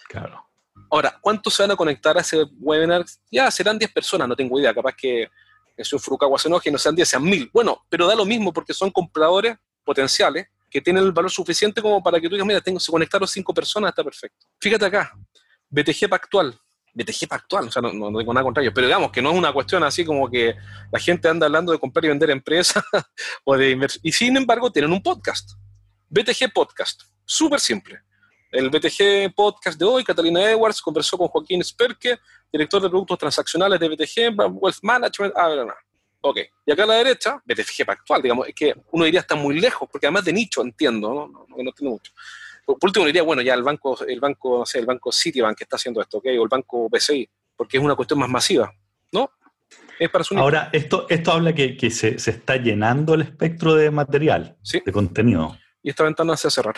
Claro. 0.07 0.45
Ahora, 0.89 1.17
¿cuántos 1.19 1.53
se 1.53 1.63
van 1.63 1.71
a 1.71 1.75
conectar 1.75 2.17
a 2.17 2.21
ese 2.21 2.43
webinar? 2.59 3.03
Ya, 3.31 3.49
serán 3.49 3.77
10 3.77 3.91
personas, 3.91 4.27
no 4.27 4.35
tengo 4.35 4.59
idea. 4.59 4.73
Capaz 4.73 4.93
que 4.95 5.29
es 5.75 5.91
un 5.91 5.99
Furukawa 5.99 6.37
se 6.39 6.47
enoje 6.47 6.69
y 6.69 6.71
no 6.71 6.77
sean 6.77 6.95
10, 6.95 7.09
sean 7.09 7.23
1000. 7.23 7.49
Bueno, 7.51 7.85
pero 7.89 8.07
da 8.07 8.15
lo 8.15 8.25
mismo 8.25 8.53
porque 8.53 8.73
son 8.73 8.91
compradores 8.91 9.57
potenciales 9.83 10.47
que 10.69 10.81
tienen 10.81 11.03
el 11.03 11.11
valor 11.11 11.31
suficiente 11.31 11.81
como 11.81 12.01
para 12.03 12.19
que 12.19 12.27
tú 12.27 12.35
digas, 12.35 12.47
mira, 12.47 12.61
tengo, 12.61 12.79
se 12.79 12.91
conectaron 12.91 13.27
5 13.27 13.53
personas, 13.53 13.89
está 13.89 14.03
perfecto. 14.03 14.45
Fíjate 14.59 14.85
acá, 14.85 15.13
BTG 15.69 16.09
Pactual, 16.09 16.59
BTG 16.95 17.27
actual, 17.29 17.67
o 17.67 17.71
sea, 17.71 17.81
no, 17.81 17.91
no, 17.91 18.17
tengo 18.17 18.33
nada 18.33 18.43
contra 18.43 18.63
ellos, 18.63 18.73
pero 18.73 18.87
digamos 18.87 19.11
que 19.11 19.21
no 19.21 19.31
es 19.31 19.37
una 19.37 19.51
cuestión 19.51 19.83
así 19.83 20.05
como 20.05 20.29
que 20.31 20.55
la 20.91 20.99
gente 20.99 21.27
anda 21.27 21.45
hablando 21.45 21.73
de 21.73 21.77
comprar 21.77 22.05
y 22.05 22.07
vender 22.07 22.29
empresas 22.29 22.81
o 23.43 23.57
de 23.57 23.71
inversión. 23.71 24.01
Y 24.03 24.13
sin 24.13 24.37
embargo, 24.37 24.71
tienen 24.71 24.93
un 24.93 25.03
podcast, 25.03 25.51
BTG 26.09 26.53
Podcast, 26.53 27.03
súper 27.25 27.59
simple. 27.59 27.99
El 28.49 28.69
BTG 28.69 29.35
podcast 29.35 29.77
de 29.77 29.83
hoy, 29.83 30.05
Catalina 30.05 30.49
Edwards 30.49 30.81
conversó 30.81 31.17
con 31.17 31.27
Joaquín 31.27 31.61
Sperke, 31.61 32.17
director 32.49 32.81
de 32.81 32.89
productos 32.89 33.17
transaccionales 33.17 33.77
de 33.77 33.89
BTG, 33.89 34.53
Wealth 34.53 34.79
Management. 34.81 35.33
Ah, 35.35 35.65
no. 35.67 35.73
Ok, 36.21 36.39
y 36.65 36.71
acá 36.71 36.83
a 36.83 36.87
la 36.87 36.93
derecha, 36.95 37.41
BTG 37.45 37.87
actual, 37.87 38.21
digamos, 38.21 38.47
es 38.47 38.55
que 38.55 38.73
uno 38.91 39.03
diría 39.03 39.19
está 39.19 39.35
muy 39.35 39.59
lejos, 39.59 39.87
porque 39.91 40.07
además 40.07 40.23
de 40.23 40.33
nicho 40.33 40.61
entiendo, 40.61 41.13
¿no? 41.13 41.27
No, 41.27 41.45
no, 41.47 41.63
no 41.63 41.71
tiene 41.71 41.91
mucho. 41.91 42.13
Por, 42.65 42.77
último, 42.81 43.05
diría, 43.05 43.23
bueno, 43.23 43.41
ya 43.41 43.53
el 43.53 43.63
banco, 43.63 43.97
el 44.05 44.19
banco, 44.19 44.59
no 44.59 44.65
sé, 44.65 44.79
el 44.79 44.85
banco 44.85 45.11
Citibank 45.11 45.57
que 45.57 45.63
está 45.65 45.75
haciendo 45.75 46.01
esto, 46.01 46.17
¿ok? 46.17 46.25
O 46.39 46.43
el 46.43 46.49
banco 46.49 46.89
BCI, 46.89 47.29
porque 47.55 47.77
es 47.77 47.83
una 47.83 47.95
cuestión 47.95 48.19
más 48.19 48.29
masiva, 48.29 48.73
¿no? 49.11 49.29
Es 49.99 50.09
para 50.09 50.23
su 50.23 50.37
Ahora, 50.37 50.69
esto, 50.73 51.05
esto 51.09 51.31
habla 51.31 51.53
que, 51.53 51.77
que 51.77 51.89
se, 51.89 52.19
se, 52.19 52.31
está 52.31 52.57
llenando 52.57 53.13
el 53.13 53.21
espectro 53.21 53.75
de 53.75 53.91
material, 53.91 54.57
¿Sí? 54.61 54.81
de 54.85 54.91
contenido. 54.91 55.57
Y 55.81 55.89
esta 55.89 56.03
ventana 56.03 56.35
se 56.35 56.47
va 56.47 56.49
a 56.49 56.51
cerrar. 56.51 56.75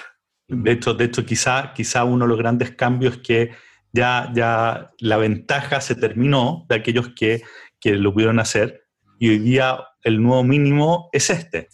De 0.48 0.72
hecho, 0.72 0.94
de 0.94 1.06
hecho 1.06 1.26
quizá, 1.26 1.74
quizá 1.74 2.04
uno 2.04 2.26
de 2.26 2.30
los 2.30 2.38
grandes 2.38 2.72
cambios 2.72 3.16
es 3.16 3.22
que 3.22 3.52
ya, 3.92 4.32
ya 4.34 4.92
la 5.00 5.18
ventaja 5.18 5.82
se 5.82 5.96
terminó 5.96 6.66
de 6.70 6.76
aquellos 6.76 7.10
que, 7.16 7.42
que 7.80 7.96
lo 7.96 8.14
pudieron 8.14 8.40
hacer 8.40 8.88
y 9.20 9.30
hoy 9.30 9.40
día 9.40 9.80
el 10.04 10.22
nuevo 10.22 10.44
mínimo 10.44 11.10
es 11.12 11.30
este. 11.30 11.70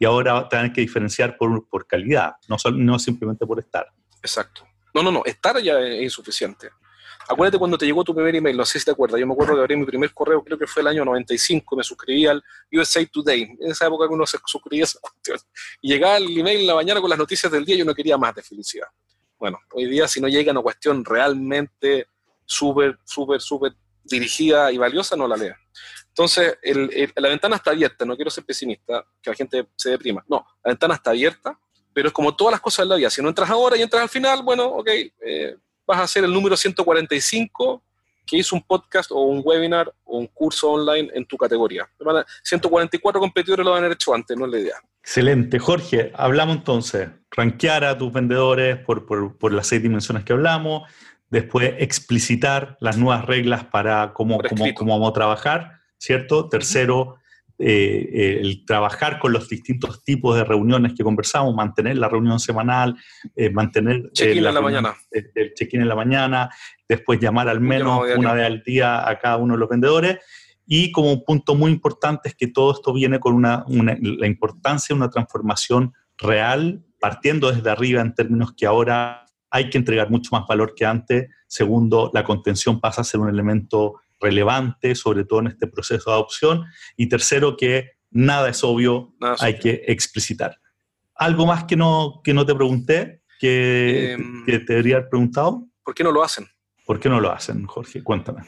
Y 0.00 0.06
ahora 0.06 0.48
tener 0.48 0.72
que 0.72 0.80
diferenciar 0.80 1.36
por, 1.36 1.68
por 1.68 1.86
calidad, 1.86 2.32
no, 2.48 2.56
no 2.72 2.98
simplemente 2.98 3.46
por 3.46 3.60
estar. 3.60 3.86
Exacto. 4.22 4.66
No, 4.92 5.02
no, 5.02 5.12
no, 5.12 5.22
estar 5.24 5.62
ya 5.62 5.78
es 5.78 6.02
insuficiente. 6.02 6.70
Acuérdate 7.28 7.58
cuando 7.58 7.78
te 7.78 7.86
llegó 7.86 8.02
tu 8.02 8.12
primer 8.12 8.34
email, 8.34 8.56
no 8.56 8.64
sé 8.64 8.80
si 8.80 8.86
te 8.86 8.90
acuerdas, 8.90 9.20
yo 9.20 9.26
me 9.26 9.34
acuerdo 9.34 9.54
que 9.54 9.60
abrí 9.60 9.76
mi 9.76 9.84
primer 9.84 10.12
correo, 10.12 10.42
creo 10.42 10.58
que 10.58 10.66
fue 10.66 10.82
el 10.82 10.88
año 10.88 11.04
95, 11.04 11.76
me 11.76 11.84
suscribí 11.84 12.26
al 12.26 12.42
USA 12.72 13.06
Today, 13.06 13.42
en 13.60 13.70
esa 13.70 13.86
época 13.86 14.08
uno 14.10 14.26
se 14.26 14.38
suscribía 14.44 14.82
esa 14.82 14.98
cuestión, 15.02 15.38
y 15.80 15.92
llegaba 15.92 16.16
el 16.16 16.36
email 16.36 16.62
en 16.62 16.66
la 16.66 16.74
mañana 16.74 17.00
con 17.00 17.08
las 17.08 17.18
noticias 17.18 17.52
del 17.52 17.64
día 17.64 17.76
yo 17.76 17.84
no 17.84 17.94
quería 17.94 18.18
más 18.18 18.34
de 18.34 18.42
felicidad. 18.42 18.88
Bueno, 19.38 19.60
hoy 19.72 19.86
día 19.86 20.08
si 20.08 20.20
no 20.20 20.26
llega 20.26 20.50
una 20.50 20.60
cuestión 20.60 21.04
realmente 21.04 22.08
súper, 22.44 22.98
súper, 23.04 23.40
súper 23.40 23.74
dirigida 24.10 24.70
y 24.72 24.76
valiosa, 24.76 25.16
no 25.16 25.26
la 25.26 25.36
lea. 25.36 25.56
Entonces, 26.08 26.58
la 27.16 27.28
ventana 27.28 27.56
está 27.56 27.70
abierta, 27.70 28.04
no 28.04 28.16
quiero 28.16 28.30
ser 28.30 28.44
pesimista, 28.44 29.06
que 29.22 29.30
la 29.30 29.36
gente 29.36 29.68
se 29.76 29.90
deprima. 29.90 30.24
No, 30.28 30.44
la 30.62 30.70
ventana 30.70 30.94
está 30.94 31.10
abierta, 31.10 31.58
pero 31.94 32.08
es 32.08 32.12
como 32.12 32.34
todas 32.34 32.52
las 32.52 32.60
cosas 32.60 32.84
de 32.84 32.90
la 32.90 32.96
vida. 32.96 33.10
Si 33.10 33.22
no 33.22 33.28
entras 33.28 33.48
ahora 33.48 33.76
y 33.76 33.82
entras 33.82 34.02
al 34.02 34.08
final, 34.08 34.42
bueno, 34.42 34.66
ok, 34.66 34.88
eh, 34.88 35.56
vas 35.86 36.00
a 36.00 36.06
ser 36.06 36.24
el 36.24 36.32
número 36.32 36.56
145 36.56 37.82
que 38.26 38.36
hizo 38.36 38.54
un 38.54 38.62
podcast 38.62 39.10
o 39.12 39.20
un 39.22 39.40
webinar 39.44 39.92
o 40.04 40.18
un 40.18 40.26
curso 40.26 40.70
online 40.70 41.10
en 41.14 41.24
tu 41.24 41.36
categoría. 41.36 41.88
144 42.42 43.20
competidores 43.20 43.64
lo 43.64 43.74
haber 43.74 43.92
hecho 43.92 44.14
antes, 44.14 44.36
no 44.36 44.46
es 44.46 44.52
la 44.52 44.58
idea. 44.58 44.76
Excelente. 45.02 45.58
Jorge, 45.58 46.12
hablamos 46.14 46.56
entonces, 46.56 47.08
rankear 47.30 47.84
a 47.84 47.96
tus 47.96 48.12
vendedores 48.12 48.78
por, 48.78 49.06
por, 49.06 49.36
por 49.38 49.52
las 49.52 49.66
seis 49.66 49.82
dimensiones 49.82 50.24
que 50.24 50.32
hablamos, 50.32 50.88
después 51.30 51.74
explicitar 51.78 52.76
las 52.80 52.98
nuevas 52.98 53.24
reglas 53.24 53.64
para 53.64 54.12
cómo, 54.12 54.38
cómo, 54.48 54.74
cómo 54.74 54.92
vamos 54.94 55.10
a 55.10 55.14
trabajar, 55.14 55.72
¿cierto? 55.96 56.48
Tercero, 56.48 57.16
eh, 57.62 58.38
el 58.40 58.64
trabajar 58.64 59.18
con 59.18 59.32
los 59.32 59.48
distintos 59.48 60.02
tipos 60.02 60.34
de 60.34 60.44
reuniones 60.44 60.94
que 60.96 61.04
conversamos, 61.04 61.54
mantener 61.54 61.98
la 61.98 62.08
reunión 62.08 62.40
semanal, 62.40 62.96
eh, 63.36 63.50
mantener 63.50 64.10
check-in 64.12 64.44
eh, 64.44 64.48
en 64.48 64.54
la 64.54 64.60
mañana. 64.60 64.94
El, 65.10 65.30
el 65.34 65.54
check-in 65.54 65.82
en 65.82 65.88
la 65.88 65.94
mañana, 65.94 66.50
después 66.88 67.20
llamar 67.20 67.48
al 67.48 67.60
menos 67.60 68.02
una 68.16 68.32
vez 68.32 68.46
al 68.46 68.62
día 68.62 69.08
a 69.08 69.18
cada 69.18 69.36
uno 69.36 69.54
de 69.54 69.60
los 69.60 69.68
vendedores. 69.68 70.18
Y 70.66 70.90
como 70.90 71.12
un 71.12 71.24
punto 71.24 71.54
muy 71.54 71.70
importante 71.70 72.28
es 72.28 72.34
que 72.34 72.46
todo 72.46 72.72
esto 72.72 72.92
viene 72.92 73.20
con 73.20 73.34
una, 73.34 73.64
una, 73.66 73.96
la 74.00 74.26
importancia 74.26 74.94
de 74.94 75.02
una 75.02 75.10
transformación 75.10 75.92
real, 76.16 76.82
partiendo 76.98 77.52
desde 77.52 77.68
arriba 77.70 78.00
en 78.00 78.14
términos 78.14 78.54
que 78.56 78.66
ahora 78.66 79.26
hay 79.50 79.70
que 79.70 79.78
entregar 79.78 80.10
mucho 80.10 80.30
más 80.32 80.46
valor 80.46 80.74
que 80.74 80.86
antes. 80.86 81.28
Segundo, 81.46 82.10
la 82.14 82.24
contención 82.24 82.80
pasa 82.80 83.00
a 83.00 83.04
ser 83.04 83.20
un 83.20 83.28
elemento 83.28 84.00
relevante, 84.20 84.94
sobre 84.94 85.24
todo 85.24 85.40
en 85.40 85.48
este 85.48 85.66
proceso 85.66 86.10
de 86.10 86.16
adopción. 86.16 86.64
Y 86.96 87.08
tercero, 87.08 87.56
que 87.56 87.92
nada 88.10 88.48
es 88.48 88.62
obvio, 88.62 89.14
nada 89.20 89.34
es 89.34 89.42
hay 89.42 89.52
obvio. 89.54 89.62
que 89.62 89.82
explicitar. 89.88 90.60
¿Algo 91.14 91.46
más 91.46 91.64
que 91.64 91.76
no, 91.76 92.20
que 92.22 92.32
no 92.32 92.46
te 92.46 92.54
pregunté, 92.54 93.22
que, 93.38 94.14
eh, 94.14 94.18
que 94.46 94.58
te 94.60 94.72
debería 94.74 94.96
haber 94.96 95.10
preguntado? 95.10 95.66
¿Por 95.82 95.94
qué 95.94 96.04
no 96.04 96.12
lo 96.12 96.22
hacen? 96.22 96.46
¿Por 96.86 97.00
qué 97.00 97.08
no 97.08 97.20
lo 97.20 97.30
hacen, 97.30 97.66
Jorge? 97.66 98.02
Cuéntame. 98.02 98.42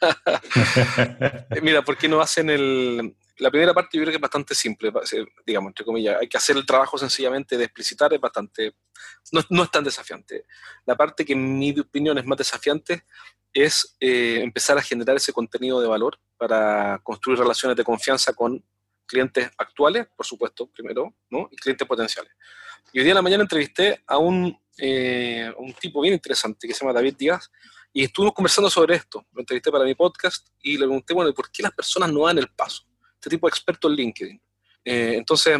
Mira, 1.62 1.82
¿por 1.82 1.96
qué 1.96 2.08
no 2.08 2.20
hacen 2.20 2.50
el... 2.50 3.16
La 3.38 3.50
primera 3.50 3.74
parte 3.74 3.96
yo 3.96 4.02
creo 4.02 4.12
que 4.12 4.16
es 4.16 4.20
bastante 4.20 4.54
simple, 4.54 4.92
digamos, 5.44 5.70
entre 5.70 5.84
comillas. 5.84 6.18
Hay 6.20 6.28
que 6.28 6.36
hacer 6.36 6.56
el 6.56 6.64
trabajo 6.64 6.96
sencillamente 6.96 7.56
de 7.56 7.64
explicitar, 7.64 8.12
es 8.12 8.20
bastante... 8.20 8.74
No, 9.32 9.42
no 9.50 9.64
es 9.64 9.70
tan 9.70 9.84
desafiante. 9.84 10.44
La 10.86 10.96
parte 10.96 11.24
que 11.24 11.34
en 11.34 11.58
mi 11.58 11.78
opinión 11.78 12.16
es 12.18 12.24
más 12.24 12.38
desafiante 12.38 13.04
es 13.52 13.96
eh, 14.00 14.40
empezar 14.42 14.76
a 14.78 14.82
generar 14.82 15.16
ese 15.16 15.32
contenido 15.32 15.80
de 15.80 15.88
valor 15.88 16.18
para 16.36 17.00
construir 17.02 17.38
relaciones 17.38 17.76
de 17.76 17.84
confianza 17.84 18.32
con 18.32 18.62
clientes 19.06 19.50
actuales, 19.56 20.06
por 20.14 20.26
supuesto, 20.26 20.66
primero, 20.66 21.14
¿no? 21.30 21.48
y 21.50 21.56
clientes 21.56 21.86
potenciales. 21.86 22.32
Y 22.92 22.98
hoy 22.98 23.04
día 23.04 23.12
en 23.12 23.16
la 23.16 23.22
mañana 23.22 23.42
entrevisté 23.42 24.02
a 24.06 24.18
un, 24.18 24.58
eh, 24.78 25.52
un 25.58 25.72
tipo 25.74 26.00
bien 26.00 26.14
interesante 26.14 26.66
que 26.66 26.74
se 26.74 26.80
llama 26.80 26.92
David 26.92 27.16
Díaz, 27.16 27.50
y 27.96 28.04
estuvimos 28.04 28.34
conversando 28.34 28.68
sobre 28.68 28.94
esto. 28.94 29.24
Lo 29.32 29.40
entrevisté 29.40 29.72
para 29.72 29.82
mi 29.82 29.94
podcast 29.94 30.48
y 30.60 30.72
le 30.72 30.84
pregunté, 30.84 31.14
bueno, 31.14 31.32
¿por 31.32 31.50
qué 31.50 31.62
las 31.62 31.72
personas 31.72 32.12
no 32.12 32.26
dan 32.26 32.36
el 32.36 32.48
paso? 32.48 32.82
Este 33.26 33.34
tipo 33.34 33.48
de 33.48 33.50
experto 33.50 33.88
en 33.88 33.94
LinkedIn. 33.96 34.40
Eh, 34.84 35.14
entonces, 35.16 35.58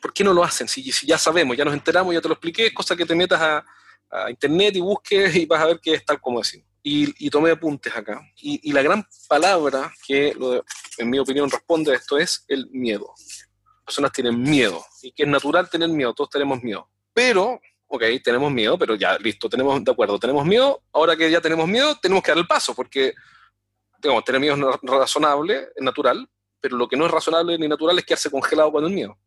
¿por 0.00 0.14
qué 0.14 0.24
no 0.24 0.32
lo 0.32 0.42
hacen? 0.42 0.66
Si, 0.66 0.90
si, 0.90 1.06
ya 1.06 1.18
sabemos, 1.18 1.54
ya 1.54 1.64
nos 1.66 1.74
enteramos, 1.74 2.14
ya 2.14 2.22
te 2.22 2.28
lo 2.28 2.32
expliqué, 2.32 2.72
cosa 2.72 2.96
que 2.96 3.04
te 3.04 3.14
metas 3.14 3.38
a, 3.38 3.66
a 4.10 4.30
internet 4.30 4.76
y 4.76 4.80
busques 4.80 5.36
y 5.36 5.44
vas 5.44 5.60
a 5.60 5.66
ver 5.66 5.78
que 5.78 5.92
es 5.92 6.04
tal 6.06 6.18
como 6.22 6.38
decimos 6.38 6.72
y, 6.82 7.26
y 7.26 7.28
tomé 7.28 7.50
apuntes 7.50 7.94
acá. 7.94 8.20
Y, 8.36 8.70
y, 8.70 8.72
la 8.72 8.80
gran 8.80 9.06
palabra 9.28 9.92
que, 10.06 10.34
lo 10.38 10.52
de, 10.52 10.62
en 10.96 11.10
mi 11.10 11.18
opinión, 11.18 11.50
responde 11.50 11.92
a 11.92 11.96
esto 11.96 12.16
es 12.16 12.46
el 12.48 12.68
miedo. 12.70 13.12
Las 13.16 13.84
personas 13.84 14.12
tienen 14.12 14.40
miedo 14.40 14.82
y 15.02 15.12
que 15.12 15.24
es 15.24 15.28
natural 15.28 15.68
tener 15.68 15.90
miedo, 15.90 16.14
todos 16.14 16.30
tenemos 16.30 16.62
miedo. 16.62 16.88
Pero, 17.12 17.60
ok, 17.86 18.02
tenemos 18.24 18.50
miedo, 18.50 18.78
pero 18.78 18.94
ya, 18.94 19.18
listo, 19.18 19.50
tenemos, 19.50 19.84
de 19.84 19.92
acuerdo, 19.92 20.18
tenemos 20.18 20.44
miedo. 20.44 20.82
Ahora 20.92 21.14
que 21.14 21.30
ya 21.30 21.42
tenemos 21.42 21.68
miedo, 21.68 21.94
tenemos 22.00 22.22
que 22.24 22.30
dar 22.30 22.38
el 22.38 22.46
paso 22.46 22.74
porque, 22.74 23.12
digamos, 23.98 24.24
tener 24.24 24.40
miedo 24.40 24.56
es 24.56 24.78
razonable, 24.82 25.68
es 25.76 25.82
natural, 25.82 26.28
pero 26.62 26.78
lo 26.78 26.88
que 26.88 26.96
no 26.96 27.04
es 27.04 27.12
razonable 27.12 27.58
ni 27.58 27.68
natural 27.68 27.98
es 27.98 28.06
quedarse 28.06 28.30
congelado 28.30 28.72
con 28.72 28.84
el 28.84 28.90
miedo. 28.90 29.18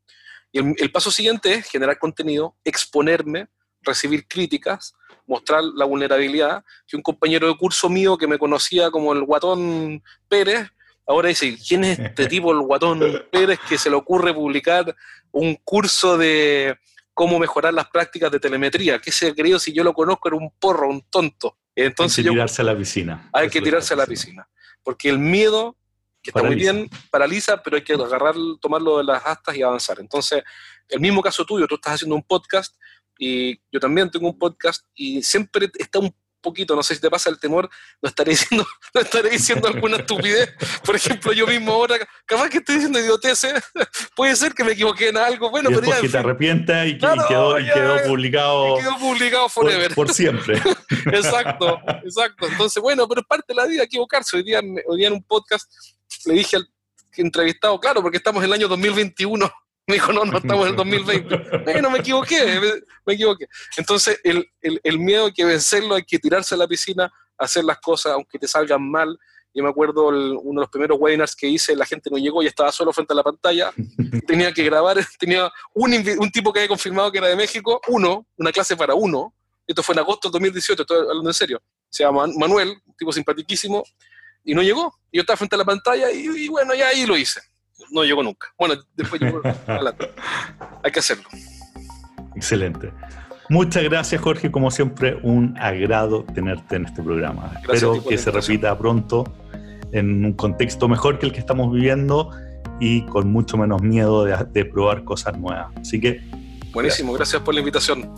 Y 0.51 0.59
el, 0.59 0.73
el 0.77 0.91
paso 0.91 1.11
siguiente 1.11 1.53
es 1.53 1.69
generar 1.69 1.99
contenido, 1.99 2.55
exponerme, 2.63 3.49
recibir 3.83 4.27
críticas, 4.27 4.95
mostrar 5.27 5.63
la 5.63 5.85
vulnerabilidad, 5.85 6.63
que 6.87 6.95
un 6.95 7.03
compañero 7.03 7.47
de 7.47 7.57
curso 7.57 7.89
mío 7.89 8.17
que 8.17 8.27
me 8.27 8.39
conocía 8.39 8.89
como 8.89 9.13
el 9.13 9.23
guatón 9.23 10.01
Pérez, 10.27 10.69
ahora 11.05 11.29
dice, 11.29 11.57
¿quién 11.67 11.83
es 11.83 11.99
este 11.99 12.27
tipo, 12.27 12.51
el 12.51 12.61
guatón 12.61 13.01
Pérez, 13.31 13.59
que 13.67 13.77
se 13.77 13.89
le 13.89 13.95
ocurre 13.95 14.33
publicar 14.33 14.95
un 15.31 15.55
curso 15.63 16.17
de 16.17 16.77
cómo 17.13 17.39
mejorar 17.39 17.73
las 17.73 17.89
prácticas 17.89 18.31
de 18.31 18.39
telemetría? 18.39 18.99
¿Qué 18.99 19.11
se 19.11 19.27
ha 19.27 19.33
creído 19.33 19.59
si 19.59 19.73
yo 19.73 19.83
lo 19.83 19.93
conozco? 19.93 20.27
Era 20.27 20.37
un 20.37 20.51
porro, 20.59 20.89
un 20.89 21.03
tonto. 21.09 21.57
Entonces 21.75 22.19
hay 22.19 22.23
que 22.23 22.27
yo, 22.27 22.33
tirarse 22.33 22.61
a 22.61 22.65
la 22.65 22.77
piscina. 22.77 23.29
Hay 23.33 23.49
que 23.49 23.61
tirarse 23.61 23.93
a 23.93 23.97
la 23.97 24.05
piscina. 24.05 24.47
Porque 24.83 25.09
el 25.09 25.19
miedo, 25.19 25.75
que 26.25 26.31
está 26.31 26.41
paraliza. 26.41 26.73
muy 26.73 26.81
bien, 26.81 26.89
paraliza, 27.11 27.61
pero 27.61 27.77
hay 27.77 27.83
que 27.83 27.93
agarrar, 27.93 28.33
tomarlo 28.59 28.97
de 28.97 29.03
las 29.03 29.23
astas 29.23 29.55
y 29.55 29.61
avanzar. 29.61 29.99
Entonces, 29.99 30.43
el 30.89 30.99
mismo 30.99 31.21
caso 31.21 31.45
tuyo, 31.45 31.67
tú 31.67 31.75
estás 31.75 31.93
haciendo 31.93 32.15
un 32.15 32.23
podcast 32.23 32.75
y 33.19 33.55
yo 33.71 33.79
también 33.79 34.09
tengo 34.09 34.27
un 34.27 34.37
podcast 34.37 34.83
y 34.95 35.21
siempre 35.21 35.69
está 35.77 35.99
un 35.99 36.13
poquito, 36.41 36.75
no 36.75 36.83
sé 36.83 36.95
si 36.95 37.01
te 37.01 37.09
pasa 37.09 37.29
el 37.29 37.39
temor, 37.39 37.69
no 38.01 38.09
estaré 38.09 38.31
diciendo, 38.31 38.67
no 38.93 39.01
estaré 39.01 39.29
diciendo 39.29 39.67
alguna 39.67 39.97
estupidez. 39.97 40.53
Por 40.83 40.95
ejemplo, 40.95 41.31
yo 41.31 41.45
mismo 41.45 41.73
ahora, 41.73 41.97
capaz 42.25 42.49
que 42.49 42.57
estoy 42.57 42.75
diciendo 42.75 42.99
idioteces, 42.99 43.53
puede 44.15 44.35
ser 44.35 44.53
que 44.53 44.63
me 44.63 44.71
equivoqué 44.71 45.09
en 45.09 45.17
algo. 45.17 45.51
Bueno, 45.51 45.69
y 45.69 45.75
pero 45.75 45.87
ya, 45.87 46.01
que 46.01 46.09
te 46.09 46.17
arrepientas 46.17 46.87
y, 46.87 46.97
claro, 46.97 47.23
y, 47.23 47.27
quedó, 47.27 47.59
y 47.59 47.65
quedó 47.65 48.03
publicado. 48.07 48.79
Y 48.79 48.81
quedó 48.81 48.97
publicado 48.97 49.49
forever. 49.49 49.93
Por, 49.93 50.07
por 50.07 50.15
siempre. 50.15 50.57
exacto, 51.11 51.79
exacto. 52.03 52.47
Entonces, 52.47 52.81
bueno, 52.81 53.07
pero 53.07 53.21
es 53.21 53.27
parte 53.27 53.45
de 53.47 53.55
la 53.55 53.65
vida 53.67 53.83
equivocarse. 53.83 54.37
Hoy 54.37 54.43
día, 54.43 54.59
hoy 54.87 54.97
día 54.97 55.07
en 55.07 55.13
un 55.13 55.23
podcast 55.23 55.71
le 56.25 56.33
dije 56.33 56.57
al 56.57 56.69
entrevistado, 57.17 57.79
claro, 57.79 58.01
porque 58.01 58.17
estamos 58.17 58.43
en 58.43 58.47
el 58.47 58.53
año 58.53 58.67
2021 58.67 59.51
me 59.87 59.95
dijo, 59.95 60.11
no, 60.11 60.25
no 60.25 60.37
estamos 60.37 60.65
en 60.65 60.71
el 60.71 60.75
2020. 60.75 61.35
Bueno, 61.65 61.91
me 61.91 61.99
equivoqué, 61.99 62.59
me, 62.59 62.71
me 63.05 63.13
equivoqué. 63.13 63.47
Entonces, 63.77 64.19
el, 64.23 64.47
el, 64.61 64.79
el, 64.83 64.99
miedo 64.99 65.27
hay 65.27 65.33
que 65.33 65.45
vencerlo, 65.45 65.95
hay 65.95 66.03
que 66.03 66.17
tirarse 66.17 66.55
a 66.55 66.57
la 66.57 66.67
piscina, 66.67 67.11
hacer 67.37 67.63
las 67.63 67.79
cosas 67.79 68.13
aunque 68.13 68.39
te 68.39 68.47
salgan 68.47 68.89
mal. 68.89 69.17
Yo 69.53 69.63
me 69.63 69.69
acuerdo 69.69 70.09
el, 70.09 70.37
uno 70.41 70.61
de 70.61 70.63
los 70.63 70.69
primeros 70.69 70.97
webinars 70.99 71.35
que 71.35 71.47
hice, 71.47 71.75
la 71.75 71.85
gente 71.85 72.09
no 72.09 72.17
llegó 72.17 72.41
y 72.43 72.47
estaba 72.47 72.71
solo 72.71 72.91
frente 72.91 73.13
a 73.13 73.15
la 73.15 73.23
pantalla. 73.23 73.71
Tenía 74.27 74.51
que 74.51 74.63
grabar, 74.63 74.97
tenía 75.19 75.51
un, 75.73 75.93
un 75.93 76.31
tipo 76.31 76.51
que 76.51 76.59
había 76.59 76.69
confirmado 76.69 77.11
que 77.11 77.19
era 77.19 77.27
de 77.27 77.35
México, 77.35 77.79
uno, 77.87 78.25
una 78.37 78.51
clase 78.51 78.75
para 78.75 78.95
uno. 78.95 79.33
Esto 79.67 79.83
fue 79.83 79.93
en 79.93 79.99
agosto 79.99 80.29
del 80.29 80.33
2018, 80.33 80.81
estoy 80.81 80.99
hablando 80.99 81.29
en 81.29 81.33
serio. 81.33 81.61
Se 81.89 82.03
llama 82.03 82.27
Manuel, 82.37 82.69
un 82.85 82.95
tipo 82.95 83.11
simpaticísimo, 83.11 83.83
y 84.45 84.53
no 84.53 84.61
llegó. 84.61 84.93
Yo 85.11 85.21
estaba 85.21 85.35
frente 85.35 85.55
a 85.55 85.57
la 85.57 85.65
pantalla 85.65 86.11
y, 86.11 86.27
y 86.27 86.47
bueno, 86.47 86.73
ya 86.73 86.87
ahí 86.87 87.05
lo 87.05 87.17
hice 87.17 87.41
no 87.91 88.03
llegó 88.03 88.23
nunca. 88.23 88.47
Bueno, 88.57 88.75
después 88.95 89.21
llegó. 89.21 89.41
Hay 90.83 90.91
que 90.91 90.99
hacerlo. 90.99 91.25
Excelente. 92.35 92.91
Muchas 93.49 93.83
gracias, 93.83 94.21
Jorge. 94.21 94.51
Como 94.51 94.71
siempre, 94.71 95.17
un 95.21 95.55
agrado 95.59 96.25
tenerte 96.33 96.77
en 96.77 96.85
este 96.85 97.01
programa. 97.01 97.51
Espero 97.61 98.03
que 98.03 98.17
se 98.17 98.31
repita 98.31 98.77
pronto 98.77 99.23
en 99.91 100.25
un 100.25 100.33
contexto 100.33 100.87
mejor 100.87 101.19
que 101.19 101.27
el 101.27 101.31
que 101.31 101.39
estamos 101.39 101.71
viviendo 101.71 102.31
y 102.79 103.05
con 103.05 103.31
mucho 103.31 103.57
menos 103.57 103.81
miedo 103.81 104.25
de, 104.25 104.65
probar 104.65 105.03
cosas 105.03 105.37
nuevas. 105.37 105.67
Así 105.79 105.99
que. 106.01 106.21
Buenísimo, 106.73 107.13
gracias 107.13 107.41
por 107.41 107.53
la 107.53 107.61
invitación. 107.61 108.11